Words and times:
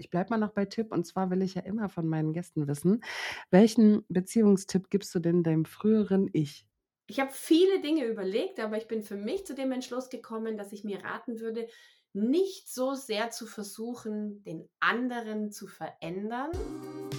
Ich 0.00 0.08
bleibe 0.08 0.30
mal 0.30 0.38
noch 0.38 0.52
bei 0.52 0.64
Tipp 0.64 0.92
und 0.92 1.06
zwar 1.06 1.30
will 1.30 1.42
ich 1.42 1.56
ja 1.56 1.62
immer 1.62 1.90
von 1.90 2.08
meinen 2.08 2.32
Gästen 2.32 2.66
wissen, 2.66 3.04
welchen 3.50 4.02
Beziehungstipp 4.08 4.88
gibst 4.88 5.14
du 5.14 5.18
denn 5.18 5.42
deinem 5.42 5.66
früheren 5.66 6.30
Ich? 6.32 6.66
Ich 7.06 7.20
habe 7.20 7.30
viele 7.32 7.82
Dinge 7.82 8.06
überlegt, 8.06 8.60
aber 8.60 8.78
ich 8.78 8.88
bin 8.88 9.02
für 9.02 9.16
mich 9.16 9.44
zu 9.44 9.54
dem 9.54 9.72
Entschluss 9.72 10.08
gekommen, 10.08 10.56
dass 10.56 10.72
ich 10.72 10.84
mir 10.84 11.04
raten 11.04 11.38
würde, 11.40 11.68
nicht 12.14 12.72
so 12.72 12.94
sehr 12.94 13.30
zu 13.30 13.44
versuchen, 13.44 14.42
den 14.44 14.66
anderen 14.80 15.52
zu 15.52 15.66
verändern. 15.66 16.50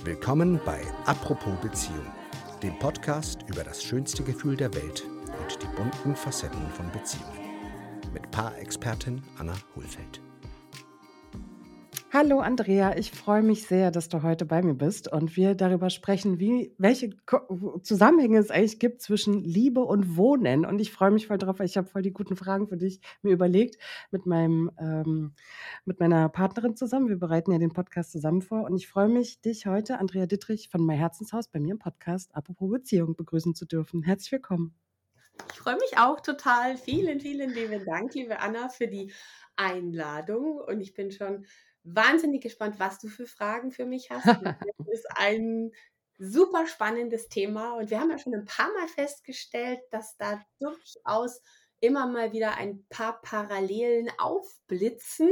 Willkommen 0.04 0.60
bei 0.66 0.82
Apropos 1.06 1.54
Beziehung, 1.62 2.12
dem 2.64 2.80
Podcast 2.80 3.44
über 3.48 3.64
das 3.64 3.84
schönste 3.84 4.24
Gefühl 4.24 4.58
der 4.58 4.74
Welt 4.74 5.06
und 5.40 5.62
die 5.62 5.76
bunten 5.76 6.16
Facetten 6.16 6.68
von 6.72 6.92
Beziehungen. 6.92 7.40
Mit 8.12 8.32
Paarexpertin 8.32 9.22
Anna 9.38 9.56
Hohlfeld. 9.76 10.20
Hallo 12.14 12.42
Andrea, 12.42 12.98
ich 12.98 13.10
freue 13.10 13.42
mich 13.42 13.66
sehr, 13.68 13.90
dass 13.90 14.10
du 14.10 14.22
heute 14.22 14.46
bei 14.46 14.62
mir 14.62 14.74
bist 14.74 15.10
und 15.10 15.38
wir 15.38 15.56
darüber 15.56 15.90
sprechen, 15.90 16.42
wie, 16.42 16.76
welche 16.78 17.12
Ko 17.26 17.80
Zusammenhänge 17.84 18.38
es 18.38 18.52
eigentlich 18.52 18.80
gibt 18.80 19.02
zwischen 19.02 19.46
Liebe 19.46 19.80
und 19.80 20.18
Wohnen. 20.18 20.66
Und 20.66 20.82
ich 20.82 20.92
freue 20.92 21.12
mich 21.12 21.28
voll 21.28 21.38
drauf, 21.38 21.60
weil 21.60 21.68
ich 21.68 21.78
habe 21.78 21.88
voll 21.88 22.02
die 22.02 22.12
guten 22.12 22.36
Fragen 22.36 22.68
für 22.68 22.76
dich 22.76 23.00
mir 23.22 23.32
überlegt 23.32 23.78
mit 24.12 24.26
meinem 24.26 24.72
ähm, 24.78 25.36
mit 25.86 26.02
meiner 26.02 26.28
Partnerin 26.28 26.76
zusammen. 26.76 27.08
Wir 27.08 27.18
bereiten 27.18 27.54
ja 27.54 27.60
den 27.60 27.72
Podcast 27.72 28.12
zusammen 28.12 28.42
vor 28.42 28.64
und 28.64 28.76
ich 28.76 28.90
freue 28.90 29.08
mich, 29.08 29.40
dich 29.40 29.66
heute, 29.66 29.98
Andrea 29.98 30.26
Dittrich 30.26 30.68
von 30.68 30.86
mein 30.86 30.98
Herzenshaus, 30.98 31.48
bei 31.48 31.62
mir 31.62 31.72
im 31.72 31.80
Podcast 31.80 32.36
Apropos 32.36 32.70
Beziehung 32.70 33.16
begrüßen 33.16 33.56
zu 33.56 33.66
dürfen. 33.66 34.04
Herzlich 34.04 34.34
willkommen. 34.34 34.76
Ich 35.54 35.60
freue 35.60 35.76
mich 35.76 35.98
auch 35.98 36.20
total. 36.20 36.76
Vielen, 36.76 37.22
vielen 37.22 37.52
lieben 37.52 37.86
Dank, 37.86 38.14
liebe 38.16 38.42
Anna, 38.42 38.68
für 38.68 38.88
die 38.88 39.14
Einladung 39.56 40.58
und 40.58 40.82
ich 40.82 40.94
bin 40.94 41.12
schon 41.12 41.46
wahnsinnig 41.84 42.42
gespannt, 42.42 42.76
was 42.80 43.00
du 43.00 43.08
für 43.08 43.26
Fragen 43.26 43.72
für 43.72 43.86
mich 43.86 44.10
hast. 44.10 44.26
Das 44.78 44.88
ist 44.88 45.08
ein 45.16 45.72
super 46.18 46.68
spannendes 46.68 47.30
Thema 47.30 47.74
und 47.78 47.90
wir 47.90 48.00
haben 48.00 48.12
ja 48.12 48.20
schon 48.20 48.36
ein 48.36 48.46
paar 48.46 48.72
Mal 48.74 48.88
festgestellt, 48.88 49.80
dass 49.92 50.18
da 50.18 50.42
durchaus 50.60 51.42
immer 51.80 52.08
mal 52.08 52.32
wieder 52.32 52.58
ein 52.58 52.86
paar 52.90 53.22
Parallelen 53.22 54.10
aufblitzen 54.20 55.32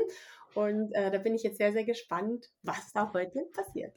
und 0.55 0.91
äh, 0.93 1.11
da 1.11 1.17
bin 1.19 1.35
ich 1.35 1.43
jetzt 1.43 1.57
sehr, 1.57 1.71
sehr 1.71 1.85
gespannt, 1.85 2.47
was 2.63 2.91
da 2.93 3.11
heute 3.13 3.45
passiert. 3.53 3.95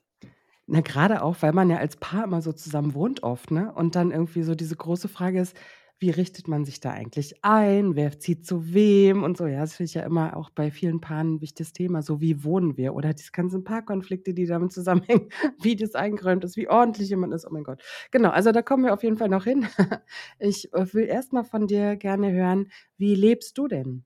Na, 0.66 0.80
gerade 0.80 1.22
auch, 1.22 1.36
weil 1.40 1.52
man 1.52 1.70
ja 1.70 1.78
als 1.78 1.96
Paar 1.96 2.24
immer 2.24 2.40
so 2.40 2.52
zusammen 2.52 2.94
wohnt 2.94 3.22
oft, 3.22 3.50
ne? 3.50 3.72
Und 3.74 3.96
dann 3.96 4.10
irgendwie 4.10 4.42
so 4.42 4.54
diese 4.54 4.76
große 4.76 5.08
Frage 5.08 5.40
ist, 5.40 5.56
wie 6.02 6.10
richtet 6.10 6.48
man 6.48 6.64
sich 6.64 6.80
da 6.80 6.90
eigentlich 6.90 7.36
ein? 7.42 7.96
Wer 7.96 8.18
zieht 8.18 8.44
zu 8.44 8.74
wem 8.74 9.22
und 9.22 9.36
so? 9.38 9.46
Ja, 9.46 9.60
das 9.60 9.74
finde 9.76 9.86
ich 9.88 9.94
ja 9.94 10.02
immer 10.02 10.36
auch 10.36 10.50
bei 10.50 10.70
vielen 10.70 11.00
Paaren 11.00 11.36
ein 11.36 11.40
wichtiges 11.40 11.72
Thema. 11.72 12.02
So, 12.02 12.20
wie 12.20 12.44
wohnen 12.44 12.76
wir? 12.76 12.94
Oder 12.94 13.14
diese 13.14 13.30
ganzen 13.32 13.64
Paarkonflikte, 13.64 14.34
die 14.34 14.46
damit 14.46 14.72
zusammenhängen, 14.72 15.28
wie 15.62 15.76
das 15.76 15.94
eingeräumt 15.94 16.44
ist, 16.44 16.56
wie 16.56 16.68
ordentlich 16.68 17.08
jemand 17.08 17.32
ist. 17.32 17.46
Oh 17.46 17.50
mein 17.52 17.64
Gott. 17.64 17.82
Genau, 18.10 18.30
also 18.30 18.52
da 18.52 18.62
kommen 18.62 18.84
wir 18.84 18.92
auf 18.92 19.02
jeden 19.02 19.16
Fall 19.16 19.28
noch 19.30 19.44
hin. 19.44 19.66
Ich 20.38 20.72
äh, 20.74 20.92
will 20.92 21.06
erstmal 21.06 21.44
von 21.44 21.66
dir 21.66 21.96
gerne 21.96 22.32
hören, 22.32 22.70
wie 22.98 23.14
lebst 23.14 23.56
du 23.58 23.68
denn? 23.68 24.04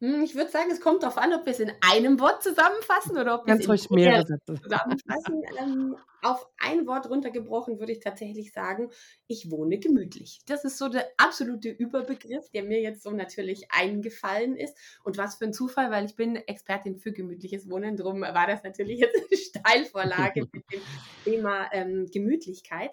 Hm, 0.00 0.22
ich 0.22 0.34
würde 0.34 0.50
sagen, 0.50 0.70
es 0.70 0.80
kommt 0.80 1.02
darauf 1.02 1.18
an, 1.18 1.34
ob 1.34 1.44
wir 1.44 1.52
es 1.52 1.60
in 1.60 1.72
einem 1.82 2.18
Wort 2.20 2.42
zusammenfassen 2.42 3.18
oder 3.18 3.34
ob 3.34 3.46
wir 3.46 3.54
Ganz 3.54 3.68
es 3.68 3.86
in 3.86 3.94
mehrere 3.94 4.26
Sätze. 4.26 4.54
zusammenfassen. 4.62 5.42
Ähm, 5.60 5.96
auf 6.22 6.46
ein 6.58 6.86
Wort 6.86 7.08
runtergebrochen 7.08 7.78
würde 7.80 7.92
ich 7.92 8.00
tatsächlich 8.00 8.52
sagen, 8.52 8.90
ich 9.26 9.50
wohne 9.50 9.78
gemütlich. 9.78 10.40
Das 10.46 10.64
ist 10.64 10.78
so 10.78 10.88
der 10.88 11.06
absolute 11.16 11.68
Überbegriff, 11.68 12.48
der 12.50 12.62
mir 12.62 12.80
jetzt 12.80 13.02
so 13.02 13.10
natürlich 13.10 13.66
eingefallen 13.70 14.56
ist. 14.56 14.76
Und 15.02 15.18
was 15.18 15.36
für 15.36 15.46
ein 15.46 15.52
Zufall, 15.52 15.90
weil 15.90 16.06
ich 16.06 16.16
bin 16.16 16.36
Expertin 16.36 16.96
für 16.96 17.12
gemütliches 17.12 17.68
Wohnen. 17.68 17.96
Drum 17.96 18.20
war 18.22 18.46
das 18.46 18.62
natürlich 18.62 19.00
jetzt 19.00 19.16
eine 19.16 19.36
Steilvorlage 19.38 20.48
mit 20.52 20.64
dem 20.72 20.80
Thema 21.24 21.68
ähm, 21.72 22.06
Gemütlichkeit. 22.10 22.90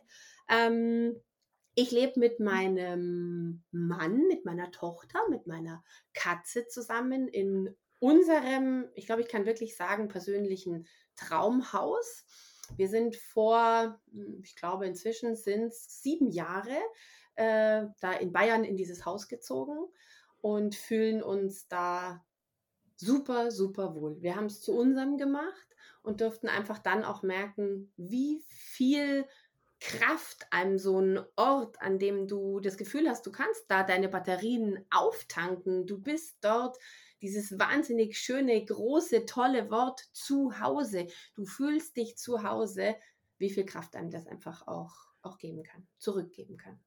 Ähm, 0.50 1.16
ich 1.80 1.92
lebe 1.92 2.20
mit 2.20 2.40
meinem 2.40 3.64
Mann, 3.70 4.28
mit 4.28 4.46
meiner 4.46 4.72
Tochter, 4.72 5.20
mit 5.30 5.46
meiner 5.46 5.84
Katze 6.16 6.68
zusammen 6.68 7.28
in 7.28 7.70
unserem, 8.00 8.90
ich 8.96 9.06
glaube, 9.06 9.22
ich 9.22 9.28
kann 9.28 9.46
wirklich 9.46 9.78
sagen, 9.78 10.08
persönlichen 10.08 10.88
Traumhaus. 11.16 12.26
Wir 12.78 12.90
sind 12.90 13.16
vor, 13.16 14.02
hm, 14.12 14.42
ich 14.44 14.56
glaube, 14.56 14.88
inzwischen 14.88 15.36
sind 15.36 15.68
es 15.68 16.02
sieben 16.02 16.32
Jahre 16.32 16.76
äh, 17.36 17.86
da 18.02 18.14
in 18.14 18.34
Bayern 18.34 18.64
in 18.64 18.76
dieses 18.76 19.06
Haus 19.06 19.28
gezogen 19.28 19.78
und 20.42 20.74
fühlen 20.74 21.22
uns 21.22 21.68
da 21.68 22.26
super, 22.96 23.52
super 23.52 23.94
wohl. 23.94 24.20
Wir 24.24 24.36
haben 24.36 24.48
es 24.48 24.62
zu 24.62 24.76
unserem 24.76 25.20
gemacht 25.20 25.76
und 26.02 26.22
durften 26.22 26.48
einfach 26.48 26.80
dann 26.80 27.06
auch 27.06 27.22
merken, 27.22 27.94
wie 27.98 28.42
viel 28.48 29.28
Kraft 29.80 30.48
an 30.50 30.80
so 30.80 30.98
einen 30.98 31.20
Ort, 31.36 31.82
an 31.82 32.00
dem 32.00 32.28
du 32.28 32.60
das 32.60 32.78
Gefühl 32.78 33.08
hast, 33.08 33.26
du 33.26 33.32
kannst 33.32 33.66
da 33.70 33.84
deine 33.84 34.10
Batterien 34.10 34.86
auftanken. 34.90 35.86
Du 35.86 36.00
bist 36.02 36.38
dort 36.42 36.78
dieses 37.22 37.58
wahnsinnig 37.60 38.18
schöne, 38.18 38.64
große, 38.64 39.26
tolle 39.26 39.70
Wort 39.70 40.02
zu 40.14 40.60
Hause. 40.60 41.08
Du 41.36 41.46
fühlst 41.46 41.96
dich 41.98 42.18
zu 42.18 42.44
Hause, 42.44 42.96
wie 43.38 43.50
viel 43.50 43.66
Kraft 43.66 43.96
einem 43.96 44.10
das 44.10 44.28
einfach 44.28 44.68
auch, 44.68 44.94
auch 45.22 45.38
geben 45.38 45.64
kann, 45.64 45.88
zurückgeben 45.98 46.58
kann. 46.58 46.80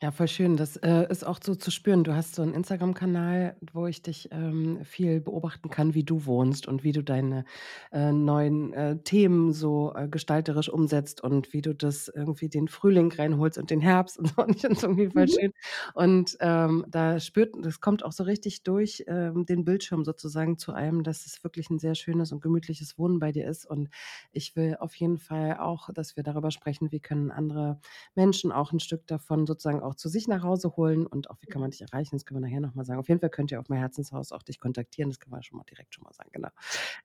Ja, 0.00 0.12
voll 0.12 0.28
schön. 0.28 0.56
Das, 0.56 0.76
äh, 0.76 1.06
ist 1.10 1.26
auch 1.26 1.40
so 1.42 1.56
zu 1.56 1.72
spüren. 1.72 2.04
Du 2.04 2.14
hast 2.14 2.36
so 2.36 2.42
einen 2.42 2.54
Instagram-Kanal, 2.54 3.56
wo 3.72 3.86
ich 3.88 4.00
dich, 4.00 4.28
ähm, 4.30 4.84
viel 4.84 5.20
beobachten 5.20 5.70
kann, 5.70 5.92
wie 5.92 6.04
du 6.04 6.24
wohnst 6.24 6.68
und 6.68 6.84
wie 6.84 6.92
du 6.92 7.02
deine, 7.02 7.44
äh, 7.90 8.12
neuen, 8.12 8.72
äh, 8.74 8.98
Themen 9.02 9.52
so, 9.52 9.92
äh, 9.96 10.06
gestalterisch 10.08 10.68
umsetzt 10.68 11.20
und 11.20 11.52
wie 11.52 11.62
du 11.62 11.74
das 11.74 12.06
irgendwie 12.14 12.48
den 12.48 12.68
Frühling 12.68 13.10
reinholst 13.10 13.58
und 13.58 13.70
den 13.70 13.80
Herbst 13.80 14.18
und 14.20 14.28
so. 14.28 14.34
Und 14.48 14.54
ich 14.54 14.60
finde 14.60 14.76
es 14.76 14.82
irgendwie 14.84 15.10
voll 15.10 15.26
Mhm. 15.26 15.28
schön. 15.28 15.50
Und, 15.94 16.36
ähm, 16.40 16.84
da 16.88 17.18
spürt 17.18 17.54
das 17.60 17.80
kommt 17.80 18.04
auch 18.04 18.12
so 18.12 18.22
richtig 18.24 18.62
durch, 18.62 19.02
ähm, 19.08 19.46
den 19.46 19.64
Bildschirm 19.64 20.04
sozusagen 20.04 20.58
zu 20.58 20.72
einem, 20.72 21.02
dass 21.02 21.26
es 21.26 21.42
wirklich 21.42 21.70
ein 21.70 21.78
sehr 21.80 21.94
schönes 21.96 22.30
und 22.32 22.40
gemütliches 22.40 22.98
Wohnen 22.98 23.18
bei 23.18 23.32
dir 23.32 23.48
ist. 23.48 23.66
Und 23.66 23.88
ich 24.32 24.54
will 24.54 24.76
auf 24.78 24.94
jeden 24.94 25.18
Fall 25.18 25.58
auch, 25.58 25.88
dass 25.92 26.14
wir 26.16 26.22
darüber 26.22 26.50
sprechen, 26.52 26.92
wie 26.92 27.00
können 27.00 27.30
andere 27.32 27.80
Menschen 28.14 28.52
auch 28.52 28.72
ein 28.72 28.80
Stück 28.80 29.06
davon 29.06 29.46
sozusagen 29.46 29.82
auch 29.88 29.94
zu 29.96 30.08
sich 30.08 30.28
nach 30.28 30.42
Hause 30.42 30.76
holen 30.76 31.06
und 31.06 31.30
auch 31.30 31.38
wie 31.40 31.46
kann 31.48 31.60
man 31.60 31.70
dich 31.70 31.82
erreichen, 31.82 32.16
das 32.16 32.24
können 32.26 32.40
wir 32.42 32.48
nachher 32.48 32.60
nochmal 32.60 32.84
sagen. 32.84 33.00
Auf 33.00 33.08
jeden 33.08 33.20
Fall 33.20 33.30
könnt 33.30 33.50
ihr 33.52 33.60
auf 33.60 33.68
mein 33.68 33.80
Herzenshaus 33.80 34.32
auch 34.32 34.42
dich 34.42 34.60
kontaktieren, 34.60 35.10
das 35.10 35.20
können 35.20 35.34
wir 35.34 35.42
schon 35.42 35.58
mal 35.58 35.64
direkt 35.64 35.94
schon 35.94 36.04
mal 36.04 36.12
sagen, 36.14 36.30
genau. 36.32 36.50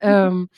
Ähm, 0.01 0.49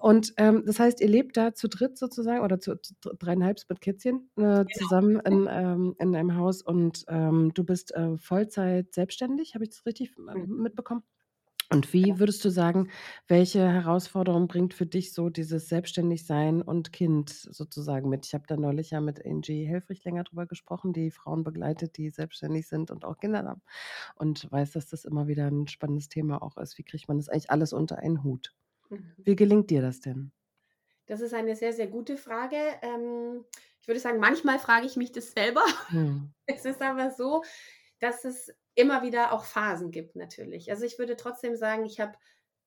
und 0.00 0.34
ähm, 0.38 0.64
das 0.66 0.78
heißt, 0.80 1.00
ihr 1.00 1.08
lebt 1.08 1.36
da 1.36 1.54
zu 1.54 1.68
dritt 1.68 1.98
sozusagen 1.98 2.42
oder 2.44 2.60
zu, 2.60 2.76
zu 2.80 2.94
dreieinhalb 3.18 3.60
mit 3.68 3.80
Kätzchen 3.80 4.30
äh, 4.36 4.66
Genau. 4.66 4.72
zusammen 4.72 5.20
in, 5.20 5.48
ähm, 5.50 5.94
in 5.98 6.14
einem 6.16 6.36
Haus 6.36 6.62
und 6.62 7.04
ähm, 7.08 7.52
du 7.54 7.64
bist 7.64 7.92
äh, 7.94 8.16
Vollzeit 8.18 8.92
selbstständig, 8.94 9.54
habe 9.54 9.64
ich 9.64 9.70
das 9.70 9.86
richtig 9.86 10.12
äh, 10.18 10.34
Mhm. 10.34 10.46
mitbekommen? 10.46 11.02
Und 11.70 11.92
wie 11.92 12.18
würdest 12.18 12.44
du 12.44 12.50
sagen, 12.50 12.90
welche 13.28 13.60
Herausforderung 13.60 14.46
bringt 14.48 14.74
für 14.74 14.86
dich 14.86 15.12
so 15.12 15.30
dieses 15.30 15.68
Selbstständigsein 15.68 16.62
und 16.62 16.92
Kind 16.92 17.30
sozusagen 17.30 18.08
mit? 18.08 18.26
Ich 18.26 18.34
habe 18.34 18.44
da 18.46 18.56
neulich 18.56 18.90
ja 18.90 19.00
mit 19.00 19.24
Angie 19.24 19.64
Helfrich 19.64 20.04
länger 20.04 20.24
drüber 20.24 20.46
gesprochen, 20.46 20.92
die 20.92 21.10
Frauen 21.10 21.44
begleitet, 21.44 21.96
die 21.96 22.10
selbstständig 22.10 22.68
sind 22.68 22.90
und 22.90 23.04
auch 23.04 23.18
Kinder 23.18 23.44
haben. 23.44 23.62
Und 24.16 24.50
weiß, 24.50 24.72
dass 24.72 24.86
das 24.88 25.04
immer 25.04 25.26
wieder 25.28 25.46
ein 25.46 25.68
spannendes 25.68 26.08
Thema 26.08 26.42
auch 26.42 26.56
ist. 26.58 26.78
Wie 26.78 26.84
kriegt 26.84 27.08
man 27.08 27.18
das 27.18 27.28
eigentlich 27.28 27.50
alles 27.50 27.72
unter 27.72 27.98
einen 27.98 28.22
Hut? 28.24 28.54
Mhm. 28.90 29.16
Wie 29.24 29.36
gelingt 29.36 29.70
dir 29.70 29.82
das 29.82 30.00
denn? 30.00 30.32
Das 31.06 31.20
ist 31.20 31.34
eine 31.34 31.56
sehr, 31.56 31.72
sehr 31.72 31.88
gute 31.88 32.16
Frage. 32.16 32.56
Ähm, 32.82 33.44
ich 33.80 33.88
würde 33.88 34.00
sagen, 34.00 34.20
manchmal 34.20 34.58
frage 34.58 34.86
ich 34.86 34.96
mich 34.96 35.12
das 35.12 35.32
selber. 35.32 35.64
Hm. 35.88 36.32
Es 36.46 36.64
ist 36.64 36.82
aber 36.82 37.10
so, 37.10 37.42
dass 38.00 38.24
es 38.24 38.52
immer 38.74 39.02
wieder 39.02 39.32
auch 39.32 39.44
Phasen 39.44 39.90
gibt, 39.90 40.16
natürlich. 40.16 40.70
Also 40.70 40.84
ich 40.84 40.98
würde 40.98 41.16
trotzdem 41.16 41.56
sagen, 41.56 41.84
ich 41.84 42.00
habe 42.00 42.14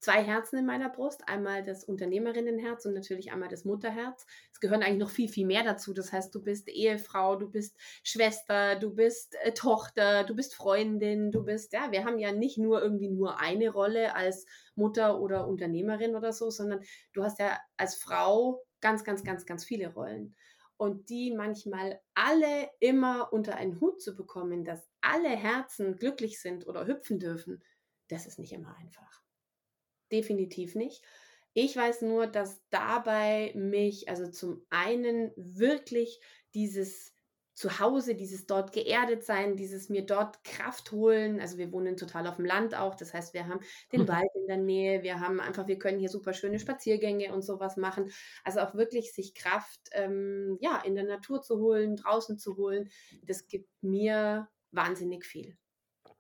zwei 0.06 0.24
Herzen 0.24 0.60
in 0.60 0.66
meiner 0.66 0.90
Brust. 0.90 1.28
Einmal 1.28 1.64
das 1.64 1.84
Unternehmerinnenherz 1.84 2.86
und 2.86 2.94
natürlich 2.94 3.32
einmal 3.32 3.50
das 3.50 3.66
Mutterherz. 3.66 4.28
Es 4.54 4.60
gehören 4.60 4.84
eigentlich 4.84 5.00
noch 5.00 5.10
viel, 5.10 5.30
viel 5.30 5.48
mehr 5.48 5.64
dazu. 5.64 5.94
Das 5.94 6.14
heißt, 6.14 6.34
du 6.36 6.44
bist 6.44 6.70
Ehefrau, 6.70 7.38
du 7.38 7.50
bist 7.50 7.76
Schwester, 8.04 8.76
du 8.76 8.94
bist 8.94 9.36
äh, 9.44 9.54
Tochter, 9.54 10.24
du 10.24 10.36
bist 10.36 10.54
Freundin, 10.54 11.32
du 11.32 11.44
bist, 11.44 11.74
ja, 11.74 11.92
wir 11.92 12.06
haben 12.06 12.20
ja 12.20 12.32
nicht 12.32 12.58
nur 12.60 12.84
irgendwie 12.84 13.10
nur 13.10 13.40
eine 13.40 13.70
Rolle 13.70 14.16
als 14.16 14.46
Mutter 14.76 15.20
oder 15.20 15.48
Unternehmerin 15.48 16.16
oder 16.16 16.34
so, 16.34 16.52
sondern 16.52 16.82
du 17.14 17.24
hast 17.24 17.40
ja 17.40 17.60
als 17.78 17.96
Frau 17.96 18.64
ganz, 18.82 19.04
ganz, 19.04 19.24
ganz, 19.24 19.46
ganz 19.48 19.66
viele 19.66 19.92
Rollen. 19.94 20.36
Und 20.78 21.10
die 21.10 21.32
manchmal 21.32 22.02
alle 22.14 22.70
immer 22.80 23.32
unter 23.32 23.56
einen 23.56 23.80
Hut 23.80 24.02
zu 24.02 24.16
bekommen, 24.16 24.66
dass 24.66 24.90
alle 25.02 25.30
Herzen 25.30 25.96
glücklich 25.96 26.42
sind 26.42 26.68
oder 26.68 26.86
hüpfen 26.86 27.20
dürfen, 27.20 27.64
das 28.10 28.26
ist 28.26 28.40
nicht 28.40 28.52
immer 28.52 28.76
einfach. 28.78 29.24
Definitiv 30.12 30.76
nicht. 30.76 31.04
Ich 31.54 31.76
weiß 31.76 32.02
nur, 32.02 32.28
dass 32.28 32.62
dabei 32.70 33.54
mich, 33.56 34.10
also 34.10 34.30
zum 34.30 34.66
einen 34.70 35.32
wirklich 35.38 36.20
dieses 36.54 37.15
zu 37.56 37.80
Hause, 37.80 38.16
dieses 38.16 38.46
dort 38.46 38.74
geerdet 38.74 39.24
sein, 39.24 39.56
dieses 39.56 39.88
mir 39.88 40.06
dort 40.06 40.44
Kraft 40.44 40.92
holen. 40.92 41.40
Also 41.40 41.58
wir 41.58 41.72
wohnen 41.72 41.96
total 41.96 42.28
auf 42.28 42.36
dem 42.36 42.44
Land 42.44 42.76
auch. 42.76 42.96
Das 42.96 43.14
heißt, 43.14 43.34
wir 43.34 43.48
haben 43.48 43.62
den 43.94 44.02
mhm. 44.02 44.08
Wald 44.10 44.30
in 44.36 44.48
der 44.48 44.58
Nähe. 44.58 45.04
Wir 45.04 45.22
haben 45.22 45.40
einfach, 45.40 45.66
wir 45.66 45.80
können 45.80 45.98
hier 45.98 46.10
super 46.10 46.34
schöne 46.34 46.60
Spaziergänge 46.60 47.34
und 47.34 47.44
sowas 47.44 47.78
machen. 47.78 48.12
Also 48.44 48.60
auch 48.60 48.76
wirklich 48.76 49.14
sich 49.14 49.34
Kraft, 49.34 49.80
ähm, 49.94 50.58
ja, 50.60 50.82
in 50.84 50.96
der 50.96 51.06
Natur 51.06 51.42
zu 51.42 51.60
holen, 51.60 51.96
draußen 51.96 52.38
zu 52.38 52.58
holen. 52.58 52.90
Das 53.24 53.48
gibt 53.48 53.70
mir 53.82 54.50
wahnsinnig 54.72 55.26
viel. 55.26 55.58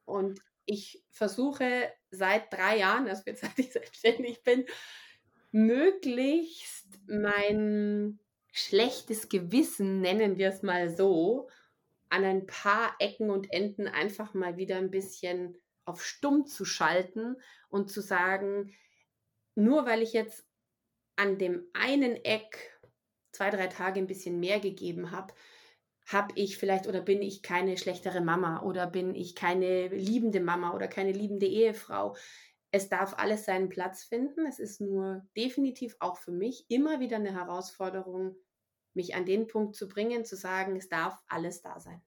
Und 0.06 0.40
ich 0.66 1.04
versuche 1.12 1.92
seit 2.12 2.52
drei 2.54 2.78
Jahren, 2.78 3.10
also 3.10 3.24
jetzt 3.26 3.42
seit 3.42 3.60
ich 3.60 3.74
selbstständig 3.74 4.42
bin, 4.44 4.66
möglichst 5.52 6.88
mein 7.08 8.20
schlechtes 8.58 9.28
Gewissen, 9.28 10.00
nennen 10.00 10.38
wir 10.38 10.48
es 10.48 10.64
mal 10.64 10.90
so, 10.90 11.50
an 12.08 12.24
ein 12.24 12.46
paar 12.46 12.96
Ecken 13.00 13.30
und 13.30 13.52
Enden 13.52 13.90
einfach 13.90 14.34
mal 14.34 14.56
wieder 14.56 14.78
ein 14.78 14.92
bisschen 14.92 15.58
auf 15.84 16.02
stumm 16.02 16.48
zu 16.48 16.64
schalten 16.64 17.36
und 17.68 17.92
zu 17.92 18.00
sagen, 18.00 18.74
nur 19.56 19.86
weil 19.86 20.02
ich 20.02 20.14
jetzt 20.14 20.48
an 21.18 21.38
dem 21.38 21.68
einen 21.74 22.16
Eck 22.24 22.80
zwei, 23.34 23.50
drei 23.50 23.68
Tage 23.68 24.00
ein 24.00 24.08
bisschen 24.08 24.40
mehr 24.40 24.62
gegeben 24.62 25.12
habe, 25.12 25.34
habe 26.06 26.34
ich 26.36 26.58
vielleicht 26.58 26.88
oder 26.88 27.02
bin 27.02 27.22
ich 27.22 27.42
keine 27.42 27.78
schlechtere 27.78 28.22
Mama 28.22 28.62
oder 28.62 28.88
bin 28.88 29.16
ich 29.16 29.36
keine 29.36 29.90
liebende 29.90 30.40
Mama 30.40 30.74
oder 30.74 30.88
keine 30.88 31.12
liebende 31.12 31.48
Ehefrau. 31.48 32.16
Es 32.72 32.88
darf 32.88 33.16
alles 33.18 33.44
seinen 33.44 33.68
Platz 33.68 34.06
finden. 34.06 34.46
Es 34.46 34.60
ist 34.60 34.80
nur 34.80 35.28
definitiv 35.36 35.98
auch 36.00 36.18
für 36.18 36.32
mich 36.32 36.66
immer 36.70 37.02
wieder 37.02 37.18
eine 37.18 37.34
Herausforderung, 37.34 38.38
mich 38.96 39.16
an 39.16 39.26
den 39.26 39.48
Punkt 39.48 39.76
zu 39.76 39.88
bringen, 39.88 40.26
zu 40.26 40.36
sagen, 40.36 40.76
es 40.76 40.90
darf 40.90 41.22
alles 41.28 41.62
da 41.62 41.80
sein. 41.80 42.02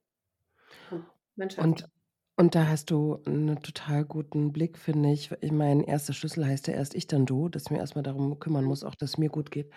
Und, 1.37 1.59
und, 1.59 1.89
und 2.37 2.55
da 2.55 2.67
hast 2.67 2.91
du 2.91 3.23
einen 3.27 3.63
total 3.63 4.05
guten 4.05 4.53
Blick, 4.53 4.79
finde 4.79 5.13
ich. 5.13 5.31
Ich 5.41 5.53
meine, 5.53 5.87
erster 5.87 6.13
Schlüssel 6.13 6.47
heißt 6.47 6.67
ja 6.67 6.75
erst 6.75 6.95
ich, 6.95 7.07
dann 7.07 7.27
du, 7.27 7.49
dass 7.49 7.65
ich 7.65 7.71
mir 7.71 7.79
erstmal 7.79 8.03
darum 8.03 8.39
kümmern 8.39 8.65
mhm. 8.65 8.69
muss, 8.69 8.85
auch 8.85 8.95
dass 8.95 9.11
es 9.11 9.19
mir 9.19 9.29
gut 9.29 9.51
geht 9.51 9.71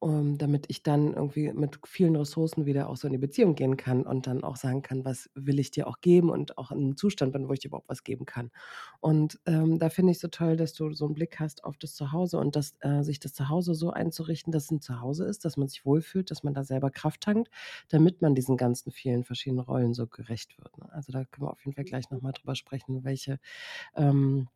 um, 0.00 0.38
damit 0.38 0.66
ich 0.68 0.82
dann 0.82 1.12
irgendwie 1.14 1.52
mit 1.52 1.78
vielen 1.86 2.16
Ressourcen 2.16 2.66
wieder 2.66 2.88
auch 2.88 2.96
so 2.96 3.06
in 3.06 3.12
die 3.12 3.18
Beziehung 3.18 3.54
gehen 3.54 3.76
kann 3.76 4.02
und 4.04 4.26
dann 4.26 4.42
auch 4.42 4.56
sagen 4.56 4.82
kann, 4.82 5.04
was 5.04 5.30
will 5.34 5.58
ich 5.58 5.70
dir 5.70 5.86
auch 5.86 6.00
geben 6.00 6.30
und 6.30 6.58
auch 6.58 6.70
in 6.70 6.78
einem 6.78 6.96
Zustand 6.96 7.32
bin, 7.32 7.48
wo 7.48 7.52
ich 7.52 7.60
dir 7.60 7.68
überhaupt 7.68 7.88
was 7.88 8.02
geben 8.02 8.24
kann. 8.24 8.50
Und 9.00 9.38
ähm, 9.46 9.78
da 9.78 9.90
finde 9.90 10.12
ich 10.12 10.18
so 10.18 10.28
toll, 10.28 10.56
dass 10.56 10.72
du 10.72 10.92
so 10.92 11.04
einen 11.04 11.14
Blick 11.14 11.38
hast 11.38 11.64
auf 11.64 11.76
das 11.76 11.94
Zuhause 11.94 12.38
und 12.38 12.56
dass 12.56 12.74
äh, 12.80 13.02
sich 13.02 13.20
das 13.20 13.34
Zuhause 13.34 13.74
so 13.74 13.90
einzurichten, 13.90 14.52
dass 14.52 14.64
es 14.64 14.70
ein 14.70 14.80
Zuhause 14.80 15.26
ist, 15.26 15.44
dass 15.44 15.56
man 15.56 15.68
sich 15.68 15.84
wohlfühlt, 15.84 16.30
dass 16.30 16.42
man 16.42 16.54
da 16.54 16.64
selber 16.64 16.90
Kraft 16.90 17.20
tankt, 17.20 17.50
damit 17.88 18.22
man 18.22 18.34
diesen 18.34 18.56
ganzen 18.56 18.92
vielen 18.92 19.22
verschiedenen 19.22 19.60
Rollen 19.64 19.92
so 19.92 20.06
gerecht 20.06 20.58
wird. 20.58 20.78
Ne? 20.78 20.90
Also 20.92 21.12
da 21.12 21.24
können 21.26 21.46
wir 21.46 21.52
auf 21.52 21.64
jeden 21.64 21.74
Fall 21.74 21.84
gleich 21.84 22.10
nochmal 22.10 22.32
drüber 22.32 22.54
sprechen, 22.54 23.04
welche 23.04 23.38
ähm, 23.94 24.48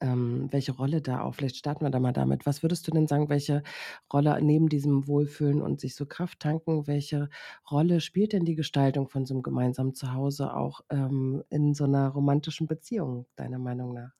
ähm, 0.00 0.48
welche 0.50 0.72
Rolle 0.72 1.00
da 1.00 1.20
auch, 1.22 1.34
vielleicht 1.34 1.56
starten 1.56 1.84
wir 1.84 1.90
da 1.90 2.00
mal 2.00 2.12
damit. 2.12 2.46
Was 2.46 2.62
würdest 2.62 2.86
du 2.86 2.90
denn 2.90 3.06
sagen, 3.06 3.28
welche 3.28 3.62
Rolle 4.12 4.40
neben 4.42 4.68
diesem 4.68 5.06
Wohlfühlen 5.06 5.62
und 5.62 5.80
sich 5.80 5.94
so 5.94 6.06
Kraft 6.06 6.40
tanken, 6.40 6.86
welche 6.86 7.28
Rolle 7.70 8.00
spielt 8.00 8.32
denn 8.32 8.44
die 8.44 8.54
Gestaltung 8.54 9.08
von 9.08 9.26
so 9.26 9.34
einem 9.34 9.42
gemeinsamen 9.42 9.94
Zuhause 9.94 10.54
auch 10.54 10.80
ähm, 10.90 11.44
in 11.50 11.74
so 11.74 11.84
einer 11.84 12.08
romantischen 12.08 12.66
Beziehung, 12.66 13.26
deiner 13.36 13.58
Meinung 13.58 13.94
nach? 13.94 14.12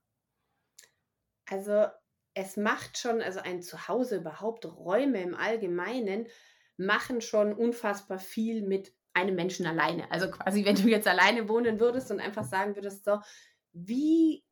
Also 1.49 1.87
es 2.35 2.57
macht 2.57 2.99
schon, 2.99 3.23
also 3.23 3.41
ein 3.41 3.63
Zuhause 3.63 4.17
überhaupt, 4.17 4.67
Räume 4.67 5.23
im 5.23 5.35
Allgemeinen 5.35 6.27
machen 6.77 7.21
schon 7.21 7.55
unfassbar 7.55 8.19
viel 8.19 8.63
mit 8.63 8.93
einem 9.15 9.35
Menschen 9.35 9.67
alleine. 9.67 10.11
Also 10.11 10.31
quasi, 10.31 10.65
wenn 10.65 10.77
du 10.77 10.89
jetzt 10.89 11.09
alleine 11.09 11.49
wohnen 11.49 11.81
würdest 11.81 12.11
und 12.11 12.21
einfach 12.21 12.45
sagen 12.45 12.77
würdest, 12.77 13.05
so, 13.05 13.19
wie 13.73 14.45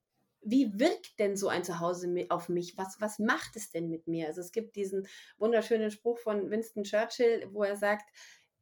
wie 0.45 0.79
wirkt 0.79 1.19
denn 1.19 1.37
so 1.37 1.49
ein 1.49 1.65
Zuhause 1.65 2.27
auf 2.29 2.49
mich? 2.49 2.77
Was, 2.77 3.01
was 3.01 3.19
macht 3.19 3.57
es 3.57 3.71
denn 3.71 3.89
mit 3.89 4.07
mir? 4.07 4.27
Also 4.27 4.41
es 4.41 4.53
gibt 4.53 4.77
diesen 4.77 5.07
wunderschönen 5.39 5.91
Spruch 5.91 6.19
von 6.19 6.51
Winston 6.51 6.85
Churchill, 6.85 7.49
wo 7.53 7.63
er 7.63 7.77
sagt, 7.77 8.09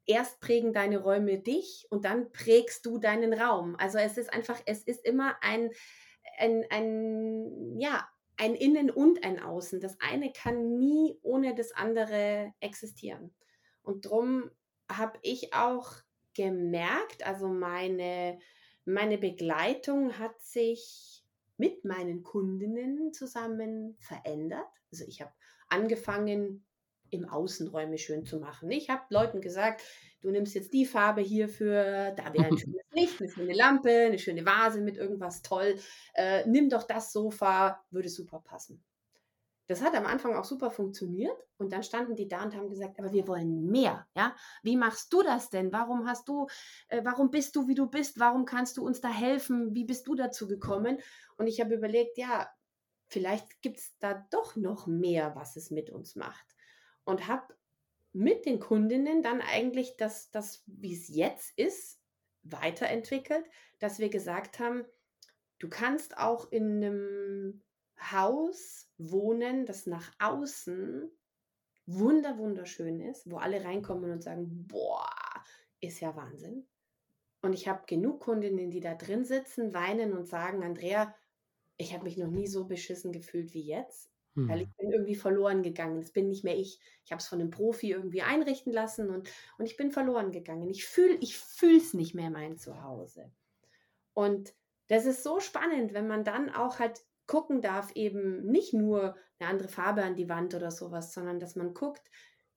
erst 0.06 0.40
prägen 0.40 0.73
deine 0.73 0.99
Räume 0.99 1.38
dich 1.38 1.87
und 1.90 2.05
dann 2.05 2.32
prägst 2.32 2.87
du 2.87 2.99
deinen 2.99 3.32
Raum. 3.32 3.76
Also 3.76 3.99
es 3.99 4.17
ist 4.19 4.32
einfach, 4.32 4.61
es 4.67 4.82
ist 4.82 5.05
immer 5.05 5.37
ein, 5.43 5.70
ein, 6.38 6.64
ein 6.70 7.79
ja, 7.79 8.08
ein 8.37 8.55
Innen 8.55 8.90
und 8.90 9.25
ein 9.25 9.40
Außen. 9.40 9.81
Das 9.81 9.99
eine 10.00 10.32
kann 10.32 10.78
nie 10.78 11.19
ohne 11.23 11.55
das 11.55 11.73
andere 11.73 12.52
existieren. 12.61 13.35
Und 13.82 14.06
darum 14.06 14.50
habe 14.90 15.19
ich 15.23 15.55
auch 15.55 15.93
gemerkt, 16.35 17.26
also 17.26 17.49
meine, 17.49 18.38
meine 18.85 19.19
Begleitung 19.19 20.19
hat 20.19 20.40
sich 20.40 21.21
mit 21.62 21.85
meinen 21.85 22.25
Kundinnen 22.25 23.12
zusammen 23.12 23.94
verändert. 24.00 24.67
Also 24.91 25.05
ich 25.06 25.20
habe 25.20 25.31
angefangen, 25.69 26.64
im 27.11 27.29
Außenräume 27.29 27.99
schön 27.99 28.25
zu 28.25 28.41
machen. 28.41 28.69
Ich 28.73 28.91
habe 28.91 29.03
Leuten 29.11 29.41
gesagt, 29.41 29.82
du 30.23 30.31
nimmst 30.32 30.56
jetzt 30.56 30.73
die 30.73 30.87
Farbe 30.87 31.20
hierfür, 31.20 32.11
da 32.17 32.35
wäre 32.35 32.47
ein 32.47 32.59
schönes 32.59 32.82
Licht, 32.91 33.20
eine 33.20 33.31
schöne 33.31 33.55
Lampe, 33.55 34.06
eine 34.06 34.19
schöne 34.19 34.44
Vase 34.44 34.81
mit 34.81 34.97
irgendwas 34.97 35.43
toll. 35.43 35.79
Äh, 36.14 36.44
nimm 36.49 36.69
doch 36.69 36.82
das 36.82 37.12
Sofa, 37.12 37.85
würde 37.93 38.09
super 38.09 38.41
passen. 38.41 38.82
Das 39.69 39.81
hat 39.82 39.94
am 39.94 40.06
Anfang 40.06 40.35
auch 40.35 40.44
super 40.44 40.70
funktioniert 40.70 41.37
und 41.56 41.73
dann 41.73 41.82
standen 41.82 42.17
die 42.17 42.29
da 42.29 42.43
und 42.43 42.55
haben 42.55 42.69
gesagt, 42.69 42.99
aber 42.99 43.12
wir 43.12 43.29
wollen 43.29 43.67
mehr, 43.67 44.06
ja? 44.17 44.35
Wie 44.62 44.76
machst 44.76 45.12
du 45.12 45.23
das 45.23 45.50
denn? 45.50 45.73
Warum 45.73 46.06
hast 46.09 46.29
du, 46.29 46.49
äh, 46.88 47.03
warum 47.05 47.31
bist 47.31 47.55
du, 47.55 47.69
wie 47.69 47.75
du 47.75 47.87
bist? 47.87 48.19
Warum 48.19 48.44
kannst 48.44 48.76
du 48.76 48.85
uns 48.85 49.00
da 49.00 49.09
helfen? 49.09 49.75
Wie 49.75 49.85
bist 49.85 50.06
du 50.06 50.14
dazu 50.14 50.49
gekommen? 50.49 50.99
Und 51.37 51.47
ich 51.47 51.61
habe 51.61 51.75
überlegt, 51.75 52.19
ja, 52.19 52.49
vielleicht 53.06 53.62
gibt 53.62 53.79
es 53.79 53.97
da 53.99 54.26
doch 54.31 54.56
noch 54.56 54.87
mehr, 54.87 55.35
was 55.37 55.56
es 55.56 55.70
mit 55.70 55.91
uns 55.91 56.17
macht. 56.17 56.47
Und 57.05 57.29
habe 57.29 57.55
mit 58.12 58.44
den 58.47 58.61
Kundinnen 58.61 59.23
dann 59.23 59.41
eigentlich 59.41 59.97
das, 59.97 60.31
das 60.31 60.62
wie 60.67 60.94
es 60.94 61.09
jetzt 61.09 61.56
ist, 61.56 62.00
weiterentwickelt, 62.43 63.44
dass 63.79 63.99
wir 63.99 64.09
gesagt 64.09 64.59
haben, 64.59 64.85
du 65.59 65.69
kannst 65.69 66.19
auch 66.19 66.50
in 66.50 66.82
einem 66.82 67.62
Haus 68.10 68.90
wohnen, 68.99 69.66
das 69.66 69.87
nach 69.87 70.12
außen 70.19 71.10
wunder 71.87 72.38
wunderschön 72.38 73.00
ist, 73.00 73.31
wo 73.31 73.38
alle 73.38 73.64
reinkommen 73.64 74.10
und 74.10 74.22
sagen, 74.22 74.66
boah, 74.66 75.10
ist 75.81 76.00
ja 76.00 76.14
Wahnsinn. 76.16 76.66
Und 77.43 77.54
ich 77.54 77.66
habe 77.66 77.82
genug 77.87 78.20
Kundinnen, 78.20 78.70
die 78.70 78.81
da 78.81 78.94
drin 78.94 79.25
sitzen, 79.25 79.75
weinen 79.75 80.12
und 80.12 80.26
sagen, 80.26 80.62
Andrea, 80.62 81.14
ich 81.76 81.93
habe 81.93 82.04
mich 82.04 82.16
noch 82.16 82.31
nie 82.31 82.46
so 82.46 82.66
beschissen 82.66 83.12
gefühlt 83.12 83.52
wie 83.52 83.62
jetzt, 83.62 84.12
hm. 84.34 84.49
weil 84.49 84.62
ich 84.62 84.69
bin 84.76 84.93
irgendwie 84.93 85.16
verloren 85.16 85.62
gegangen. 85.62 86.00
Das 86.00 86.12
bin 86.12 86.28
nicht 86.28 86.44
mehr 86.44 86.56
ich. 86.56 86.78
Ich 87.04 87.11
habe 87.11 87.21
es 87.21 87.26
von 87.26 87.40
einem 87.40 87.50
Profi 87.50 87.90
irgendwie 87.90 88.23
einrichten 88.23 88.73
lassen 88.73 89.11
und, 89.11 89.28
und 89.59 89.66
ich 89.66 89.76
bin 89.76 89.90
verloren 89.90 90.30
gegangen. 90.30 90.71
Ich 90.71 90.85
fühle 90.87 91.16
ich 91.16 91.42
es 91.62 91.94
nicht 91.94 92.14
mehr 92.14 92.30
mein 92.30 92.56
Zuhause. 92.56 93.32
Und 94.14 94.54
das 94.87 95.06
ist 95.06 95.25
so 95.25 95.40
spannend, 95.40 95.94
wenn 95.94 96.06
man 96.06 96.23
dann 96.23 96.50
auch 96.50 96.78
halt 96.78 97.00
gucken 97.26 97.62
darf, 97.62 97.93
eben 97.95 98.45
nicht 98.47 98.75
nur 98.75 99.17
eine 99.38 99.50
andere 99.50 99.69
Farbe 99.69 100.02
an 100.02 100.17
die 100.17 100.29
Wand 100.29 100.55
oder 100.55 100.71
sowas, 100.71 101.12
sondern 101.12 101.41
dass 101.41 101.57
man 101.57 101.75
guckt, 101.75 102.02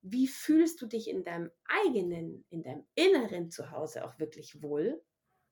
wie 0.01 0.27
fühlst 0.27 0.81
du 0.81 0.85
dich 0.85 1.09
in 1.09 1.23
deinem 1.23 1.49
eigenen, 1.65 2.45
in 2.49 2.61
deinem 2.61 2.85
inneren 2.93 3.49
Zuhause 3.49 4.05
auch 4.05 4.19
wirklich 4.19 4.61
wohl, 4.61 5.01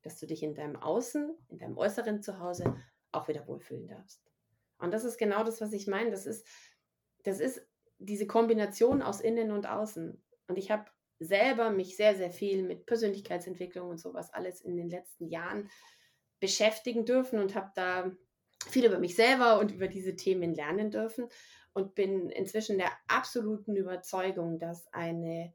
dass 0.03 0.19
du 0.19 0.27
dich 0.27 0.43
in 0.43 0.53
deinem 0.53 0.75
Außen, 0.75 1.35
in 1.49 1.57
deinem 1.57 1.77
äußeren 1.77 2.21
Zuhause 2.21 2.75
auch 3.11 3.27
wieder 3.27 3.47
wohlfühlen 3.47 3.87
darfst. 3.87 4.21
Und 4.77 4.91
das 4.91 5.05
ist 5.05 5.17
genau 5.17 5.43
das, 5.43 5.61
was 5.61 5.73
ich 5.73 5.87
meine. 5.87 6.11
Das 6.11 6.25
ist, 6.25 6.45
das 7.23 7.39
ist 7.39 7.65
diese 7.97 8.27
Kombination 8.27 9.01
aus 9.01 9.21
Innen 9.21 9.51
und 9.51 9.67
Außen. 9.67 10.21
Und 10.47 10.57
ich 10.57 10.69
habe 10.69 10.85
selber 11.19 11.69
mich 11.69 11.95
sehr, 11.95 12.15
sehr 12.15 12.31
viel 12.31 12.63
mit 12.63 12.85
Persönlichkeitsentwicklung 12.85 13.89
und 13.89 13.99
sowas 13.99 14.33
alles 14.33 14.61
in 14.61 14.75
den 14.75 14.89
letzten 14.89 15.27
Jahren 15.27 15.69
beschäftigen 16.39 17.05
dürfen 17.05 17.39
und 17.39 17.55
habe 17.55 17.71
da 17.75 18.11
viel 18.69 18.85
über 18.85 18.99
mich 18.99 19.15
selber 19.15 19.59
und 19.59 19.71
über 19.71 19.87
diese 19.87 20.15
Themen 20.15 20.53
lernen 20.53 20.91
dürfen 20.91 21.27
und 21.73 21.95
bin 21.95 22.29
inzwischen 22.29 22.77
der 22.77 22.91
absoluten 23.07 23.75
Überzeugung, 23.75 24.59
dass 24.59 24.91
eine 24.93 25.53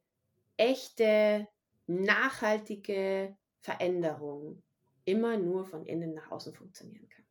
echte, 0.57 1.47
nachhaltige 1.87 3.37
Veränderung 3.61 4.63
immer 5.05 5.39
nur 5.39 5.65
von 5.65 5.87
innen 5.87 6.15
nach 6.15 6.31
außen 6.31 6.55
funktionieren 6.55 7.09
kann. 7.09 7.25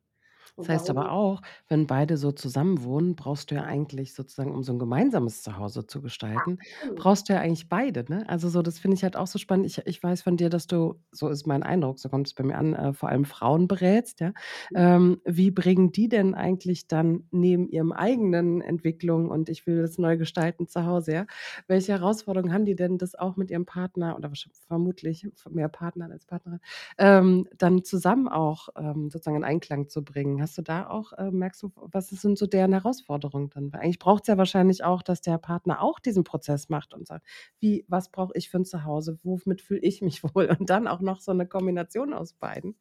Das 0.59 0.69
heißt 0.69 0.89
aber 0.89 1.11
auch, 1.11 1.41
wenn 1.67 1.85
beide 1.85 2.17
so 2.17 2.31
zusammen 2.31 2.83
wohnen, 2.83 3.15
brauchst 3.15 3.51
du 3.51 3.55
ja 3.55 3.63
eigentlich 3.63 4.13
sozusagen, 4.15 4.53
um 4.55 4.63
so 4.63 4.71
'n 4.73 4.79
gemeinsames 4.79 5.43
Zuhause 5.43 5.85
zu 5.85 6.01
gestalten, 6.01 6.57
Absolut. 6.59 6.87
brauchst 6.95 7.29
du 7.29 7.33
ja 7.33 7.39
eigentlich 7.41 7.69
beide, 7.69 8.05
ne? 8.09 8.27
Also, 8.27 8.49
so 8.49 8.63
das 8.63 8.79
finde 8.79 8.95
ich 8.97 9.03
halt 9.03 9.15
auch 9.15 9.27
so 9.27 9.37
spannend. 9.37 9.67
Ich 9.67 9.77
ich 9.85 10.01
weiß 10.01 10.23
von 10.23 10.35
dir, 10.35 10.49
dass 10.49 10.65
du 10.65 10.95
so 11.11 11.29
ist 11.29 11.45
mein 11.45 11.61
Eindruck, 11.61 11.99
so 11.99 12.09
kommt 12.09 12.25
es 12.27 12.33
bei 12.33 12.43
mir 12.43 12.57
an, 12.57 12.73
äh, 12.73 12.93
vor 12.93 13.09
allem 13.09 13.25
Frauen 13.25 13.67
berätst, 13.67 14.19
ja? 14.19 14.33
Mhm. 14.71 14.97
Ähm, 14.97 15.21
wie 15.25 15.51
bringen 15.51 15.91
die 15.91 16.09
denn 16.09 16.33
eigentlich 16.33 16.87
dann 16.87 17.25
neben 17.31 17.69
ihrem 17.69 17.91
eigenen 17.91 18.61
Entwicklung 18.61 19.29
und 19.29 19.49
ich 19.49 19.67
will 19.67 19.81
das 19.81 19.97
neu 19.99 20.17
gestalten 20.17 20.67
zu 20.67 20.85
Hause, 20.85 21.13
ja? 21.13 21.25
Welche 21.67 21.91
Herausforderungen 21.93 22.51
haben 22.53 22.65
die 22.65 22.75
denn, 22.75 22.97
das 22.97 23.13
auch 23.15 23.35
mit 23.37 23.51
ihrem 23.51 23.65
Partner 23.65 24.15
oder 24.17 24.29
wahrsch 24.29 24.49
vermutlich 24.67 25.27
mehr 25.49 25.69
Partner 25.69 26.09
als 26.11 26.25
Partnerin, 26.25 26.59
ähm, 26.97 27.47
dann 27.57 27.83
zusammen 27.83 28.27
auch, 28.27 28.69
ähm, 28.75 29.09
sozusagen 29.11 29.37
in 29.37 29.43
Einklang 29.43 29.87
zu 29.89 30.03
bringen? 30.03 30.37
Hast 30.47 30.57
du 30.57 30.61
da 30.61 30.89
auch 30.89 31.13
äh, 31.13 31.29
merkst 31.31 31.61
du, 31.63 31.71
was 31.75 32.09
sind 32.09 32.37
so 32.37 32.47
deren 32.47 32.73
Herausforderungen 32.73 33.49
dann? 33.49 33.73
Weil 33.73 33.81
eigentlich 33.81 33.99
braucht's 33.99 34.27
ja 34.27 34.37
wahrscheinlich 34.37 34.83
auch, 34.83 35.01
dass 35.03 35.21
der 35.21 35.37
Partner 35.37 35.81
auch 35.81 35.99
diesen 35.99 36.23
Prozess 36.23 36.69
macht 36.69 36.93
und 36.93 37.05
sagt: 37.07 37.27
„Wie 37.59 37.85
was 37.89 38.09
brauche 38.11 38.33
ich 38.35 38.49
für 38.49 38.57
'n 38.57 38.65
Zuhause? 38.65 39.19
Womit 39.23 39.61
fühle 39.61 39.81
ich 39.81 40.01
mich 40.01 40.23
wohl?“ 40.35 40.47
Und 40.59 40.69
dann 40.69 40.87
auch 40.87 41.01
noch 41.01 41.19
so 41.21 41.33
'ne 41.33 41.47
Kombination 41.47 42.13
aus 42.13 42.33
beiden. 42.33 42.77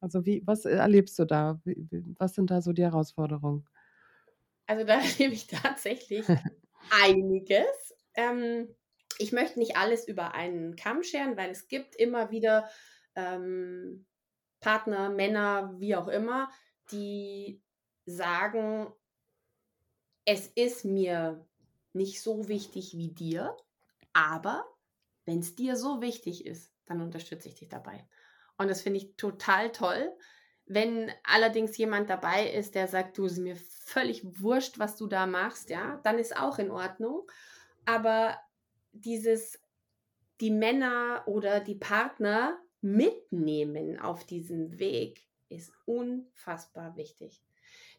Also, 0.00 0.26
wie 0.26 0.42
was 0.46 0.64
erlebst 0.66 1.18
du 1.18 1.24
da? 1.26 1.60
Wie 1.64 1.88
was 2.18 2.34
sind 2.34 2.50
da 2.50 2.62
so 2.62 2.72
die 2.72 2.82
Herausforderungen? 2.84 3.66
Also, 4.66 4.84
da 4.84 4.94
erlebe 5.00 5.34
ich 5.34 5.46
tatsächlich 5.46 6.36
einiges. 6.90 7.94
Ähm, 8.14 8.74
ich 9.18 9.32
möchte 9.32 9.58
nicht 9.58 9.76
alles 9.76 10.08
über 10.08 10.34
einen 10.34 10.76
Kamm 10.76 11.02
scheren, 11.02 11.36
weil 11.36 11.50
es 11.50 11.68
gibt 11.68 11.96
immer 11.96 12.30
wieder, 12.30 12.68
ähm, 13.14 14.06
Partner, 14.60 15.10
Männer, 15.10 15.74
wie 15.78 15.96
auch 15.96 16.08
immer, 16.08 16.50
die 16.90 17.62
sagen 18.06 18.92
„Es 20.26 20.46
ist 20.48 20.84
mir 20.84 21.46
nicht 21.92 22.22
so 22.22 22.48
wichtig 22.48 22.96
wie 22.96 23.12
dir, 23.12 23.56
aber 24.12 24.66
wenn's 25.26 25.54
dir 25.54 25.76
so 25.76 26.00
wichtig 26.00 26.46
ist, 26.46 26.72
dann 26.86 27.00
unterstütze 27.02 27.48
ich 27.48 27.54
dich 27.56 27.68
dabei.“ 27.68 28.08
Und 28.56 28.68
das 28.68 28.80
finde 28.82 28.98
ich 28.98 29.16
total 29.16 29.70
toll. 29.72 30.16
Wenn 30.66 31.12
allerdings 31.24 31.76
jemand 31.76 32.08
dabei 32.08 32.50
ist, 32.50 32.74
der 32.74 32.88
sagt: 32.88 33.18
„Du, 33.18 33.26
ist 33.26 33.38
mir 33.38 33.56
völlig 33.56 34.40
wurscht, 34.40 34.78
was 34.78 34.96
du 34.96 35.06
da 35.06 35.26
machst“, 35.26 35.70
ja, 35.70 36.00
dann 36.04 36.18
ist 36.18 36.36
auch 36.36 36.58
in 36.58 36.70
Ordnung. 36.70 37.26
Aber 37.86 38.38
dieses 38.92 39.60
die 40.40 40.50
Männer 40.50 41.24
oder 41.26 41.60
die 41.60 41.76
Partner 41.76 42.58
mitnehmen 42.80 43.98
auf 43.98 44.24
diesem 44.24 44.78
Weg 44.78 45.26
ist 45.56 45.72
unfassbar 45.86 46.96
wichtig. 46.96 47.42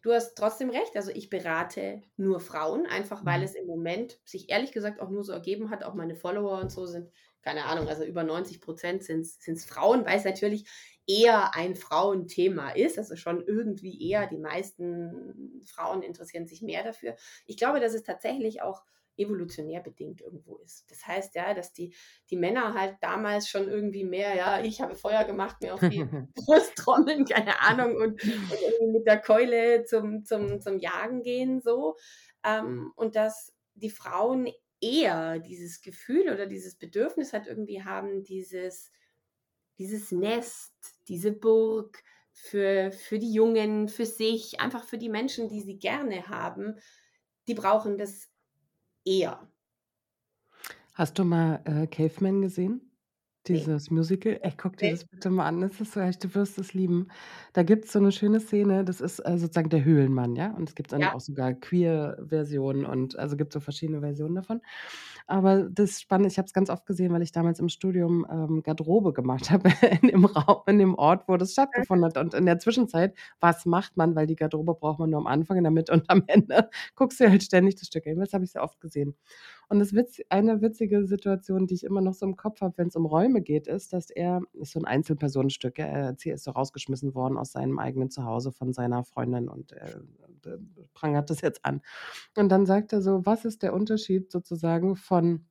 Du 0.04 0.14
hast 0.14 0.36
trotzdem 0.36 0.70
recht, 0.70 0.96
also, 0.96 1.12
ich 1.12 1.30
berate 1.30 2.04
nur 2.18 2.40
Frauen, 2.40 2.86
einfach 2.88 3.26
weil 3.26 3.42
Mhm. 3.42 3.46
es 3.46 3.56
im 3.56 3.66
Moment 3.68 4.20
sich 4.26 4.50
ehrlich 4.50 4.72
gesagt 4.72 5.02
auch 5.02 5.10
nur 5.10 5.24
so 5.24 5.34
ergeben 5.34 5.70
hat. 5.72 5.84
Auch 5.84 5.96
meine 5.96 6.16
Follower 6.16 6.60
und 6.62 6.72
so 6.72 6.86
sind, 6.88 7.12
keine 7.42 7.66
Ahnung, 7.66 7.88
also, 7.90 8.04
über 8.06 8.24
90 8.24 8.62
% 8.62 9.04
sind's 9.04 9.44
sind's 9.44 9.66
Frauen, 9.66 10.06
weil's 10.06 10.26
natürlich 10.26 10.68
eher 11.08 11.56
ein 11.56 11.76
Frauenthema 11.76 12.72
ist, 12.72 12.98
also, 13.00 13.16
schon 13.16 13.44
irgendwie 13.46 14.10
eher 14.10 14.28
die 14.28 14.38
meisten 14.38 15.62
Frauen 15.66 16.04
interessieren 16.04 16.48
sich 16.48 16.62
mehr 16.62 16.84
dafür. 16.84 17.16
Ich 17.48 17.58
glaube, 17.58 17.80
dass 17.80 17.94
es 17.96 18.04
tatsächlich 18.04 18.62
auch 18.62 18.84
evolutionär 19.18 19.82
bedingt 19.82 20.22
irgendwo 20.22 20.58
ist. 20.58 20.90
Das 20.90 21.06
heißt, 21.06 21.36
ja, 21.36 21.54
dass 21.54 21.74
die 21.74 21.94
die 22.30 22.38
Männer 22.38 22.74
halt 22.74 22.98
damals 23.02 23.48
schon 23.48 23.68
irgendwie 23.68 24.04
mehr 24.04 24.36
ja, 24.36 24.62
ich 24.62 24.82
habe 24.82 24.96
Feuer 24.96 25.24
gemacht, 25.24 25.58
mir 25.62 25.74
auf 25.74 25.80
die 25.80 26.04
Brust 26.36 26.76
trommeln, 26.76 27.26
keine 27.26 27.62
Ahnung, 27.62 27.96
und 27.96 28.22
und 28.24 28.24
irgendwie 28.24 28.98
mit 29.00 29.08
der 29.08 29.20
Keule 29.20 29.84
zum 29.86 30.24
zum 30.24 30.62
zum 30.62 30.80
Jagen 30.80 31.22
gehen 31.22 31.62
so. 31.62 31.96
Ähm, 32.44 32.92
und 32.96 33.16
dass 33.16 33.54
die 33.74 33.90
Frauen 33.90 34.48
eher 34.82 35.40
dieses 35.40 35.82
Gefühl 35.82 36.30
oder 36.32 36.46
dieses 36.46 36.76
Bedürfnis 36.76 37.34
halt 37.34 37.48
irgendwie 37.48 37.84
haben, 37.84 38.24
dieses 38.24 38.92
dieses 39.78 40.12
Nest, 40.12 40.74
diese 41.08 41.32
Burg 41.32 42.04
für 42.32 42.92
für 42.92 43.20
die 43.20 43.34
Jungen, 43.34 43.88
für 43.88 44.06
sich, 44.06 44.60
einfach 44.60 44.86
für 44.86 44.98
die 44.98 45.10
Menschen, 45.10 45.50
die 45.50 45.62
sie 45.62 45.78
gerne 45.78 46.28
haben, 46.28 46.80
die 47.48 47.54
brauchen 47.54 47.98
das 47.98 48.30
eher. 49.06 49.40
Hast 50.94 51.20
du 51.20 51.26
mal, 51.26 51.60
äh, 51.66 51.88
„Caveman“ 51.88 52.42
gesehen? 52.42 52.80
Dieses 53.48 53.92
Musical? 53.92 54.40
Ey, 54.42 54.54
guck 54.58 54.76
dir 54.78 54.88
Ne. 54.88 54.90
das 54.90 55.06
bitte 55.06 55.30
mal 55.30 55.46
an. 55.46 55.62
Das 55.62 55.80
ist 55.80 55.94
so 55.94 56.00
echt 56.00 56.24
du 56.24 56.34
wirst 56.34 56.58
es 56.58 56.74
lieben. 56.74 57.10
Da 57.54 57.62
gibt's 57.62 57.92
so 57.94 58.00
'ne 58.00 58.12
schöne 58.12 58.40
Szene, 58.40 58.84
das 58.84 59.02
ist, 59.02 59.20
äh, 59.20 59.38
sozusagen 59.38 59.70
der 59.70 59.86
Höhlenmann, 59.86 60.36
ja? 60.36 60.52
Und 60.56 60.68
es 60.70 60.74
gibt 60.76 60.92
dann 60.94 61.04
Ja. 61.04 61.14
auch 61.14 61.20
sogar 61.20 61.54
Queer-Versionen 61.54 62.86
und 62.86 63.16
also, 63.20 63.38
gibt 63.38 63.54
so 63.54 63.60
verschiedene 63.60 64.00
Versionen 64.02 64.34
davon. 64.36 64.62
Aber 65.28 65.64
das 65.72 66.02
Spannende 66.02 66.30
ich 66.30 66.38
habe 66.40 66.48
es 66.48 66.54
ganz 66.54 66.70
oft 66.72 66.86
gesehen, 66.88 67.14
weil 67.14 67.22
ich 67.22 67.32
damals 67.32 67.60
im 67.60 67.70
Studium, 67.70 68.26
ähm, 68.32 68.64
Garderobe 68.64 69.14
gemacht 69.14 69.50
habe 69.52 69.70
in 70.02 70.08
dem 70.10 70.26
Raum 70.26 70.64
in 70.68 70.80
dem 70.80 70.96
Ort, 70.96 71.28
wo 71.28 71.38
das 71.38 71.52
stattgefunden 71.54 72.06
hat. 72.06 72.18
Und 72.18 72.34
in 72.34 72.46
der 72.48 72.58
Zwischenzeit, 72.60 73.16
was 73.40 73.66
macht 73.66 73.96
man? 73.98 74.16
Weil 74.16 74.28
die 74.28 74.36
Garderobe 74.36 74.74
braucht 74.76 75.00
man 75.00 75.12
nur 75.12 75.20
am 75.20 75.28
Anfang, 75.28 75.58
in 75.58 75.64
der 75.66 75.72
Mitte 75.72 75.92
und 75.94 76.10
am 76.10 76.24
Ende 76.28 76.70
guckst 76.96 77.20
du 77.20 77.26
dir 77.26 77.30
halt 77.32 77.44
ständig 77.44 77.76
das 77.76 77.88
Stück 77.88 78.06
an. 78.06 78.12
Jedenfalls 78.12 78.34
habe 78.34 78.44
ich 78.46 78.52
sehr 78.52 78.64
oft 78.64 78.80
gesehen. 78.82 79.16
Und 79.70 79.80
das 79.80 79.94
Witz 79.94 80.20
eine 80.30 80.62
witzige 80.62 81.06
Situation, 81.08 81.68
die 81.68 81.74
ich 81.76 81.84
immer 81.84 82.02
noch 82.02 82.14
so 82.14 82.26
im 82.26 82.36
Kopf 82.36 82.62
habe, 82.62 82.78
wenn's 82.78 82.96
um 82.96 83.06
Räume 83.06 83.42
geht, 83.42 83.68
ist, 83.68 83.94
dass 83.94 84.10
er 84.10 84.42
ist 84.54 84.72
so 84.74 84.80
'n 84.80 84.86
Einzelpersonenstück. 84.86 85.80
Er 85.80 86.16
ist 86.24 86.44
so 86.44 86.52
rausgeschmissen 86.52 87.16
worden 87.16 87.38
aus 87.38 87.52
seinem 87.52 87.80
eigenen 87.80 88.10
Zuhause 88.12 88.52
von 88.52 88.74
seiner 88.74 89.04
Freundin 89.04 89.50
und 89.50 89.72
er 89.72 90.02
d 90.46 90.58
prangert 90.94 91.30
das 91.30 91.42
jetzt 91.42 91.66
an. 91.66 91.82
Und 92.38 92.50
dann 92.50 92.66
sagt 92.68 92.94
er 92.94 93.02
so: 93.02 93.26
„Was 93.26 93.46
ist 93.46 93.64
der 93.64 93.74
Unterschied 93.74 94.32
sozusagen 94.32 94.96
von 94.98 95.46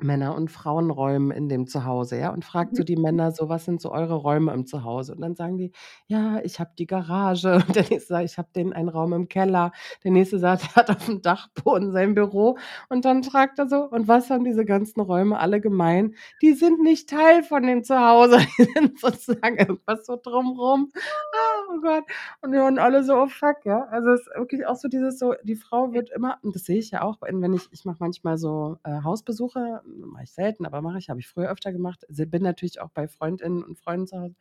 Männer 0.00 0.34
und 0.34 0.50
Frauenräumen 0.50 1.30
in 1.30 1.48
dem 1.48 1.66
Zuhause?“ 1.66 2.18
Ja, 2.18 2.30
und 2.32 2.44
fragt 2.44 2.76
so 2.76 2.82
die 2.84 2.96
Männer 2.96 3.32
so: 3.32 3.48
„Was 3.48 3.64
sind 3.64 3.80
so 3.80 3.92
eure 3.92 4.14
Räume 4.14 4.52
im 4.52 4.66
Zuhause?“ 4.66 5.12
Und 5.14 5.20
dann 5.20 5.34
sagen 5.36 5.56
die: 5.58 5.72
„Ja, 6.06 6.40
ich 6.42 6.60
habe 6.60 6.70
die 6.78 6.86
Garage.“ 6.86 7.54
Und 7.68 7.76
der 7.76 7.84
nächste 7.90 8.08
sagt: 8.14 8.24
„Ich 8.24 8.38
habe 8.38 8.48
den 8.54 8.72
einen 8.72 8.88
Raum 8.88 9.12
im 9.12 9.28
Keller.“ 9.28 9.72
Der 10.04 10.10
nächste 10.10 10.38
sagt, 10.38 10.62
er 10.64 10.74
hat 10.76 10.90
aufm 10.90 11.22
Dachboden 11.22 11.92
sein 11.92 12.14
Büro. 12.14 12.58
Und 12.88 13.04
dann 13.04 13.22
fragt 13.24 13.58
er 13.58 13.68
so: 13.68 13.84
„Und 13.90 14.08
was 14.08 14.30
haben 14.30 14.44
diese 14.44 14.64
ganzen 14.64 15.00
Räume 15.00 15.38
alle 15.38 15.60
gemein? 15.60 16.14
Die 16.42 16.52
sind 16.54 16.80
nicht 16.82 17.08
Teil 17.10 17.42
von 17.42 17.62
dem 17.62 17.84
Zuhause.“ 17.84 18.38
Die 18.58 18.64
sind 18.64 18.98
sozusagen 19.00 19.56
irgendwas 19.58 20.06
so 20.06 20.16
drum 20.22 20.58
rum. 20.58 20.90
Ah, 21.32 21.53
oh 21.70 21.80
Gott. 21.80 22.04
Und 22.42 22.52
wir 22.52 22.60
waren 22.62 22.78
alle 22.78 23.04
so: 23.04 23.14
„Oh 23.16 23.26
fuck“, 23.28 23.64
ja? 23.64 23.84
Also, 23.90 24.10
es 24.10 24.20
ist 24.22 24.34
wirklich 24.36 24.66
auch 24.66 24.76
so 24.76 24.88
dieses 24.88 25.18
so 25.18 25.34
die 25.44 25.56
Frau 25.56 25.92
wird 25.92 26.10
immer 26.10 26.38
und 26.42 26.54
das 26.54 26.64
sehe 26.64 26.78
ich 26.78 26.90
ja 26.90 27.02
auch, 27.02 27.18
wenn 27.22 27.52
ich 27.54 27.68
ich 27.72 27.84
mache 27.84 27.98
manchmal 28.00 28.38
so, 28.38 28.78
äh, 28.84 29.02
Hausbesuche, 29.02 29.82
mache 29.86 30.24
ich 30.24 30.32
selten, 30.32 30.66
aber 30.66 30.82
mache 30.82 30.98
ich, 30.98 31.10
habe 31.10 31.20
ich 31.20 31.28
früher 31.28 31.50
öfter 31.50 31.72
gemacht. 31.72 32.04
Bin 32.08 32.42
natürlich 32.42 32.80
auch 32.80 32.90
bei 32.90 33.08
Freundinnen 33.08 33.62
und 33.64 33.78
Freunden 33.78 34.06
zu 34.06 34.18
Hause. 34.20 34.34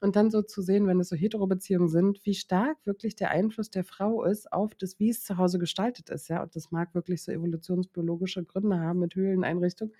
Und 0.00 0.16
dann 0.16 0.30
so 0.30 0.42
zu 0.42 0.62
sehen, 0.62 0.86
wenn 0.88 0.98
es 1.00 1.08
so 1.08 1.16
Hetero-Beziehungen 1.16 1.88
sind, 1.88 2.24
wie 2.26 2.34
stark 2.34 2.76
wirklich 2.84 3.14
der 3.16 3.30
Einfluss 3.30 3.70
der 3.70 3.84
Frau 3.84 4.24
ist 4.24 4.52
auf 4.52 4.74
das, 4.74 4.98
wie 4.98 5.10
es 5.10 5.24
zu 5.24 5.36
Hause 5.38 5.58
gestaltet 5.58 6.10
ist, 6.10 6.28
ja? 6.28 6.42
Und 6.42 6.56
das 6.56 6.70
mag 6.72 6.94
wirklich 6.94 7.22
so 7.22 7.30
evolutionsbiologische 7.32 8.44
Gründe 8.44 8.80
haben 8.80 8.98
mit 8.98 9.14
Höhleneinrichtung. 9.14 9.92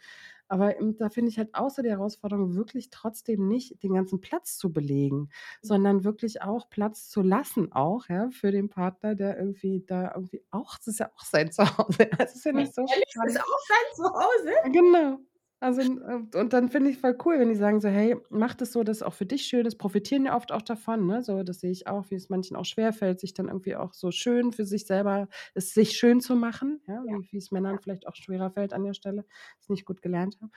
Aber, 0.52 0.78
ähm, 0.78 0.98
da 0.98 1.08
finde 1.08 1.30
ich 1.30 1.38
halt 1.38 1.48
so 1.70 1.80
die 1.80 1.88
Herausforderung, 1.88 2.54
wirklich 2.54 2.90
trotzdem 2.90 3.48
nicht 3.48 3.82
den 3.82 3.94
ganzen 3.94 4.20
Platz 4.20 4.58
zu 4.58 4.70
belegen, 4.70 5.30
sondern 5.62 6.04
wirklich 6.04 6.42
auch 6.42 6.68
Platz 6.68 7.08
zu 7.08 7.22
lassen 7.22 7.72
auch, 7.72 8.10
ja, 8.10 8.28
für 8.30 8.52
den 8.52 8.68
Partner, 8.68 9.14
der 9.14 9.38
irgendwie 9.38 9.82
da 9.86 10.12
irgendwie 10.14 10.44
auch 10.50 10.76
das 10.76 10.88
ist 10.88 11.00
ja 11.00 11.10
auch 11.16 11.24
sein 11.24 11.50
Zuhause. 11.50 12.10
Das 12.18 12.42
finde 12.42 12.64
ich 12.64 12.72
so 12.74 12.82
Ehrlich, 12.82 13.06
ist 13.06 13.12
spannend. 13.12 13.38
auch 13.40 13.60
sein 13.66 13.96
Zuhause? 13.96 14.52
Genau. 14.72 15.18
Also, 15.62 15.80
und 15.82 16.34
und 16.34 16.52
dann 16.52 16.70
finde 16.70 16.90
ich 16.90 16.98
voll 16.98 17.16
cool, 17.24 17.38
wenn 17.38 17.48
die 17.48 17.54
sagen 17.54 17.80
so: 17.80 17.88
„Hey, 17.88 18.16
mach 18.30 18.54
das 18.54 18.72
so, 18.72 18.82
dass 18.82 18.96
es 18.96 19.02
auch 19.04 19.14
für 19.14 19.26
dich 19.26 19.44
schön 19.44 19.64
ist.“ 19.64 19.76
Profitieren 19.76 20.24
ja 20.24 20.34
oft 20.36 20.50
auch 20.50 20.62
davon, 20.62 21.06
ne? 21.06 21.22
So, 21.22 21.44
das 21.44 21.60
sehe 21.60 21.70
ich 21.70 21.86
auch, 21.86 22.10
wie 22.10 22.16
es 22.16 22.28
manchen 22.28 22.56
auch 22.56 22.64
schwerfällt, 22.64 23.20
sich 23.20 23.32
dann 23.32 23.46
irgendwie 23.46 23.76
auch 23.76 23.94
so 23.94 24.10
schön 24.10 24.50
für 24.52 24.64
sich 24.66 24.86
selber 24.86 25.28
es 25.54 25.72
sich 25.72 25.92
schön 25.92 26.20
zu 26.20 26.34
machen, 26.34 26.80
ja, 26.88 27.04
Ja, 27.04 27.12
wie 27.12 27.28
wie's 27.30 27.52
Männern 27.52 27.78
vielleicht 27.78 28.08
auch 28.08 28.16
schwerer 28.16 28.50
fällt 28.50 28.72
an 28.72 28.82
der 28.82 28.94
Stelle, 28.94 29.24
es 29.60 29.68
nicht 29.68 29.84
gut 29.84 30.02
gelernt 30.02 30.36
haben. 30.40 30.50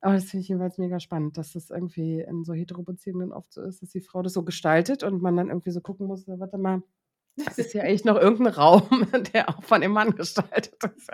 Aber 0.00 0.14
das 0.14 0.26
finde 0.26 0.42
ich 0.42 0.48
jedenfalls 0.48 0.78
mega 0.78 1.00
spannend, 1.00 1.36
dass 1.36 1.52
das 1.54 1.70
irgendwie 1.70 2.20
in 2.20 2.44
so 2.44 2.52
Hetero-Beziehungen 2.54 3.32
oft 3.32 3.52
so 3.52 3.62
ist, 3.62 3.82
dass 3.82 3.90
die 3.90 4.00
Frau 4.00 4.22
das 4.22 4.32
so 4.34 4.44
gestaltet 4.44 5.02
und 5.02 5.20
man 5.20 5.36
dann 5.36 5.48
irgendwie 5.48 5.72
so 5.72 5.80
gucken 5.80 6.06
muss: 6.06 6.26
„Ja, 6.26 6.38
warte 6.38 6.58
mal, 6.58 6.82
Das 7.44 7.58
ist 7.58 7.72
hier 7.72 7.82
eigentlich 7.84 8.04
noch 8.04 8.16
irgend 8.16 8.40
'n 8.40 8.46
Raum, 8.48 8.82
der 9.34 9.48
auch 9.48 9.62
von 9.62 9.80
dem 9.80 9.92
Mann 9.92 10.14
gestaltet 10.16 10.82
ist?“ 10.96 11.10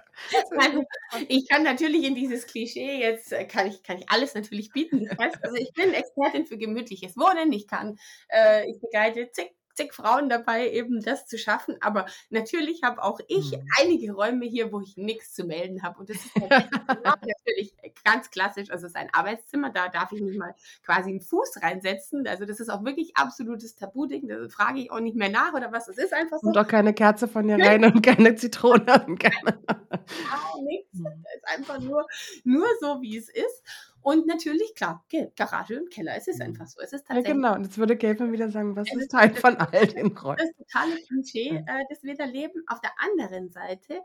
Also, 0.57 0.85
ich 1.29 1.49
kann 1.49 1.63
natürlich 1.63 2.05
in 2.05 2.15
dieses 2.15 2.47
Klischee 2.47 2.99
jetzt 3.01 3.33
äh, 3.33 3.45
kann 3.45 3.67
ich 3.67 3.83
kann 3.83 3.99
ich 3.99 4.09
alles 4.11 4.35
natürlich 4.35 4.73
bieten. 4.73 5.05
Das 5.05 5.19
heißt 5.19 5.39
also, 5.45 5.57
ich 5.57 5.73
bin 5.75 5.93
Expertin 5.93 6.47
für 6.47 6.57
gemütliches 6.59 7.17
Wohnen. 7.17 7.53
Ich 7.53 7.67
kann 7.69 7.99
äh, 8.31 8.71
ich 8.71 8.81
begleite 8.81 9.31
zig 9.33 9.51
zig 9.75 9.93
Frauen 9.93 10.29
dabei, 10.29 10.71
eben 10.71 11.01
das 11.01 11.27
zu 11.27 11.39
schaffen. 11.39 11.77
Aber 11.81 12.07
natürlich 12.31 12.83
habe 12.83 13.03
auch 13.03 13.21
ich 13.29 13.53
mhm. 13.53 13.69
einige 13.81 14.13
Räume 14.13 14.47
hier, 14.47 14.73
wo 14.73 14.81
ich 14.81 14.97
nichts 14.97 15.35
zu 15.35 15.45
melden 15.45 15.83
habe. 15.83 16.01
Und 16.01 16.11
das 16.11 16.17
ist 16.17 16.37
natürlich 17.05 17.75
ganz 18.05 18.31
klassisch. 18.31 18.71
Also 18.71 18.87
es 18.87 18.93
ist 18.93 18.97
ein 18.97 19.11
Arbeitszimmer, 19.13 19.71
da 19.71 19.89
darf 19.89 20.13
ich 20.13 20.21
nicht 20.21 20.39
mal 20.39 20.55
quasi 20.85 21.11
einen 21.11 21.21
Fuß 21.21 21.63
reinsetzen. 21.63 22.27
Also 22.27 22.45
das 22.45 22.61
ist 22.61 22.69
auch 22.69 22.85
wirklich 22.85 23.17
absolutes 23.17 23.75
Tabuding. 23.75 24.29
Da 24.29 24.49
frage 24.49 24.81
ich 24.81 24.91
auch 24.91 25.01
nicht 25.01 25.17
mehr 25.17 25.31
nach 25.31 25.53
oder 25.55 25.73
was. 25.73 25.89
Es 25.89 25.99
ist 25.99 26.13
einfach 26.13 26.39
so. 26.41 26.49
Und 26.49 26.59
auch 26.59 26.69
keine 26.69 26.95
Kerze 26.95 27.29
von 27.29 27.47
dir 27.47 27.59
rein 27.59 27.85
und 27.85 28.03
keine 28.03 28.35
Zitrone. 28.35 29.05
Und 29.07 29.19
keine... 29.19 29.35
Gar 29.65 30.63
nichts. 30.63 30.93
Es 30.93 31.37
ist 31.37 31.49
einfach 31.49 31.81
nur, 31.81 32.07
nur 32.45 32.67
so, 32.81 33.01
wie 33.01 33.17
es 33.17 33.29
ist. 33.29 33.63
Und 34.05 34.27
natürlich, 34.27 34.75
klar, 34.75 35.03
Garage 35.35 35.81
und 35.81 35.91
Keller, 35.91 36.15
es 36.15 36.29
ist 36.29 36.37
mhm. 36.37 36.49
einfach 36.49 36.67
so. 36.67 36.79
Es 36.83 36.93
ist 36.93 37.07
tatsächlich. 37.07 37.29
Ja, 37.29 37.33
genau, 37.33 37.55
und 37.55 37.65
jetzt 37.65 37.79
würde 37.79 37.97
Gavin 37.97 38.33
wieder 38.33 38.51
sagen, 38.51 38.77
was 38.77 38.87
ist 38.95 39.11
Teil 39.11 39.35
von 39.35 39.57
all 39.57 39.87
den 39.87 40.09
Räumen? 40.09 40.37
Das 40.37 40.55
totale 40.59 41.01
Klischee, 41.07 41.65
äh, 41.67 41.85
das 41.89 42.03
wir 42.03 42.15
da 42.15 42.27
leben. 42.27 42.63
Auf 42.67 42.83
der 42.83 42.93
anderen 42.99 43.49
Seite, 43.49 44.03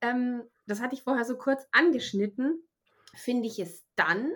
ähm, 0.00 0.44
das 0.66 0.80
hatte 0.80 0.94
ich 0.94 1.02
vorher 1.02 1.26
so 1.26 1.36
kurz 1.36 1.66
angeschnitten, 1.72 2.62
finde 3.14 3.46
ich 3.46 3.58
es 3.58 3.84
dann 3.96 4.32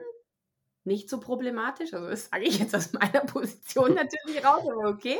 nicht 0.84 1.08
so 1.08 1.20
problematisch. 1.20 1.94
Also, 1.94 2.10
das 2.10 2.26
sage 2.26 2.44
ich 2.44 2.58
jetzt 2.58 2.74
aus 2.74 2.92
meiner 2.92 3.20
Position 3.20 3.94
natürlich 3.94 4.44
raus, 4.44 4.68
aber 4.70 4.90
okay. 4.90 5.18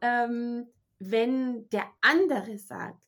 Ähm, 0.00 0.66
wenn 0.98 1.68
der 1.70 1.86
andere 2.00 2.58
sagt, 2.58 3.00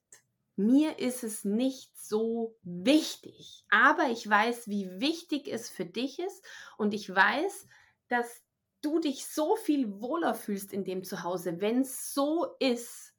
mir 0.57 0.99
ist 0.99 1.25
es 1.25 1.45
nicht 1.45 1.97
so 1.99 2.57
wichtig, 2.63 3.65
aber 3.71 4.09
ich 4.11 4.29
weiß, 4.29 4.69
wie 4.69 5.01
wichtig 5.01 5.49
es 5.49 5.69
für 5.69 5.85
dich 5.85 6.19
ist 6.19 6.45
und 6.79 6.95
ich 6.95 7.13
weiß, 7.13 7.67
dass 8.09 8.43
du 8.81 9.01
dich 9.01 9.27
so 9.27 9.57
viel 9.57 10.01
wohler 10.01 10.35
fühlst 10.35 10.73
in 10.73 10.85
dem 10.85 11.03
Zuhause. 11.03 11.61
Wenn 11.61 11.81
es 11.81 12.13
so 12.13 12.55
ist, 12.61 13.15